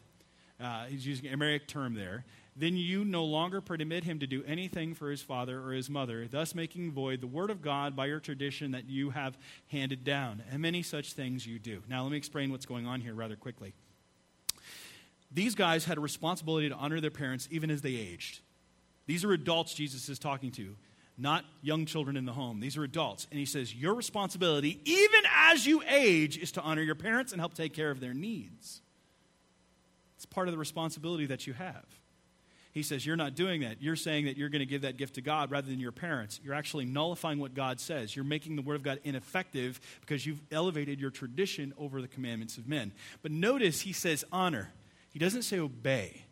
uh, 0.60 0.86
he's 0.86 1.06
using 1.06 1.28
an 1.28 1.34
Aramaic 1.34 1.68
term 1.68 1.94
there, 1.94 2.26
then 2.60 2.76
you 2.76 3.06
no 3.06 3.24
longer 3.24 3.62
permit 3.62 4.04
him 4.04 4.20
to 4.20 4.28
do 4.28 4.44
anything 4.46 4.94
for 4.94 5.10
his 5.10 5.22
father 5.22 5.62
or 5.62 5.72
his 5.72 5.90
mother, 5.90 6.28
thus 6.28 6.54
making 6.54 6.92
void 6.92 7.22
the 7.22 7.28
word 7.28 7.50
of 7.50 7.62
God 7.62 7.96
by 7.96 8.08
your 8.08 8.20
tradition 8.20 8.72
that 8.72 8.90
you 8.90 9.12
have 9.12 9.38
handed 9.72 10.04
down. 10.04 10.44
And 10.52 10.62
many 10.62 10.84
such 10.84 11.14
things 11.14 11.48
you 11.48 11.58
do. 11.58 11.82
Now, 11.88 12.04
let 12.04 12.12
me 12.12 12.18
explain 12.18 12.52
what's 12.52 12.66
going 12.66 12.86
on 12.86 13.00
here 13.00 13.14
rather 13.14 13.38
quickly. 13.38 13.74
These 15.32 15.56
guys 15.56 15.86
had 15.86 15.98
a 15.98 16.02
responsibility 16.02 16.68
to 16.68 16.76
honor 16.76 17.00
their 17.00 17.12
parents 17.12 17.48
even 17.50 17.72
as 17.72 17.82
they 17.82 17.96
aged. 17.96 18.42
These 19.06 19.24
are 19.24 19.32
adults 19.32 19.74
Jesus 19.74 20.10
is 20.10 20.20
talking 20.20 20.52
to, 20.52 20.76
not 21.18 21.46
young 21.62 21.86
children 21.86 22.18
in 22.18 22.26
the 22.26 22.34
home. 22.34 22.60
These 22.60 22.76
are 22.76 22.84
adults. 22.84 23.26
And 23.32 23.40
he 23.40 23.46
says, 23.46 23.74
Your 23.74 23.94
responsibility, 23.94 24.82
even 24.84 25.22
as 25.34 25.66
you 25.66 25.82
age, 25.88 26.38
is 26.38 26.52
to 26.54 26.62
honor 26.62 26.82
your 26.82 26.96
parents 26.96 27.32
and 27.32 27.40
help 27.40 27.54
take 27.54 27.74
care 27.74 27.90
of 27.90 28.02
their 28.02 28.14
needs. 28.14 28.82
It's 30.18 30.26
part 30.26 30.50
of 30.50 30.52
the 30.52 30.58
responsibility 30.58 31.26
that 31.28 31.48
you 31.48 31.54
have. 31.54 31.86
He 32.72 32.84
says, 32.84 33.06
You're 33.06 33.16
not 33.16 33.36
doing 33.36 33.62
that. 33.62 33.82
You're 33.82 33.96
saying 33.96 34.26
that 34.26 34.38
you're 34.38 34.50
going 34.50 34.60
to 34.60 34.66
give 34.66 34.84
that 34.84 34.98
gift 34.98 35.16
to 35.16 35.22
God 35.22 35.52
rather 35.52 35.68
than 35.68 35.80
your 35.80 35.92
parents. 35.92 36.40
You're 36.44 36.54
actually 36.54 36.86
nullifying 36.86 37.40
what 37.40 37.54
God 37.54 37.80
says. 37.80 38.16
You're 38.16 38.26
making 38.26 38.56
the 38.56 38.62
Word 38.62 38.76
of 38.76 38.84
God 38.84 39.00
ineffective 39.04 39.80
because 40.02 40.26
you've 40.26 40.42
elevated 40.52 41.00
your 41.00 41.10
tradition 41.10 41.74
over 41.78 42.02
the 42.02 42.08
commandments 42.08 42.58
of 42.58 42.68
men. 42.68 42.92
But 43.22 43.32
notice 43.32 43.82
he 43.82 43.94
says 43.94 44.24
honor, 44.32 44.72
he 45.12 45.20
doesn't 45.20 45.44
say 45.44 45.60
obey. 45.60 46.26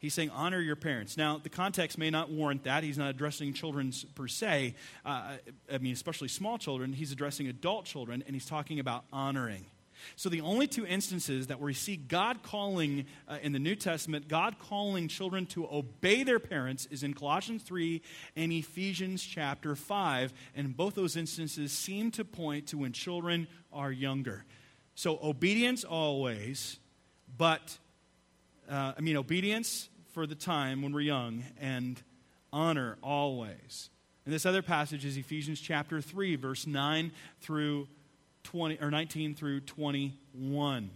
He's 0.00 0.14
saying 0.14 0.30
honor 0.30 0.60
your 0.60 0.76
parents. 0.76 1.16
Now, 1.16 1.38
the 1.38 1.48
context 1.48 1.98
may 1.98 2.08
not 2.08 2.30
warrant 2.30 2.64
that. 2.64 2.84
He's 2.84 2.98
not 2.98 3.10
addressing 3.10 3.52
children 3.52 3.92
per 4.14 4.28
se. 4.28 4.76
Uh, 5.04 5.38
I 5.72 5.78
mean, 5.78 5.92
especially 5.92 6.28
small 6.28 6.56
children. 6.56 6.92
He's 6.92 7.10
addressing 7.10 7.48
adult 7.48 7.84
children, 7.84 8.22
and 8.24 8.34
he's 8.34 8.46
talking 8.46 8.78
about 8.78 9.04
honoring. 9.12 9.66
So, 10.16 10.28
the 10.28 10.40
only 10.40 10.66
two 10.66 10.86
instances 10.86 11.48
that 11.48 11.60
we 11.60 11.74
see 11.74 11.96
God 11.96 12.42
calling 12.42 13.06
uh, 13.26 13.38
in 13.42 13.52
the 13.52 13.58
New 13.58 13.74
Testament, 13.74 14.28
God 14.28 14.56
calling 14.58 15.08
children 15.08 15.46
to 15.46 15.66
obey 15.66 16.22
their 16.22 16.38
parents, 16.38 16.86
is 16.86 17.02
in 17.02 17.14
Colossians 17.14 17.62
3 17.62 18.02
and 18.36 18.52
Ephesians 18.52 19.22
chapter 19.22 19.74
5. 19.74 20.32
And 20.54 20.76
both 20.76 20.94
those 20.94 21.16
instances 21.16 21.72
seem 21.72 22.10
to 22.12 22.24
point 22.24 22.68
to 22.68 22.78
when 22.78 22.92
children 22.92 23.48
are 23.72 23.92
younger. 23.92 24.44
So, 24.94 25.18
obedience 25.22 25.84
always, 25.84 26.78
but, 27.36 27.78
uh, 28.68 28.94
I 28.96 29.00
mean, 29.00 29.16
obedience 29.16 29.88
for 30.12 30.26
the 30.26 30.34
time 30.34 30.82
when 30.82 30.92
we're 30.92 31.02
young, 31.02 31.44
and 31.60 32.02
honor 32.52 32.98
always. 33.02 33.90
And 34.24 34.34
this 34.34 34.44
other 34.44 34.60
passage 34.60 35.04
is 35.04 35.16
Ephesians 35.16 35.60
chapter 35.60 36.00
3, 36.00 36.36
verse 36.36 36.66
9 36.66 37.12
through 37.40 37.88
20, 38.48 38.78
or 38.80 38.90
19 38.90 39.34
through 39.34 39.60
21. 39.60 40.90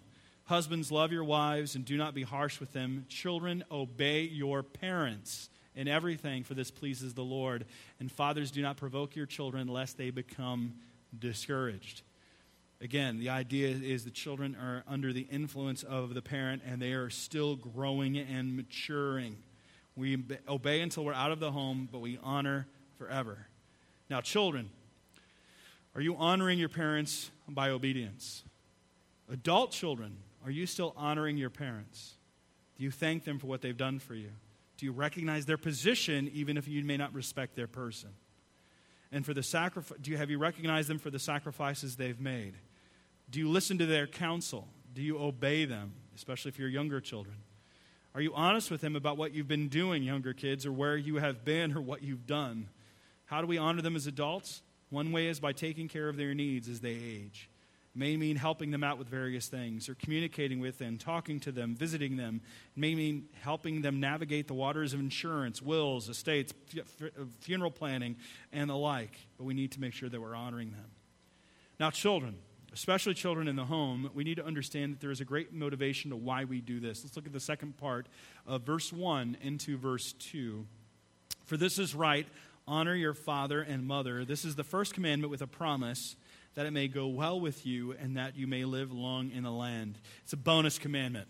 Husbands, 0.46 0.90
love 0.90 1.12
your 1.12 1.22
wives 1.22 1.74
and 1.74 1.84
do 1.84 1.98
not 1.98 2.14
be 2.14 2.22
harsh 2.22 2.58
with 2.58 2.72
them. 2.72 3.04
Children, 3.10 3.62
obey 3.70 4.22
your 4.22 4.62
parents 4.62 5.50
in 5.76 5.86
everything, 5.86 6.44
for 6.44 6.54
this 6.54 6.70
pleases 6.70 7.12
the 7.12 7.22
Lord. 7.22 7.66
And 8.00 8.10
fathers, 8.10 8.50
do 8.50 8.62
not 8.62 8.78
provoke 8.78 9.14
your 9.14 9.26
children 9.26 9.68
lest 9.68 9.98
they 9.98 10.08
become 10.08 10.76
discouraged. 11.18 12.00
Again, 12.80 13.18
the 13.18 13.28
idea 13.28 13.68
is 13.68 14.06
the 14.06 14.10
children 14.10 14.56
are 14.58 14.82
under 14.88 15.12
the 15.12 15.28
influence 15.30 15.82
of 15.82 16.14
the 16.14 16.22
parent 16.22 16.62
and 16.66 16.80
they 16.80 16.94
are 16.94 17.10
still 17.10 17.56
growing 17.56 18.16
and 18.16 18.56
maturing. 18.56 19.36
We 19.94 20.24
obey 20.48 20.80
until 20.80 21.04
we're 21.04 21.12
out 21.12 21.32
of 21.32 21.38
the 21.38 21.52
home, 21.52 21.86
but 21.92 21.98
we 21.98 22.18
honor 22.22 22.66
forever. 22.96 23.46
Now, 24.08 24.22
children, 24.22 24.70
are 25.94 26.00
you 26.00 26.16
honoring 26.16 26.59
your 26.59 26.68
parents 26.68 27.31
by 27.48 27.70
obedience? 27.70 28.44
Adult 29.31 29.70
children, 29.70 30.16
are 30.44 30.50
you 30.50 30.66
still 30.66 30.94
honoring 30.96 31.37
your 31.37 31.50
parents? 31.50 32.14
Do 32.76 32.85
you 32.85 32.90
thank 32.90 33.24
them 33.24 33.38
for 33.38 33.46
what 33.46 33.62
they've 33.62 33.76
done 33.76 33.98
for 33.98 34.14
you? 34.14 34.31
Do 34.76 34.87
you 34.87 34.92
recognize 34.92 35.46
their 35.46 35.59
position 35.59 36.31
even 36.35 36.57
if 36.57 36.66
you 36.66 36.83
may 36.85 36.96
not 36.96 37.14
respect 37.14 37.55
their 37.55 37.66
person? 37.66 38.11
And 39.12 39.24
for 39.24 39.35
the 39.35 39.42
sacrifice, 39.42 39.98
do 40.00 40.11
you 40.11 40.16
have 40.16 40.31
you 40.31 40.38
recognized 40.38 40.88
them 40.88 40.98
for 40.98 41.11
the 41.11 41.18
sacrifices 41.18 41.96
they've 41.96 42.18
made? 42.18 42.55
Do 43.31 43.38
you 43.38 43.48
listen 43.48 43.78
to 43.78 43.87
their 43.87 44.07
counsel? 44.07 44.66
Do 44.94 45.02
you 45.02 45.18
obey 45.18 45.66
them, 45.66 45.92
especially 46.16 46.48
if 46.48 46.59
you're 46.59 46.68
younger 46.68 47.00
children? 47.00 47.37
Are 48.14 48.20
you 48.20 48.35
honest 48.35 48.70
with 48.70 48.81
them 48.81 48.96
about 48.96 49.16
what 49.16 49.33
you've 49.33 49.48
been 49.48 49.68
doing, 49.68 50.02
younger 50.02 50.33
kids, 50.35 50.66
or 50.66 50.72
where 50.72 50.96
you 50.96 51.16
have 51.16 51.44
been 51.44 51.74
or 51.76 51.81
what 51.81 52.02
you've 52.02 52.26
done? 52.26 52.68
How 53.26 53.40
do 53.40 53.46
we 53.46 53.59
honor 53.59 53.81
them 53.81 53.96
as 53.96 54.07
adults? 54.07 54.62
One 54.92 55.11
way 55.11 55.28
is 55.28 55.40
by 55.40 55.55
taking 55.55 55.88
care 55.88 56.11
of 56.11 56.18
their 56.18 56.35
needs 56.35 56.68
as 56.68 56.81
they 56.81 56.90
age. 56.90 57.48
It 57.94 57.98
may 57.98 58.14
mean 58.18 58.37
helping 58.37 58.70
them 58.70 58.85
out 58.85 58.98
with 58.98 59.09
various 59.09 59.48
things, 59.48 59.88
or 59.88 59.94
communicating 59.94 60.61
with 60.61 60.76
them, 60.76 60.98
talking 60.98 61.40
to 61.40 61.52
them, 61.52 61.74
visiting 61.74 62.18
them. 62.18 62.42
It 62.76 62.81
may 62.81 62.94
mean 62.94 63.24
helping 63.40 63.81
them 63.81 64.00
navigate 64.00 64.48
the 64.48 64.55
waters 64.55 64.92
of 64.92 65.00
insurance, 65.00 65.62
wills, 65.62 66.11
estates, 66.11 66.52
uh, 66.78 67.09
funeral 67.40 67.70
planning, 67.70 68.16
and 68.52 68.68
the 68.68 68.76
like. 68.76 69.18
But 69.38 69.44
we 69.44 69.55
need 69.55 69.72
to 69.72 69.81
make 69.81 69.94
sure 69.94 70.11
that 70.11 70.20
we're 70.20 70.37
honoring 70.37 70.72
them. 70.72 70.90
Now, 71.81 71.88
children, 71.88 72.37
especially 72.74 73.14
children 73.14 73.48
in 73.48 73.57
the 73.57 73.64
home, 73.64 74.11
we 74.12 74.24
need 74.24 74.37
to 74.37 74.44
understand 74.44 74.92
that 74.92 75.00
there 75.00 75.11
is 75.11 75.22
a 75.22 75.24
great 75.24 75.55
motivation 75.55 76.11
to 76.11 76.16
why 76.16 76.44
we 76.44 76.61
do 76.61 76.81
this. 76.81 77.02
Let's 77.02 77.16
look 77.16 77.24
at 77.24 77.33
the 77.33 77.40
second 77.40 77.78
part 77.78 78.09
of 78.46 78.62
verse 78.64 78.92
1 78.92 79.38
into 79.40 79.78
verse 79.78 80.12
2. 80.12 80.66
For 81.46 81.57
this 81.57 81.78
is 81.78 81.94
right 81.94 82.26
honor 82.66 82.95
your 82.95 83.14
father 83.14 83.61
and 83.61 83.86
mother. 83.86 84.24
This 84.24 84.45
is 84.45 84.57
the 84.57 84.64
first 84.64 84.95
commandment 84.95 85.30
with 85.30 85.43
a 85.43 85.47
promise 85.47 86.16
that 86.55 86.66
it 86.66 86.72
may 86.72 86.89
go 86.89 87.07
well 87.07 87.41
with 87.41 87.64
you 87.66 87.93
and 87.93 88.16
that 88.16 88.36
you 88.36 88.47
may 88.47 88.64
live 88.64 88.93
long 88.93 89.30
in 89.30 89.43
the 89.43 89.51
land. 89.51 89.99
It's 90.22 90.32
a 90.32 90.36
bonus 90.36 90.78
commandment. 90.78 91.28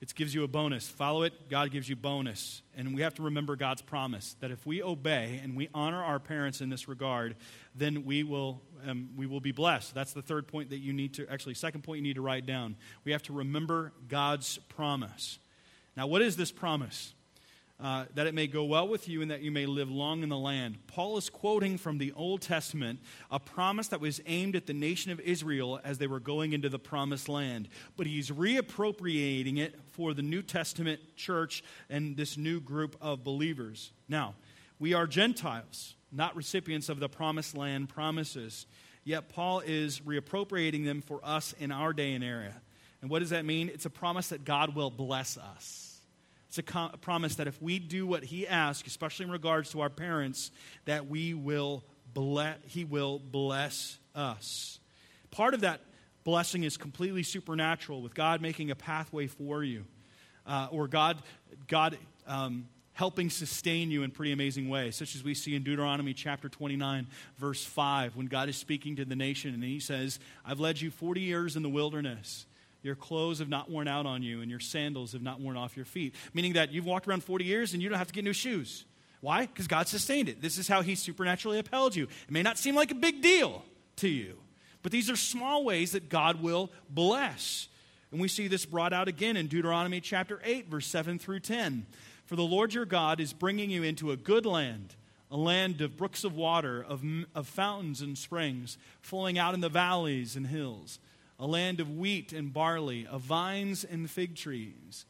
It 0.00 0.14
gives 0.14 0.34
you 0.34 0.44
a 0.44 0.48
bonus. 0.48 0.88
Follow 0.88 1.24
it, 1.24 1.50
God 1.50 1.70
gives 1.70 1.86
you 1.86 1.94
bonus. 1.94 2.62
And 2.74 2.94
we 2.94 3.02
have 3.02 3.14
to 3.16 3.22
remember 3.22 3.54
God's 3.54 3.82
promise 3.82 4.34
that 4.40 4.50
if 4.50 4.64
we 4.64 4.82
obey 4.82 5.38
and 5.42 5.54
we 5.54 5.68
honor 5.74 6.02
our 6.02 6.18
parents 6.18 6.62
in 6.62 6.70
this 6.70 6.88
regard, 6.88 7.36
then 7.74 8.06
we 8.06 8.22
will, 8.22 8.62
um, 8.86 9.10
we 9.14 9.26
will 9.26 9.42
be 9.42 9.52
blessed. 9.52 9.94
That's 9.94 10.14
the 10.14 10.22
third 10.22 10.48
point 10.48 10.70
that 10.70 10.78
you 10.78 10.94
need 10.94 11.14
to, 11.14 11.28
actually, 11.28 11.52
second 11.52 11.82
point 11.82 11.98
you 11.98 12.02
need 12.02 12.14
to 12.14 12.22
write 12.22 12.46
down. 12.46 12.76
We 13.04 13.12
have 13.12 13.22
to 13.24 13.34
remember 13.34 13.92
God's 14.08 14.56
promise. 14.70 15.38
Now, 15.98 16.06
what 16.06 16.22
is 16.22 16.34
this 16.34 16.50
promise? 16.50 17.12
Uh, 17.80 18.04
that 18.14 18.26
it 18.26 18.34
may 18.34 18.46
go 18.46 18.64
well 18.64 18.86
with 18.86 19.08
you 19.08 19.22
and 19.22 19.30
that 19.30 19.40
you 19.40 19.50
may 19.50 19.64
live 19.64 19.90
long 19.90 20.22
in 20.22 20.28
the 20.28 20.36
land. 20.36 20.78
Paul 20.86 21.16
is 21.16 21.30
quoting 21.30 21.78
from 21.78 21.98
the 21.98 22.12
Old 22.12 22.42
Testament 22.42 23.00
a 23.30 23.40
promise 23.40 23.88
that 23.88 24.00
was 24.00 24.20
aimed 24.26 24.54
at 24.54 24.66
the 24.66 24.74
nation 24.74 25.12
of 25.12 25.20
Israel 25.20 25.80
as 25.82 25.98
they 25.98 26.06
were 26.06 26.20
going 26.20 26.52
into 26.52 26.68
the 26.68 26.78
promised 26.78 27.28
land. 27.28 27.68
But 27.96 28.06
he's 28.06 28.30
reappropriating 28.30 29.58
it 29.58 29.78
for 29.92 30.12
the 30.12 30.22
New 30.22 30.42
Testament 30.42 31.00
church 31.16 31.64
and 31.88 32.16
this 32.16 32.36
new 32.36 32.60
group 32.60 32.96
of 33.00 33.24
believers. 33.24 33.92
Now, 34.08 34.34
we 34.78 34.92
are 34.92 35.06
Gentiles, 35.06 35.94
not 36.12 36.36
recipients 36.36 36.88
of 36.88 37.00
the 37.00 37.08
promised 37.08 37.56
land 37.56 37.88
promises. 37.88 38.66
Yet 39.04 39.30
Paul 39.30 39.60
is 39.60 40.00
reappropriating 40.00 40.84
them 40.84 41.00
for 41.00 41.20
us 41.24 41.54
in 41.58 41.72
our 41.72 41.92
day 41.92 42.12
and 42.12 42.22
era. 42.22 42.60
And 43.00 43.10
what 43.10 43.20
does 43.20 43.30
that 43.30 43.46
mean? 43.46 43.70
It's 43.72 43.86
a 43.86 43.90
promise 43.90 44.28
that 44.28 44.44
God 44.44 44.74
will 44.74 44.90
bless 44.90 45.38
us. 45.38 45.89
It's 46.50 46.58
a, 46.58 46.64
com- 46.64 46.90
a 46.92 46.96
promise 46.96 47.36
that 47.36 47.46
if 47.46 47.62
we 47.62 47.78
do 47.78 48.08
what 48.08 48.24
he 48.24 48.44
asks, 48.44 48.88
especially 48.88 49.26
in 49.26 49.30
regards 49.30 49.70
to 49.70 49.82
our 49.82 49.88
parents, 49.88 50.50
that 50.84 51.06
we 51.06 51.32
will 51.32 51.84
bless, 52.12 52.56
he 52.66 52.84
will 52.84 53.20
bless 53.20 54.00
us. 54.16 54.80
Part 55.30 55.54
of 55.54 55.60
that 55.60 55.80
blessing 56.24 56.64
is 56.64 56.76
completely 56.76 57.22
supernatural, 57.22 58.02
with 58.02 58.16
God 58.16 58.40
making 58.42 58.72
a 58.72 58.74
pathway 58.74 59.28
for 59.28 59.62
you, 59.62 59.84
uh, 60.44 60.66
or 60.72 60.88
God, 60.88 61.22
God 61.68 61.96
um, 62.26 62.66
helping 62.94 63.30
sustain 63.30 63.92
you 63.92 64.02
in 64.02 64.10
pretty 64.10 64.32
amazing 64.32 64.68
ways, 64.68 64.96
such 64.96 65.14
as 65.14 65.22
we 65.22 65.34
see 65.34 65.54
in 65.54 65.62
Deuteronomy 65.62 66.14
chapter 66.14 66.48
29, 66.48 67.06
verse 67.38 67.64
5, 67.64 68.16
when 68.16 68.26
God 68.26 68.48
is 68.48 68.56
speaking 68.56 68.96
to 68.96 69.04
the 69.04 69.14
nation 69.14 69.54
and 69.54 69.62
he 69.62 69.78
says, 69.78 70.18
I've 70.44 70.58
led 70.58 70.80
you 70.80 70.90
40 70.90 71.20
years 71.20 71.54
in 71.54 71.62
the 71.62 71.68
wilderness. 71.68 72.46
Your 72.82 72.94
clothes 72.94 73.40
have 73.40 73.48
not 73.48 73.70
worn 73.70 73.88
out 73.88 74.06
on 74.06 74.22
you, 74.22 74.40
and 74.40 74.50
your 74.50 74.60
sandals 74.60 75.12
have 75.12 75.22
not 75.22 75.40
worn 75.40 75.56
off 75.56 75.76
your 75.76 75.84
feet. 75.84 76.14
Meaning 76.32 76.54
that 76.54 76.72
you've 76.72 76.86
walked 76.86 77.06
around 77.06 77.22
40 77.24 77.44
years 77.44 77.74
and 77.74 77.82
you 77.82 77.88
don't 77.88 77.98
have 77.98 78.06
to 78.06 78.14
get 78.14 78.24
new 78.24 78.32
shoes. 78.32 78.84
Why? 79.20 79.46
Because 79.46 79.66
God 79.66 79.86
sustained 79.86 80.28
it. 80.28 80.40
This 80.40 80.56
is 80.56 80.66
how 80.66 80.80
He 80.80 80.94
supernaturally 80.94 81.58
upheld 81.58 81.94
you. 81.94 82.04
It 82.04 82.30
may 82.30 82.42
not 82.42 82.58
seem 82.58 82.74
like 82.74 82.90
a 82.90 82.94
big 82.94 83.20
deal 83.20 83.62
to 83.96 84.08
you, 84.08 84.38
but 84.82 84.92
these 84.92 85.10
are 85.10 85.16
small 85.16 85.64
ways 85.64 85.92
that 85.92 86.08
God 86.08 86.40
will 86.40 86.70
bless. 86.88 87.68
And 88.10 88.20
we 88.20 88.28
see 88.28 88.48
this 88.48 88.64
brought 88.64 88.94
out 88.94 89.08
again 89.08 89.36
in 89.36 89.46
Deuteronomy 89.46 90.00
chapter 90.00 90.40
8, 90.42 90.68
verse 90.68 90.86
7 90.86 91.18
through 91.18 91.40
10. 91.40 91.86
For 92.24 92.34
the 92.34 92.42
Lord 92.42 92.72
your 92.72 92.86
God 92.86 93.20
is 93.20 93.32
bringing 93.32 93.70
you 93.70 93.82
into 93.82 94.10
a 94.10 94.16
good 94.16 94.46
land, 94.46 94.96
a 95.30 95.36
land 95.36 95.80
of 95.82 95.98
brooks 95.98 96.24
of 96.24 96.34
water, 96.34 96.82
of, 96.82 97.04
of 97.34 97.46
fountains 97.46 98.00
and 98.00 98.16
springs, 98.16 98.78
flowing 99.02 99.38
out 99.38 99.52
in 99.52 99.60
the 99.60 99.68
valleys 99.68 100.34
and 100.34 100.46
hills 100.46 100.98
a 101.40 101.46
land 101.46 101.80
of 101.80 101.96
wheat 101.96 102.32
and 102.32 102.52
barley, 102.52 103.06
of 103.06 103.22
vines 103.22 103.82
and 103.82 104.08
fig 104.08 104.36
trees 104.36 105.06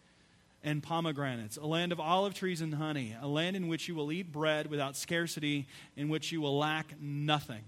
and 0.63 0.83
pomegranates, 0.83 1.57
a 1.57 1.67
land 1.67 1.91
of 1.91 1.99
olive 1.99 2.35
trees 2.35 2.61
and 2.61 2.75
honey, 2.75 3.17
a 3.21 3.27
land 3.27 3.57
in 3.57 3.67
which 3.67 3.89
you 3.89 3.95
will 3.95 4.13
eat 4.13 4.31
bread 4.31 4.71
without 4.71 4.97
scarcity, 4.97 5.67
in 5.97 6.09
which 6.09 6.31
you 6.31 6.41
will 6.41 6.57
lack 6.57 6.95
nothing. 7.01 7.63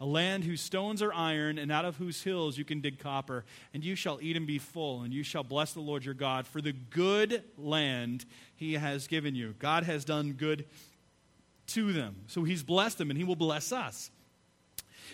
A 0.00 0.06
land 0.06 0.44
whose 0.44 0.62
stones 0.62 1.02
are 1.02 1.12
iron, 1.12 1.58
and 1.58 1.70
out 1.70 1.84
of 1.84 1.98
whose 1.98 2.22
hills 2.22 2.56
you 2.56 2.64
can 2.64 2.80
dig 2.80 2.98
copper, 2.98 3.44
and 3.74 3.84
you 3.84 3.94
shall 3.94 4.18
eat 4.22 4.36
and 4.36 4.46
be 4.46 4.58
full, 4.58 5.02
and 5.02 5.12
you 5.12 5.22
shall 5.22 5.44
bless 5.44 5.74
the 5.74 5.80
Lord 5.80 6.04
your 6.04 6.14
God 6.14 6.46
for 6.46 6.62
the 6.62 6.72
good 6.72 7.44
land 7.58 8.24
he 8.56 8.74
has 8.74 9.06
given 9.06 9.34
you. 9.34 9.54
God 9.58 9.84
has 9.84 10.04
done 10.04 10.32
good 10.32 10.64
to 11.68 11.92
them. 11.92 12.16
So 12.26 12.44
he's 12.44 12.62
blessed 12.62 12.96
them, 12.98 13.10
and 13.10 13.18
he 13.18 13.24
will 13.24 13.36
bless 13.36 13.70
us. 13.70 14.10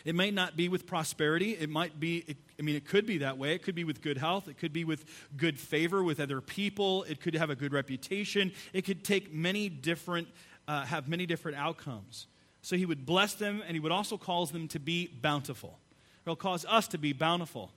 It 0.04 0.14
may 0.14 0.30
not 0.30 0.56
be 0.56 0.68
with 0.68 0.86
prosperity. 0.86 1.56
It 1.56 1.68
might 1.68 1.98
be, 1.98 2.36
I 2.58 2.62
mean, 2.62 2.74
it 2.74 2.86
could 2.86 3.06
be 3.06 3.18
that 3.18 3.36
way. 3.36 3.52
It 3.52 3.62
could 3.62 3.74
be 3.74 3.84
with 3.84 4.00
good 4.00 4.16
health. 4.16 4.48
It 4.48 4.58
could 4.58 4.72
be 4.72 4.84
with 4.84 5.04
good 5.36 5.58
favor 5.58 6.02
with 6.02 6.20
other 6.20 6.40
people. 6.40 7.02
It 7.04 7.20
could 7.20 7.34
have 7.34 7.50
a 7.50 7.56
good 7.56 7.72
reputation. 7.72 8.52
It 8.72 8.82
could 8.82 9.04
take 9.04 9.32
many 9.32 9.68
different, 9.68 10.28
uh, 10.66 10.84
have 10.84 11.08
many 11.08 11.26
different 11.26 11.58
outcomes. 11.58 12.26
So 12.62 12.76
he 12.76 12.86
would 12.86 13.04
bless 13.04 13.34
them, 13.34 13.62
and 13.66 13.74
he 13.74 13.80
would 13.80 13.92
also 13.92 14.16
cause 14.16 14.50
them 14.50 14.68
to 14.68 14.80
be 14.80 15.06
bountiful. 15.06 15.78
He'll 16.24 16.34
cause 16.34 16.64
us 16.64 16.88
to 16.88 16.98
be 16.98 17.12
bountiful 17.12 17.70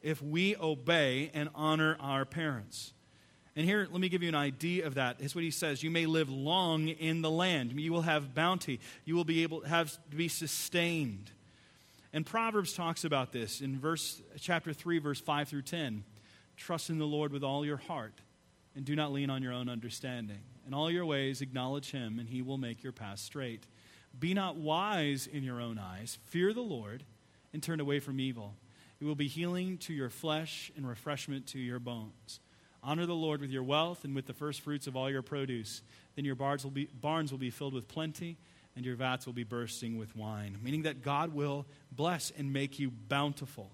if 0.00 0.20
we 0.22 0.56
obey 0.56 1.30
and 1.34 1.48
honor 1.54 1.96
our 2.00 2.24
parents. 2.24 2.92
And 3.54 3.66
here, 3.66 3.86
let 3.90 4.00
me 4.00 4.08
give 4.08 4.22
you 4.22 4.30
an 4.30 4.34
idea 4.34 4.86
of 4.86 4.94
that. 4.94 5.18
It's 5.20 5.34
what 5.34 5.44
he 5.44 5.50
says. 5.50 5.82
You 5.82 5.90
may 5.90 6.06
live 6.06 6.30
long 6.30 6.88
in 6.88 7.20
the 7.20 7.30
land. 7.30 7.78
You 7.78 7.92
will 7.92 8.02
have 8.02 8.34
bounty. 8.34 8.80
You 9.04 9.14
will 9.14 9.24
be 9.24 9.42
able 9.42 9.60
to 9.60 9.68
have 9.68 9.92
to 10.10 10.16
be 10.16 10.28
sustained. 10.28 11.30
And 12.12 12.26
Proverbs 12.26 12.74
talks 12.74 13.04
about 13.04 13.32
this 13.32 13.60
in 13.60 13.78
verse 13.78 14.20
chapter 14.38 14.72
3 14.72 14.98
verse 14.98 15.20
5 15.20 15.48
through 15.48 15.62
10. 15.62 16.04
Trust 16.56 16.90
in 16.90 16.98
the 16.98 17.06
Lord 17.06 17.32
with 17.32 17.42
all 17.42 17.64
your 17.64 17.78
heart 17.78 18.20
and 18.76 18.84
do 18.84 18.94
not 18.94 19.12
lean 19.12 19.30
on 19.30 19.42
your 19.42 19.52
own 19.52 19.68
understanding. 19.68 20.40
In 20.66 20.74
all 20.74 20.90
your 20.90 21.06
ways 21.06 21.40
acknowledge 21.40 21.90
him 21.90 22.18
and 22.18 22.28
he 22.28 22.42
will 22.42 22.58
make 22.58 22.82
your 22.82 22.92
path 22.92 23.18
straight. 23.18 23.66
Be 24.18 24.34
not 24.34 24.56
wise 24.56 25.26
in 25.26 25.42
your 25.42 25.60
own 25.60 25.78
eyes. 25.78 26.18
Fear 26.26 26.52
the 26.52 26.60
Lord 26.60 27.02
and 27.54 27.62
turn 27.62 27.80
away 27.80 27.98
from 27.98 28.20
evil. 28.20 28.54
It 29.00 29.06
will 29.06 29.14
be 29.14 29.26
healing 29.26 29.78
to 29.78 29.94
your 29.94 30.10
flesh 30.10 30.70
and 30.76 30.86
refreshment 30.86 31.46
to 31.48 31.58
your 31.58 31.78
bones. 31.78 32.40
Honor 32.82 33.06
the 33.06 33.14
Lord 33.14 33.40
with 33.40 33.50
your 33.50 33.62
wealth 33.62 34.04
and 34.04 34.14
with 34.14 34.26
the 34.26 34.34
first 34.34 34.60
fruits 34.60 34.86
of 34.86 34.96
all 34.96 35.10
your 35.10 35.22
produce. 35.22 35.82
Then 36.14 36.24
your 36.26 36.34
barns 36.34 36.62
will 36.62 36.72
be, 36.72 36.88
barns 37.00 37.30
will 37.30 37.38
be 37.38 37.50
filled 37.50 37.74
with 37.74 37.88
plenty 37.88 38.36
and 38.76 38.84
your 38.84 38.96
vats 38.96 39.26
will 39.26 39.32
be 39.32 39.44
bursting 39.44 39.98
with 39.98 40.16
wine. 40.16 40.58
Meaning 40.62 40.82
that 40.82 41.02
God 41.02 41.34
will 41.34 41.66
bless 41.90 42.30
and 42.30 42.52
make 42.52 42.78
you 42.78 42.90
bountiful. 42.90 43.70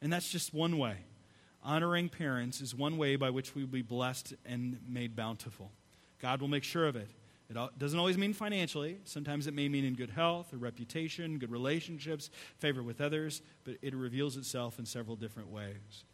And 0.00 0.12
that's 0.12 0.30
just 0.30 0.54
one 0.54 0.78
way. 0.78 0.96
Honoring 1.62 2.08
parents 2.08 2.60
is 2.60 2.74
one 2.74 2.96
way 2.96 3.16
by 3.16 3.30
which 3.30 3.54
we 3.54 3.62
will 3.62 3.70
be 3.70 3.82
blessed 3.82 4.34
and 4.46 4.78
made 4.88 5.16
bountiful. 5.16 5.72
God 6.20 6.40
will 6.40 6.48
make 6.48 6.64
sure 6.64 6.86
of 6.86 6.96
it. 6.96 7.10
It 7.50 7.56
doesn't 7.78 7.98
always 7.98 8.18
mean 8.18 8.34
financially. 8.34 8.98
Sometimes 9.04 9.46
it 9.46 9.54
may 9.54 9.68
mean 9.68 9.84
in 9.84 9.94
good 9.94 10.10
health 10.10 10.52
or 10.52 10.58
reputation, 10.58 11.38
good 11.38 11.50
relationships, 11.50 12.30
favor 12.58 12.82
with 12.82 13.00
others, 13.00 13.40
but 13.64 13.76
it 13.80 13.94
reveals 13.94 14.36
itself 14.36 14.78
in 14.78 14.84
several 14.84 15.16
different 15.16 15.50
ways. 15.50 16.04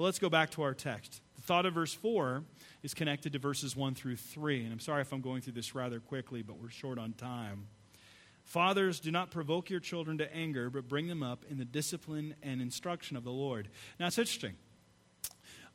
But 0.00 0.04
let's 0.04 0.18
go 0.18 0.30
back 0.30 0.48
to 0.52 0.62
our 0.62 0.72
text. 0.72 1.20
The 1.36 1.42
thought 1.42 1.66
of 1.66 1.74
verse 1.74 1.92
4 1.92 2.42
is 2.82 2.94
connected 2.94 3.34
to 3.34 3.38
verses 3.38 3.76
1 3.76 3.94
through 3.94 4.16
3. 4.16 4.64
And 4.64 4.72
I'm 4.72 4.80
sorry 4.80 5.02
if 5.02 5.12
I'm 5.12 5.20
going 5.20 5.42
through 5.42 5.52
this 5.52 5.74
rather 5.74 6.00
quickly, 6.00 6.40
but 6.40 6.56
we're 6.56 6.70
short 6.70 6.98
on 6.98 7.12
time. 7.12 7.66
Fathers, 8.44 8.98
do 8.98 9.10
not 9.10 9.30
provoke 9.30 9.68
your 9.68 9.78
children 9.78 10.16
to 10.16 10.34
anger, 10.34 10.70
but 10.70 10.88
bring 10.88 11.06
them 11.06 11.22
up 11.22 11.44
in 11.50 11.58
the 11.58 11.66
discipline 11.66 12.34
and 12.42 12.62
instruction 12.62 13.14
of 13.14 13.24
the 13.24 13.30
Lord. 13.30 13.68
Now, 13.98 14.06
it's 14.06 14.16
interesting. 14.16 14.54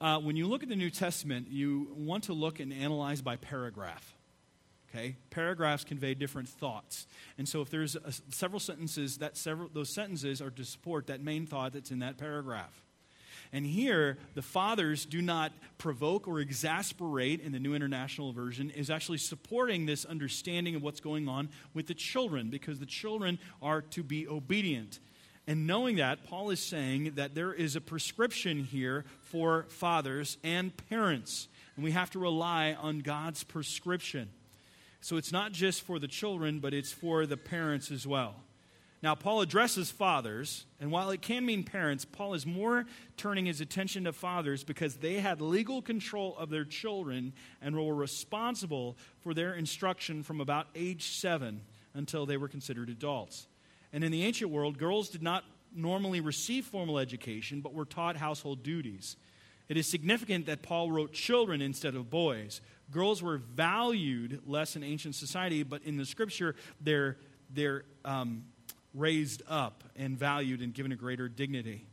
Uh, 0.01 0.17
when 0.17 0.35
you 0.35 0.47
look 0.47 0.63
at 0.63 0.69
the 0.69 0.75
New 0.75 0.89
Testament, 0.89 1.49
you 1.51 1.93
want 1.95 2.23
to 2.23 2.33
look 2.33 2.59
and 2.59 2.73
analyze 2.73 3.21
by 3.21 3.35
paragraph. 3.35 4.15
Okay? 4.89 5.17
Paragraphs 5.29 5.83
convey 5.83 6.15
different 6.15 6.49
thoughts. 6.49 7.05
And 7.37 7.47
so 7.47 7.61
if 7.61 7.69
there's 7.69 7.95
a, 7.95 8.11
several 8.31 8.59
sentences, 8.59 9.19
that 9.19 9.37
several, 9.37 9.69
those 9.71 9.93
sentences 9.93 10.41
are 10.41 10.49
to 10.49 10.65
support 10.65 11.05
that 11.05 11.21
main 11.21 11.45
thought 11.45 11.73
that's 11.73 11.91
in 11.91 11.99
that 11.99 12.17
paragraph. 12.17 12.84
And 13.55 13.65
here, 13.65 14.17
the 14.33 14.41
fathers 14.41 15.05
do 15.05 15.21
not 15.21 15.53
provoke 15.77 16.27
or 16.27 16.41
exasperate, 16.41 17.39
in 17.39 17.53
the 17.53 17.59
New 17.59 17.73
International 17.73 18.33
Version, 18.33 18.69
is 18.69 18.89
actually 18.89 19.19
supporting 19.19 19.85
this 19.85 20.03
understanding 20.03 20.75
of 20.75 20.83
what's 20.83 20.99
going 20.99 21.29
on 21.29 21.47
with 21.73 21.87
the 21.87 21.93
children, 21.93 22.49
because 22.49 22.79
the 22.79 22.85
children 22.85 23.39
are 23.61 23.81
to 23.81 24.03
be 24.03 24.27
obedient. 24.27 24.99
And 25.47 25.65
knowing 25.65 25.95
that, 25.95 26.25
Paul 26.25 26.49
is 26.49 26.59
saying 26.59 27.13
that 27.15 27.33
there 27.33 27.53
is 27.53 27.77
a 27.77 27.81
prescription 27.81 28.65
here 28.65 29.05
for 29.21 29.67
fathers 29.69 30.37
and 30.43 30.75
parents. 30.89 31.47
And 31.77 31.85
we 31.85 31.91
have 31.91 32.09
to 32.11 32.19
rely 32.19 32.73
on 32.73 32.99
God's 32.99 33.45
prescription. 33.45 34.27
So 34.99 35.15
it's 35.15 35.31
not 35.31 35.53
just 35.53 35.83
for 35.83 35.97
the 35.97 36.09
children, 36.09 36.59
but 36.59 36.73
it's 36.73 36.91
for 36.91 37.25
the 37.25 37.37
parents 37.37 37.89
as 37.89 38.05
well. 38.05 38.35
Now, 39.05 39.13
Paul 39.13 39.41
addresses 39.41 39.91
fathers, 39.91 40.65
and 40.79 40.89
while 40.89 41.11
it 41.11 41.21
can 41.21 41.45
mean 41.45 41.63
parents, 41.63 42.05
Paul 42.05 42.33
is 42.33 42.43
more 42.43 42.87
turning 43.17 43.45
his 43.45 43.61
attention 43.61 44.05
to 44.05 44.13
fathers 44.13 44.63
because 44.63 44.95
they 44.95 45.19
had 45.19 45.41
legal 45.41 45.79
control 45.83 46.35
of 46.39 46.49
their 46.49 46.65
children 46.65 47.31
and 47.61 47.75
were 47.75 47.93
responsible 47.93 48.97
for 49.19 49.35
their 49.35 49.53
instruction 49.53 50.23
from 50.23 50.41
about 50.41 50.65
age 50.73 51.19
seven 51.19 51.61
until 51.93 52.25
they 52.25 52.35
were 52.35 52.47
considered 52.47 52.89
adults. 52.89 53.45
And 53.93 54.03
in 54.03 54.11
the 54.11 54.23
ancient 54.23 54.49
world, 54.49 54.79
girls 54.79 55.09
did 55.09 55.21
not 55.21 55.43
normally 55.71 56.19
receive 56.19 56.65
formal 56.65 56.97
education, 56.97 57.61
but 57.61 57.75
were 57.75 57.85
taught 57.85 58.17
household 58.17 58.63
duties. 58.63 59.17
It 59.69 59.77
is 59.77 59.85
significant 59.85 60.47
that 60.47 60.63
Paul 60.63 60.89
wrote 60.89 61.13
children 61.13 61.61
instead 61.61 61.93
of 61.93 62.09
boys. 62.09 62.59
Girls 62.89 63.21
were 63.21 63.37
valued 63.37 64.41
less 64.47 64.75
in 64.75 64.83
ancient 64.83 65.13
society, 65.13 65.61
but 65.61 65.83
in 65.83 65.95
the 65.95 66.07
scripture, 66.07 66.55
they're, 66.81 67.17
they're 67.51 67.83
um, 68.03 68.45
raised 68.95 69.41
up 69.47 69.83
and 69.95 70.17
valued 70.17 70.61
and 70.61 70.73
given 70.73 70.91
a 70.91 70.95
greater 70.95 71.27
dignity. 71.27 71.85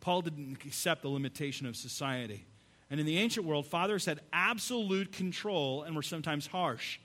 Paul 0.00 0.22
didn't 0.22 0.64
accept 0.64 1.02
the 1.02 1.08
limitation 1.08 1.66
of 1.66 1.76
society. 1.76 2.46
And 2.90 2.98
in 2.98 3.06
the 3.06 3.18
ancient 3.18 3.46
world, 3.46 3.66
fathers 3.66 4.06
had 4.06 4.20
absolute 4.32 5.12
control 5.12 5.82
and 5.82 5.94
were 5.94 6.02
sometimes 6.02 6.46
harsh. 6.46 6.98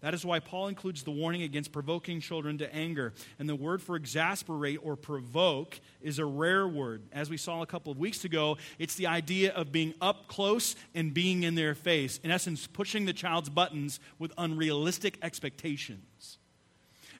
That 0.00 0.14
is 0.14 0.24
why 0.24 0.38
Paul 0.38 0.68
includes 0.68 1.02
the 1.02 1.10
warning 1.10 1.42
against 1.42 1.72
provoking 1.72 2.20
children 2.20 2.58
to 2.58 2.72
anger. 2.72 3.14
And 3.38 3.48
the 3.48 3.56
word 3.56 3.82
for 3.82 3.96
exasperate 3.96 4.78
or 4.82 4.94
provoke 4.94 5.80
is 6.00 6.20
a 6.20 6.24
rare 6.24 6.68
word. 6.68 7.02
As 7.12 7.28
we 7.28 7.36
saw 7.36 7.62
a 7.62 7.66
couple 7.66 7.90
of 7.90 7.98
weeks 7.98 8.24
ago, 8.24 8.58
it's 8.78 8.94
the 8.94 9.08
idea 9.08 9.52
of 9.52 9.72
being 9.72 9.94
up 10.00 10.28
close 10.28 10.76
and 10.94 11.12
being 11.12 11.42
in 11.42 11.56
their 11.56 11.74
face. 11.74 12.20
In 12.22 12.30
essence, 12.30 12.68
pushing 12.68 13.06
the 13.06 13.12
child's 13.12 13.48
buttons 13.48 13.98
with 14.20 14.32
unrealistic 14.38 15.18
expectations. 15.22 16.38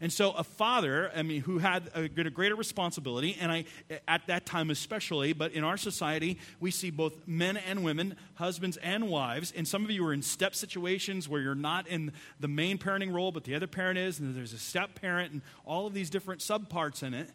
And 0.01 0.13
so, 0.13 0.31
a 0.33 0.45
father, 0.45 1.11
I 1.15 1.23
mean, 1.23 1.41
who 1.41 1.59
had 1.59 1.91
a, 1.95 2.09
greater 2.09 2.55
responsibility, 2.55 3.37
and 3.41 3.51
I, 3.51 3.65
at 4.07 4.27
that 4.29 4.47
time 4.47 4.71
especially, 4.71 5.33
but 5.33 5.53
in 5.53 5.65
our 5.65 5.77
society, 5.77 6.39
we 6.61 6.71
see 6.71 6.91
both 6.91 7.15
men 7.27 7.57
and 7.57 7.83
women, 7.83 8.17
husbands 8.35 8.77
and 8.79 9.09
wives. 9.09 9.53
And 9.57 9.67
some 9.67 9.85
of 9.85 9.91
you 9.91 10.07
are 10.07 10.13
in 10.13 10.23
step 10.23 10.55
situations 10.55 11.29
where 11.29 11.41
you're 11.41 11.55
not 11.57 11.89
in 11.89 12.13
the 12.39 12.49
main 12.49 12.79
parenting 12.79 13.13
role, 13.13 13.33
but 13.33 13.45
the 13.45 13.55
other 13.55 13.67
parent 13.67 13.99
is, 13.99 14.21
and 14.21 14.35
there's 14.35 14.53
a 14.53 14.59
step 14.59 14.95
parent, 14.95 15.33
and 15.33 15.43
all 15.65 15.87
of 15.87 15.95
these 15.95 16.11
different 16.11 16.41
subparts 16.41 17.03
in 17.03 17.15
it. 17.15 17.31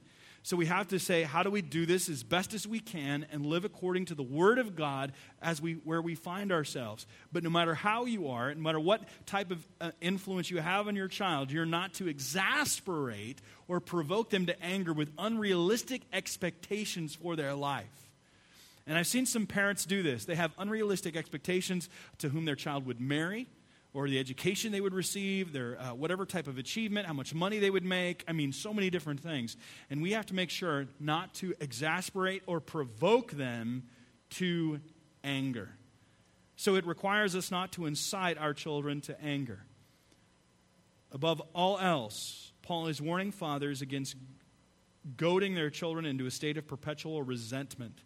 So 0.45 0.57
we 0.57 0.65
have 0.65 0.89
to 0.89 0.99
say, 0.99 1.23
how 1.23 1.41
do 1.41 1.49
we 1.49 1.61
do 1.61 1.85
this 1.85 2.09
as 2.09 2.21
best 2.21 2.53
as 2.53 2.67
we 2.67 2.81
can 2.81 3.25
and 3.31 3.45
live 3.45 3.63
according 3.63 4.05
to 4.05 4.15
the 4.15 4.23
Word 4.23 4.59
of 4.59 4.75
God 4.75 5.13
as 5.41 5.61
we, 5.61 5.75
where 5.85 6.01
we 6.01 6.15
find 6.15 6.51
ourselves? 6.51 7.07
But 7.31 7.43
no 7.43 7.49
matter 7.49 7.73
how 7.73 8.03
you 8.03 8.27
are, 8.27 8.53
no 8.53 8.61
matter 8.61 8.79
what 8.79 9.07
type 9.25 9.51
of 9.51 9.65
uh, 9.79 9.91
influence 10.01 10.51
you 10.51 10.59
have 10.59 10.89
on 10.89 10.97
your 10.97 11.07
child, 11.07 11.49
you're 11.49 11.65
not 11.65 11.93
to 11.95 12.09
exasperate 12.09 13.41
or 13.69 13.79
provoke 13.79 14.31
them 14.31 14.47
to 14.47 14.61
anger 14.61 14.91
with 14.91 15.11
unrealistic 15.17 16.01
expectations 16.11 17.15
for 17.15 17.37
their 17.37 17.53
life. 17.53 17.85
And 18.85 18.97
I've 18.97 19.07
seen 19.07 19.25
some 19.25 19.47
parents 19.47 19.85
do 19.85 20.03
this. 20.03 20.25
They 20.25 20.35
have 20.35 20.51
unrealistic 20.57 21.15
expectations 21.15 21.87
to 22.17 22.27
whom 22.27 22.43
their 22.43 22.57
child 22.57 22.85
would 22.85 22.99
marry 22.99 23.47
or 23.93 24.07
the 24.07 24.19
education 24.19 24.71
they 24.71 24.81
would 24.81 24.93
receive, 24.93 25.53
their 25.53 25.79
uh, 25.79 25.93
whatever 25.93 26.25
type 26.25 26.47
of 26.47 26.57
achievement, 26.57 27.05
how 27.05 27.13
much 27.13 27.33
money 27.33 27.59
they 27.59 27.69
would 27.69 27.85
make. 27.85 28.23
I 28.27 28.31
mean, 28.31 28.51
so 28.51 28.73
many 28.73 28.89
different 28.89 29.19
things. 29.19 29.55
And 29.89 30.01
we 30.01 30.11
have 30.13 30.25
to 30.27 30.33
make 30.33 30.49
sure 30.49 30.87
not 30.99 31.33
to 31.35 31.53
exasperate 31.59 32.41
or 32.47 32.59
provoke 32.59 33.31
them 33.31 33.83
to 34.31 34.79
anger. 35.23 35.69
So 36.55 36.75
it 36.75 36.85
requires 36.87 37.35
us 37.35 37.51
not 37.51 37.71
to 37.73 37.85
incite 37.85 38.37
our 38.37 38.53
children 38.53 39.01
to 39.01 39.21
anger. 39.21 39.59
Above 41.11 41.41
all 41.53 41.77
else, 41.77 42.51
Paul 42.63 42.87
is 42.87 42.99
warning 42.99 43.31
fathers 43.31 43.81
against 43.81 44.15
goading 45.17 45.53
their 45.53 45.69
children 45.69 46.05
into 46.05 46.25
a 46.25 46.31
state 46.31 46.57
of 46.57 46.67
perpetual 46.67 47.21
resentment. 47.21 47.99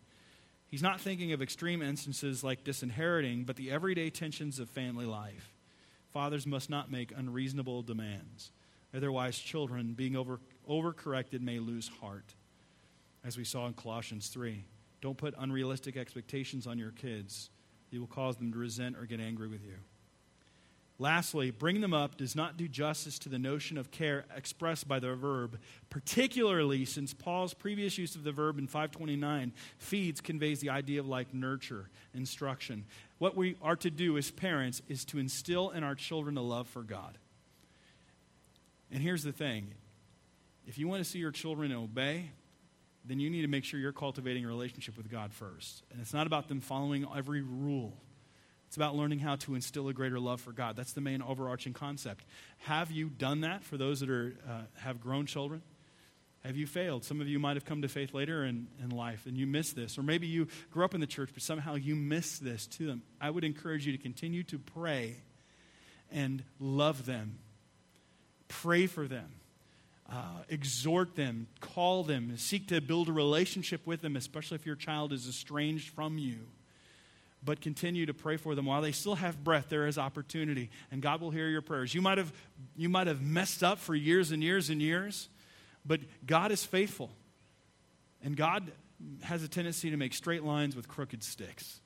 He's 0.68 0.82
not 0.82 1.00
thinking 1.00 1.32
of 1.32 1.42
extreme 1.42 1.82
instances 1.82 2.44
like 2.44 2.66
disinheriting, 2.66 3.46
but 3.46 3.56
the 3.56 3.72
everyday 3.72 4.10
tensions 4.10 4.60
of 4.60 4.70
family 4.70 5.06
life. 5.06 5.54
Fathers 6.14 6.48
must 6.48 6.70
not 6.70 6.92
make 6.92 7.12
unreasonable 7.16 7.82
demands. 7.82 8.52
Otherwise, 8.96 9.38
children, 9.38 9.94
being 9.94 10.16
over, 10.16 10.40
overcorrected, 10.70 11.42
may 11.42 11.60
lose 11.60 11.90
heart. 12.02 12.34
As 13.24 13.38
we 13.38 13.44
saw 13.44 13.68
in 13.68 13.74
Colossians 13.74 14.28
3. 14.30 14.64
Don't 15.02 15.18
put 15.18 15.36
unrealistic 15.38 15.98
expectations 15.98 16.66
on 16.66 16.80
your 16.80 16.92
kids. 16.92 17.50
You 17.92 18.00
will 18.00 18.08
cause 18.08 18.38
them 18.38 18.52
to 18.52 18.58
resent 18.58 18.98
or 18.98 19.06
get 19.06 19.20
angry 19.20 19.48
with 19.48 19.64
you. 19.64 19.76
Lastly, 21.00 21.52
bring 21.52 21.82
them 21.82 21.94
up 21.94 22.18
does 22.18 22.36
not 22.36 22.58
do 22.58 22.68
justice 22.68 23.20
to 23.20 23.30
the 23.30 23.38
notion 23.38 23.78
of 23.78 23.92
care 23.92 24.26
expressed 24.36 24.88
by 24.88 25.00
the 25.00 25.14
verb, 25.14 25.60
particularly 25.92 26.86
since 26.86 27.14
Paul's 27.14 27.54
previous 27.54 28.00
use 28.00 28.16
of 28.16 28.24
the 28.24 28.32
verb 28.32 28.58
in 28.58 28.66
529, 28.66 29.54
feeds, 29.78 30.22
conveys 30.22 30.60
the 30.60 30.72
idea 30.72 31.00
of 31.00 31.08
like 31.08 31.36
nurture, 31.36 31.90
instruction. 32.16 32.84
What 33.20 33.36
we 33.36 33.58
are 33.62 33.76
to 33.76 33.92
do 33.92 34.18
as 34.18 34.32
parents 34.32 34.82
is 34.90 35.06
to 35.06 35.20
instill 35.20 35.70
in 35.70 35.84
our 35.84 35.94
children 35.94 36.36
a 36.36 36.42
love 36.42 36.68
for 36.68 36.82
God. 36.82 37.20
And 38.92 39.04
here's 39.04 39.24
the 39.24 39.32
thing 39.32 39.74
if 40.66 40.80
you 40.80 40.88
want 40.88 41.04
to 41.04 41.10
see 41.10 41.20
your 41.20 41.32
children 41.32 41.72
obey, 41.72 42.32
then 43.06 43.20
you 43.20 43.30
need 43.30 43.44
to 43.44 43.48
make 43.48 43.66
sure 43.66 43.80
you're 43.80 43.92
cultivating 43.92 44.46
a 44.46 44.48
relationship 44.48 44.98
with 44.98 45.12
God 45.12 45.32
first. 45.32 45.84
And 45.92 46.02
it's 46.02 46.14
not 46.14 46.26
about 46.26 46.48
them 46.48 46.60
following 46.60 47.06
every 47.16 47.42
rule. 47.42 47.94
It's 48.68 48.76
about 48.76 48.96
learning 48.96 49.20
how 49.20 49.38
to 49.38 49.56
instill 49.56 49.88
a 49.88 49.94
greater 49.94 50.20
love 50.20 50.42
for 50.42 50.52
God. 50.52 50.76
That's 50.76 50.92
the 50.92 51.02
main 51.02 51.22
overarching 51.22 51.74
concept. 51.74 52.26
Have 52.60 52.92
you 52.92 53.08
done 53.08 53.42
that 53.42 53.64
for 53.64 53.78
those 53.78 54.02
that 54.02 54.10
are, 54.10 54.36
uh, 54.48 54.62
have 54.82 55.00
grown 55.00 55.26
children? 55.26 55.62
Have 56.44 56.58
you 56.58 56.68
failed? 56.68 57.06
Some 57.06 57.22
of 57.22 57.28
you 57.28 57.40
might 57.40 57.56
have 57.56 57.64
come 57.64 57.82
to 57.82 57.88
faith 57.88 58.14
later 58.14 58.44
in, 58.44 58.68
in 58.84 58.90
life 58.90 59.26
and 59.26 59.38
you 59.38 59.48
missed 59.48 59.76
this. 59.76 59.98
Or 59.98 60.04
maybe 60.04 60.28
you 60.28 60.48
grew 60.72 60.84
up 60.84 60.94
in 60.94 61.02
the 61.02 61.08
church, 61.08 61.30
but 61.34 61.44
somehow 61.44 61.76
you 61.76 61.96
missed 61.96 62.44
this 62.44 62.68
to 62.68 62.88
them. 62.88 63.04
I 63.22 63.30
would 63.30 63.46
encourage 63.46 63.86
you 63.86 63.94
to 63.94 63.98
continue 63.98 64.44
to 64.44 64.60
pray 64.60 65.16
and 66.12 66.44
love 66.60 67.06
them, 67.06 67.40
pray 68.50 68.86
for 68.88 69.08
them. 69.08 69.30
Uh, 70.10 70.44
exhort 70.48 71.18
them, 71.18 71.48
call 71.60 72.02
them, 72.02 72.38
seek 72.38 72.70
to 72.70 72.80
build 72.80 73.10
a 73.10 73.12
relationship 73.12 73.86
with 73.86 74.02
them, 74.02 74.16
especially 74.16 74.56
if 74.56 74.66
your 74.66 74.78
child 74.78 75.12
is 75.12 75.28
estranged 75.28 75.90
from 75.90 76.18
you 76.18 76.48
but 77.44 77.62
continue 77.62 78.06
to 78.06 78.14
pray 78.14 78.38
for 78.38 78.56
them 78.56 78.66
while 78.66 78.82
they 78.82 78.92
still 78.92 79.16
have 79.16 79.44
breath 79.44 79.68
there 79.70 79.88
is 79.88 79.98
opportunity 79.98 80.70
and 80.92 81.02
god 81.02 81.22
will 81.22 81.32
hear 81.32 81.48
your 81.48 81.62
prayers. 81.62 81.94
You 81.94 82.02
might 82.02 82.18
have 82.18 82.32
you 82.76 82.90
might 82.90 83.08
have 83.08 83.22
messed 83.22 83.64
up 83.64 83.80
for 83.80 83.96
years 83.96 84.32
and 84.32 84.44
years 84.44 84.70
and 84.70 84.82
years 84.82 85.30
but 85.86 86.02
god 86.26 86.52
is 86.52 86.64
faithful 86.64 87.12
and 88.24 88.36
god 88.36 88.72
has 89.22 89.44
a 89.44 89.48
tendency 89.48 89.92
to 89.92 89.98
make 89.98 90.14
straight 90.14 90.44
lines 90.44 90.76
with 90.76 90.88
crooked 90.88 91.24
sticks 91.24 91.82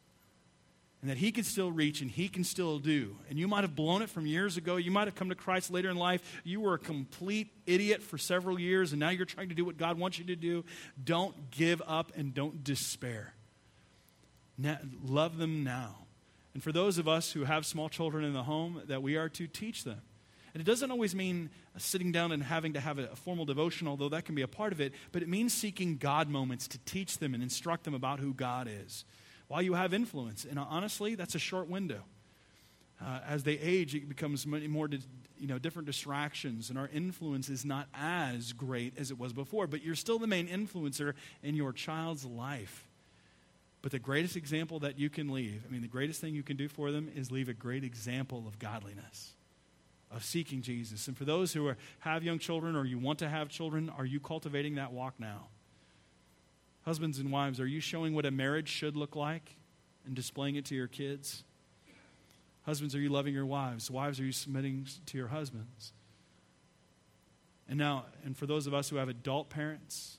and 1.01 1.09
that 1.09 1.17
he 1.17 1.31
can 1.31 1.43
still 1.43 1.71
reach 1.71 2.01
and 2.01 2.11
he 2.11 2.29
can 2.29 2.43
still 2.43 2.77
do. 2.77 3.17
And 3.27 3.39
you 3.39 3.47
might 3.47 3.61
have 3.61 3.75
blown 3.75 4.03
it 4.03 4.09
from 4.09 4.25
years 4.25 4.57
ago 4.57 4.77
you 4.77 4.91
might 4.91 5.07
have 5.07 5.15
come 5.15 5.29
to 5.29 5.35
christ 5.35 5.71
later 5.71 5.89
in 5.89 5.97
life 5.97 6.41
you 6.43 6.61
were 6.61 6.75
a 6.75 6.79
complete 6.79 7.51
idiot 7.65 8.01
for 8.01 8.17
several 8.17 8.59
years 8.59 8.93
and 8.93 8.99
now 8.99 9.09
you're 9.09 9.25
trying 9.25 9.49
to 9.49 9.55
do 9.55 9.65
what 9.65 9.77
god 9.77 9.97
wants 9.97 10.17
you 10.19 10.25
to 10.25 10.35
do. 10.35 10.63
Don't 11.03 11.51
give 11.51 11.81
up 11.85 12.11
and 12.15 12.33
don't 12.33 12.63
despair 12.63 13.33
love 15.03 15.37
them 15.37 15.63
now. 15.63 15.95
And 16.53 16.61
for 16.61 16.71
those 16.71 16.97
of 16.97 17.07
us 17.07 17.31
who 17.31 17.45
have 17.45 17.65
small 17.65 17.89
children 17.89 18.25
in 18.25 18.33
the 18.33 18.43
home, 18.43 18.81
that 18.87 19.01
we 19.01 19.15
are 19.15 19.29
to 19.29 19.47
teach 19.47 19.83
them. 19.83 20.01
And 20.53 20.59
it 20.59 20.65
doesn't 20.65 20.91
always 20.91 21.15
mean 21.15 21.49
sitting 21.77 22.11
down 22.11 22.33
and 22.33 22.43
having 22.43 22.73
to 22.73 22.81
have 22.81 22.99
a, 22.99 23.15
formal 23.15 23.45
devotion, 23.45 23.87
although 23.87 24.09
that 24.09 24.25
can 24.25 24.35
be 24.35 24.41
a 24.41 24.47
part 24.47 24.73
of 24.73 24.81
it, 24.81 24.93
but 25.13 25.21
it 25.21 25.29
means 25.29 25.53
seeking 25.53 25.95
God 25.95 26.27
moments 26.27 26.67
to 26.69 26.77
teach 26.79 27.19
them 27.19 27.33
and 27.33 27.41
instruct 27.41 27.85
them 27.85 27.93
about 27.93 28.19
who 28.19 28.33
God 28.33 28.69
is 28.69 29.05
while 29.47 29.61
you 29.61 29.73
have 29.75 29.93
influence. 29.93 30.45
And 30.45 30.59
honestly, 30.59 31.15
that's 31.15 31.35
a 31.35 31.39
short 31.39 31.69
window. 31.69 32.03
Uh, 33.03 33.19
as 33.27 33.43
they 33.43 33.57
age, 33.57 33.95
it 33.95 34.07
becomes 34.09 34.45
many 34.45 34.67
more 34.67 34.87
you 35.39 35.47
know, 35.47 35.57
different 35.57 35.87
distractions, 35.87 36.69
and 36.69 36.77
our 36.77 36.89
influence 36.93 37.49
is 37.49 37.65
not 37.65 37.87
as 37.95 38.53
great 38.53 38.97
as 38.99 39.09
it 39.09 39.17
was 39.17 39.33
before, 39.33 39.65
but 39.65 39.83
you're 39.83 39.95
still 39.95 40.19
the 40.19 40.27
main 40.27 40.47
influencer 40.47 41.13
in 41.41 41.55
your 41.55 41.73
child's 41.73 42.23
life. 42.25 42.87
But 43.81 43.91
the 43.91 43.99
greatest 43.99 44.35
example 44.35 44.79
that 44.79 44.99
you 44.99 45.09
can 45.09 45.29
leave, 45.29 45.63
I 45.67 45.71
mean, 45.71 45.81
the 45.81 45.87
greatest 45.87 46.21
thing 46.21 46.35
you 46.35 46.43
can 46.43 46.55
do 46.55 46.67
for 46.67 46.91
them 46.91 47.09
is 47.15 47.31
leave 47.31 47.49
a 47.49 47.53
great 47.53 47.83
example 47.83 48.45
of 48.47 48.59
godliness, 48.59 49.33
of 50.11 50.23
seeking 50.23 50.61
Jesus. 50.61 51.07
And 51.07 51.17
for 51.17 51.25
those 51.25 51.53
who 51.53 51.65
are, 51.67 51.77
have 51.99 52.23
young 52.23 52.37
children 52.37 52.75
or 52.75 52.85
you 52.85 52.99
want 52.99 53.19
to 53.19 53.29
have 53.29 53.49
children, 53.49 53.89
are 53.97 54.05
you 54.05 54.19
cultivating 54.19 54.75
that 54.75 54.91
walk 54.91 55.15
now? 55.19 55.47
Husbands 56.85 57.19
and 57.19 57.31
wives, 57.31 57.59
are 57.59 57.67
you 57.67 57.79
showing 57.79 58.13
what 58.13 58.25
a 58.25 58.31
marriage 58.31 58.69
should 58.69 58.95
look 58.95 59.15
like 59.15 59.55
and 60.05 60.15
displaying 60.15 60.55
it 60.55 60.65
to 60.65 60.75
your 60.75 60.87
kids? 60.87 61.43
Husbands, 62.63 62.93
are 62.93 62.99
you 62.99 63.09
loving 63.09 63.33
your 63.33 63.45
wives? 63.45 63.89
Wives, 63.89 64.19
are 64.19 64.25
you 64.25 64.31
submitting 64.31 64.85
to 65.07 65.17
your 65.17 65.29
husbands? 65.29 65.93
And 67.67 67.79
now, 67.79 68.05
and 68.23 68.37
for 68.37 68.45
those 68.45 68.67
of 68.67 68.73
us 68.73 68.89
who 68.89 68.97
have 68.97 69.09
adult 69.09 69.49
parents, 69.49 70.17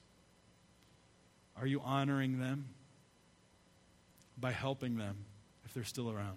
are 1.56 1.66
you 1.66 1.80
honoring 1.80 2.40
them? 2.40 2.70
By 4.42 4.50
helping 4.50 4.98
them 4.98 5.16
if 5.64 5.72
they're 5.72 5.84
still 5.84 6.10
around. 6.10 6.36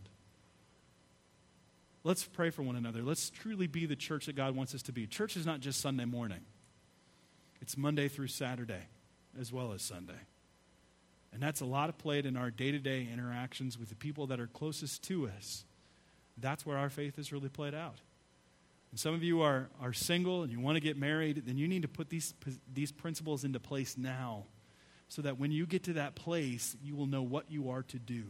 Let's 2.06 2.24
pray 2.24 2.52
for 2.52 2.62
one 2.62 2.76
another. 2.76 3.02
Let's 3.02 3.32
truly 3.32 3.66
be 3.66 3.88
the 3.88 3.96
church 3.96 4.28
that 4.28 4.36
God 4.36 4.56
wants 4.56 4.76
us 4.76 4.84
to 4.84 4.92
be. 4.94 5.08
Church 5.08 5.36
is 5.36 5.46
not 5.46 5.60
just 5.60 5.82
Sunday 5.82 6.06
morning, 6.06 6.42
it's 7.62 7.76
Monday 7.76 8.08
through 8.08 8.28
Saturday 8.28 8.84
as 9.38 9.52
well 9.52 9.74
as 9.74 9.82
Sunday. 9.82 10.14
And 11.34 11.44
that's 11.44 11.60
a 11.60 11.66
lot 11.66 11.90
of 11.90 11.98
played 11.98 12.26
in 12.26 12.38
our 12.38 12.50
day 12.50 12.72
to 12.72 12.80
day 12.80 13.10
interactions 13.12 13.78
with 13.78 13.90
the 13.90 13.96
people 13.96 14.28
that 14.28 14.40
are 14.40 14.48
closest 14.48 15.04
to 15.06 15.28
us. 15.28 15.66
That's 16.38 16.66
where 16.66 16.78
our 16.78 16.90
faith 16.90 17.20
is 17.20 17.34
really 17.34 17.50
played 17.50 17.74
out. 17.74 17.98
And 18.92 19.00
some 19.00 19.14
of 19.14 19.24
you 19.24 19.42
are, 19.42 19.68
are 19.82 19.92
single 19.92 20.44
and 20.44 20.52
you 20.52 20.60
want 20.62 20.78
to 20.78 20.80
get 20.80 20.96
married, 20.96 21.44
then 21.46 21.58
you 21.58 21.68
need 21.68 21.82
to 21.82 21.88
put 21.90 22.10
these, 22.10 22.34
these 22.74 22.92
principles 22.92 23.44
into 23.44 23.60
place 23.60 23.98
now 23.98 24.46
so 25.08 25.22
that 25.22 25.40
when 25.40 25.52
you 25.52 25.66
get 25.66 25.84
to 25.84 25.94
that 25.94 26.16
place, 26.16 26.76
you 26.84 26.96
will 26.96 27.06
know 27.06 27.22
what 27.22 27.46
you 27.50 27.70
are 27.70 27.84
to 27.84 28.00
do. 28.00 28.24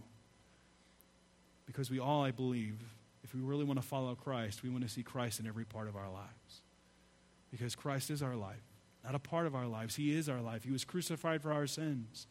Because 1.66 1.90
we 1.90 2.00
all, 2.00 2.24
I 2.24 2.32
believe, 2.32 2.78
if 3.24 3.34
we 3.34 3.42
really 3.42 3.64
want 3.64 3.82
to 3.82 3.88
follow 3.88 4.14
Christ, 4.16 4.62
we 4.62 4.70
want 4.70 4.84
to 4.84 4.90
see 4.90 5.04
Christ 5.04 5.40
in 5.40 5.48
every 5.48 5.66
part 5.66 5.88
of 5.88 5.96
our 5.96 6.10
lives. 6.10 6.62
Because 7.52 7.76
Christ 7.76 8.12
is 8.12 8.22
our 8.22 8.36
life, 8.36 8.62
not 9.04 9.16
a 9.16 9.20
part 9.20 9.48
of 9.48 9.56
our 9.56 9.68
lives. 9.68 9.96
He 9.96 10.16
is 10.16 10.30
our 10.30 10.42
life. 10.42 10.64
He 10.64 10.72
was 10.72 10.84
crucified 10.84 11.42
for 11.42 11.52
our 11.52 11.68
sins. 11.68 12.28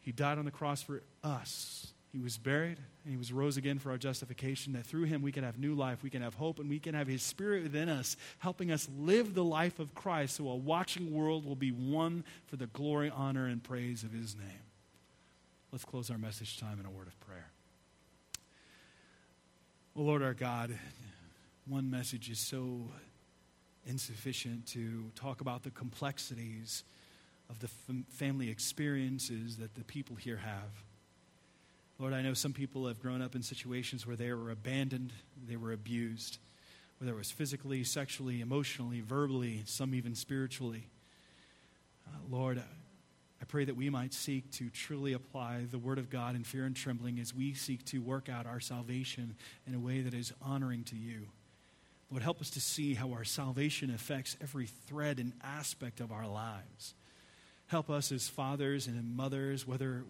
He 0.00 0.12
died 0.12 0.38
on 0.38 0.44
the 0.44 0.50
cross 0.50 0.82
for 0.82 1.02
us 1.22 1.92
He 2.12 2.18
was 2.18 2.38
buried 2.38 2.78
and 3.04 3.12
he 3.12 3.16
was 3.16 3.32
rose 3.32 3.56
again 3.56 3.78
for 3.78 3.90
our 3.90 3.98
justification, 3.98 4.72
that 4.72 4.86
through 4.86 5.04
him 5.04 5.22
we 5.22 5.32
can 5.32 5.44
have 5.44 5.58
new 5.58 5.74
life, 5.74 6.02
we 6.02 6.10
can 6.10 6.22
have 6.22 6.34
hope, 6.34 6.58
and 6.58 6.68
we 6.68 6.78
can 6.78 6.94
have 6.94 7.06
his 7.06 7.22
spirit 7.22 7.62
within 7.62 7.88
us, 7.88 8.16
helping 8.38 8.70
us 8.70 8.88
live 8.98 9.34
the 9.34 9.44
life 9.44 9.78
of 9.78 9.94
Christ 9.94 10.36
so 10.36 10.48
a 10.48 10.56
watching 10.56 11.12
world 11.12 11.44
will 11.44 11.56
be 11.56 11.72
won 11.72 12.24
for 12.46 12.56
the 12.56 12.66
glory, 12.66 13.10
honor, 13.14 13.46
and 13.46 13.62
praise 13.62 14.04
of 14.04 14.12
his 14.12 14.36
name. 14.36 14.62
Let's 15.70 15.84
close 15.84 16.10
our 16.10 16.18
message 16.18 16.58
time 16.58 16.80
in 16.80 16.86
a 16.86 16.90
word 16.90 17.08
of 17.08 17.20
prayer. 17.20 17.50
Well, 19.94 20.06
Lord 20.06 20.22
our 20.22 20.34
God, 20.34 20.78
one 21.66 21.90
message 21.90 22.30
is 22.30 22.38
so 22.38 22.88
insufficient 23.86 24.66
to 24.68 25.10
talk 25.14 25.40
about 25.40 25.62
the 25.62 25.70
complexities 25.70 26.84
of 27.50 27.58
the 27.58 27.68
fam- 27.68 28.06
family 28.10 28.50
experiences 28.50 29.56
that 29.58 29.74
the 29.74 29.84
people 29.84 30.16
here 30.16 30.36
have. 30.36 30.87
Lord, 32.00 32.12
I 32.12 32.22
know 32.22 32.32
some 32.32 32.52
people 32.52 32.86
have 32.86 33.00
grown 33.00 33.20
up 33.20 33.34
in 33.34 33.42
situations 33.42 34.06
where 34.06 34.14
they 34.14 34.32
were 34.32 34.52
abandoned, 34.52 35.12
they 35.48 35.56
were 35.56 35.72
abused, 35.72 36.38
whether 36.98 37.12
it 37.12 37.16
was 37.16 37.32
physically, 37.32 37.82
sexually, 37.82 38.40
emotionally, 38.40 39.00
verbally, 39.00 39.62
some 39.66 39.92
even 39.96 40.14
spiritually. 40.14 40.86
Uh, 42.06 42.16
Lord, 42.30 42.62
I 43.40 43.44
pray 43.46 43.64
that 43.64 43.76
we 43.76 43.90
might 43.90 44.14
seek 44.14 44.48
to 44.52 44.70
truly 44.70 45.12
apply 45.12 45.66
the 45.68 45.78
Word 45.78 45.98
of 45.98 46.08
God 46.08 46.36
in 46.36 46.44
fear 46.44 46.66
and 46.66 46.76
trembling 46.76 47.18
as 47.18 47.34
we 47.34 47.52
seek 47.54 47.84
to 47.86 47.98
work 47.98 48.28
out 48.28 48.46
our 48.46 48.60
salvation 48.60 49.34
in 49.66 49.74
a 49.74 49.80
way 49.80 50.00
that 50.00 50.14
is 50.14 50.32
honoring 50.40 50.84
to 50.84 50.96
you. 50.96 51.26
Lord, 52.12 52.22
help 52.22 52.40
us 52.40 52.50
to 52.50 52.60
see 52.60 52.94
how 52.94 53.10
our 53.10 53.24
salvation 53.24 53.92
affects 53.92 54.36
every 54.40 54.66
thread 54.86 55.18
and 55.18 55.32
aspect 55.42 55.98
of 55.98 56.12
our 56.12 56.28
lives. 56.28 56.94
Help 57.68 57.90
us 57.90 58.10
as 58.12 58.28
fathers 58.28 58.86
and 58.86 59.14
mothers, 59.14 59.66
whether, 59.66 60.04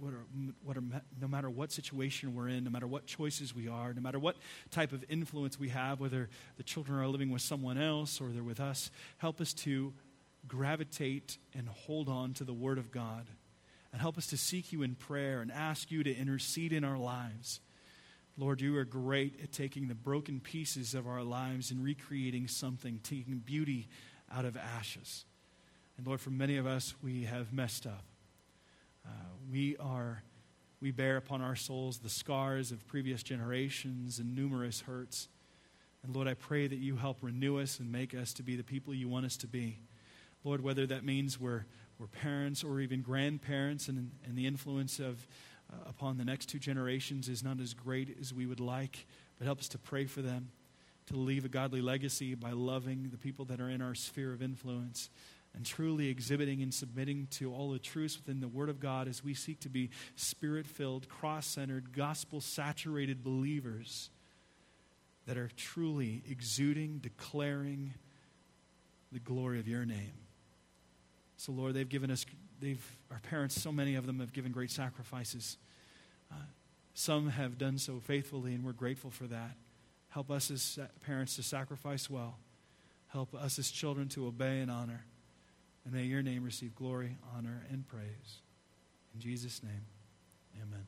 whether, 0.62 0.80
no 1.20 1.26
matter 1.26 1.50
what 1.50 1.72
situation 1.72 2.34
we're 2.34 2.48
in, 2.48 2.62
no 2.62 2.70
matter 2.70 2.86
what 2.86 3.04
choices 3.04 3.52
we 3.52 3.66
are, 3.66 3.92
no 3.92 4.00
matter 4.00 4.18
what 4.18 4.36
type 4.70 4.92
of 4.92 5.04
influence 5.08 5.58
we 5.58 5.68
have, 5.68 5.98
whether 5.98 6.28
the 6.56 6.62
children 6.62 7.00
are 7.00 7.08
living 7.08 7.30
with 7.30 7.42
someone 7.42 7.76
else 7.76 8.20
or 8.20 8.28
they're 8.28 8.44
with 8.44 8.60
us, 8.60 8.92
help 9.16 9.40
us 9.40 9.52
to 9.52 9.92
gravitate 10.46 11.36
and 11.52 11.68
hold 11.68 12.08
on 12.08 12.32
to 12.34 12.44
the 12.44 12.54
Word 12.54 12.78
of 12.78 12.92
God. 12.92 13.26
And 13.92 14.00
help 14.00 14.18
us 14.18 14.28
to 14.28 14.36
seek 14.36 14.72
you 14.72 14.82
in 14.82 14.94
prayer 14.94 15.40
and 15.40 15.50
ask 15.50 15.90
you 15.90 16.04
to 16.04 16.14
intercede 16.14 16.72
in 16.72 16.84
our 16.84 16.98
lives. 16.98 17.60
Lord, 18.36 18.60
you 18.60 18.76
are 18.76 18.84
great 18.84 19.40
at 19.42 19.50
taking 19.50 19.88
the 19.88 19.96
broken 19.96 20.38
pieces 20.38 20.94
of 20.94 21.08
our 21.08 21.24
lives 21.24 21.72
and 21.72 21.82
recreating 21.82 22.46
something, 22.46 23.00
taking 23.02 23.38
beauty 23.38 23.88
out 24.32 24.44
of 24.44 24.56
ashes. 24.56 25.24
And 25.98 26.06
Lord, 26.06 26.20
for 26.20 26.30
many 26.30 26.56
of 26.56 26.66
us, 26.66 26.94
we 27.02 27.24
have 27.24 27.52
messed 27.52 27.84
up. 27.84 28.04
Uh, 29.04 29.10
we 29.50 29.76
are, 29.78 30.22
we 30.80 30.92
bear 30.92 31.16
upon 31.16 31.42
our 31.42 31.56
souls 31.56 31.98
the 31.98 32.08
scars 32.08 32.70
of 32.70 32.86
previous 32.86 33.24
generations 33.24 34.20
and 34.20 34.34
numerous 34.36 34.82
hurts. 34.82 35.26
And 36.04 36.14
Lord, 36.14 36.28
I 36.28 36.34
pray 36.34 36.68
that 36.68 36.78
you 36.78 36.96
help 36.96 37.18
renew 37.20 37.58
us 37.58 37.80
and 37.80 37.90
make 37.90 38.14
us 38.14 38.32
to 38.34 38.44
be 38.44 38.54
the 38.54 38.62
people 38.62 38.94
you 38.94 39.08
want 39.08 39.26
us 39.26 39.36
to 39.38 39.48
be. 39.48 39.80
Lord, 40.44 40.62
whether 40.62 40.86
that 40.86 41.04
means 41.04 41.40
we're, 41.40 41.64
we're 41.98 42.06
parents 42.06 42.62
or 42.62 42.78
even 42.78 43.02
grandparents 43.02 43.88
and, 43.88 44.12
and 44.24 44.38
the 44.38 44.46
influence 44.46 45.00
of 45.00 45.26
uh, 45.70 45.88
upon 45.88 46.16
the 46.16 46.24
next 46.24 46.46
two 46.46 46.60
generations 46.60 47.28
is 47.28 47.42
not 47.42 47.58
as 47.58 47.74
great 47.74 48.16
as 48.20 48.32
we 48.32 48.46
would 48.46 48.60
like, 48.60 49.04
but 49.36 49.46
help 49.46 49.58
us 49.58 49.68
to 49.70 49.78
pray 49.78 50.06
for 50.06 50.22
them, 50.22 50.50
to 51.06 51.16
leave 51.16 51.44
a 51.44 51.48
godly 51.48 51.82
legacy 51.82 52.36
by 52.36 52.52
loving 52.52 53.08
the 53.10 53.18
people 53.18 53.44
that 53.46 53.60
are 53.60 53.68
in 53.68 53.82
our 53.82 53.96
sphere 53.96 54.32
of 54.32 54.40
influence 54.40 55.10
and 55.54 55.64
truly 55.64 56.08
exhibiting 56.08 56.62
and 56.62 56.72
submitting 56.72 57.26
to 57.32 57.52
all 57.52 57.70
the 57.70 57.78
truths 57.78 58.16
within 58.16 58.40
the 58.40 58.48
Word 58.48 58.68
of 58.68 58.80
God 58.80 59.08
as 59.08 59.24
we 59.24 59.34
seek 59.34 59.60
to 59.60 59.68
be 59.68 59.90
spirit 60.16 60.66
filled, 60.66 61.08
cross 61.08 61.46
centered, 61.46 61.92
gospel 61.92 62.40
saturated 62.40 63.24
believers 63.24 64.10
that 65.26 65.36
are 65.36 65.50
truly 65.56 66.22
exuding, 66.28 66.98
declaring 66.98 67.92
the 69.12 69.18
glory 69.18 69.58
of 69.58 69.68
your 69.68 69.84
name. 69.84 70.12
So, 71.36 71.52
Lord, 71.52 71.74
they've 71.74 71.88
given 71.88 72.10
us, 72.10 72.24
they've, 72.60 72.84
our 73.10 73.20
parents, 73.20 73.60
so 73.60 73.70
many 73.70 73.94
of 73.94 74.06
them 74.06 74.20
have 74.20 74.32
given 74.32 74.52
great 74.52 74.70
sacrifices. 74.70 75.56
Uh, 76.30 76.36
some 76.94 77.30
have 77.30 77.58
done 77.58 77.78
so 77.78 78.00
faithfully, 78.00 78.54
and 78.54 78.64
we're 78.64 78.72
grateful 78.72 79.10
for 79.10 79.26
that. 79.26 79.56
Help 80.08 80.30
us 80.30 80.50
as 80.50 80.78
parents 81.04 81.36
to 81.36 81.42
sacrifice 81.42 82.08
well. 82.08 82.38
Help 83.08 83.34
us 83.34 83.58
as 83.58 83.70
children 83.70 84.08
to 84.08 84.26
obey 84.26 84.60
and 84.60 84.70
honor. 84.70 85.04
And 85.88 85.96
may 85.96 86.04
your 86.04 86.20
name 86.20 86.44
receive 86.44 86.74
glory, 86.74 87.16
honor, 87.34 87.64
and 87.72 87.88
praise. 87.88 88.42
In 89.14 89.20
Jesus' 89.20 89.62
name, 89.62 89.86
amen. 90.60 90.84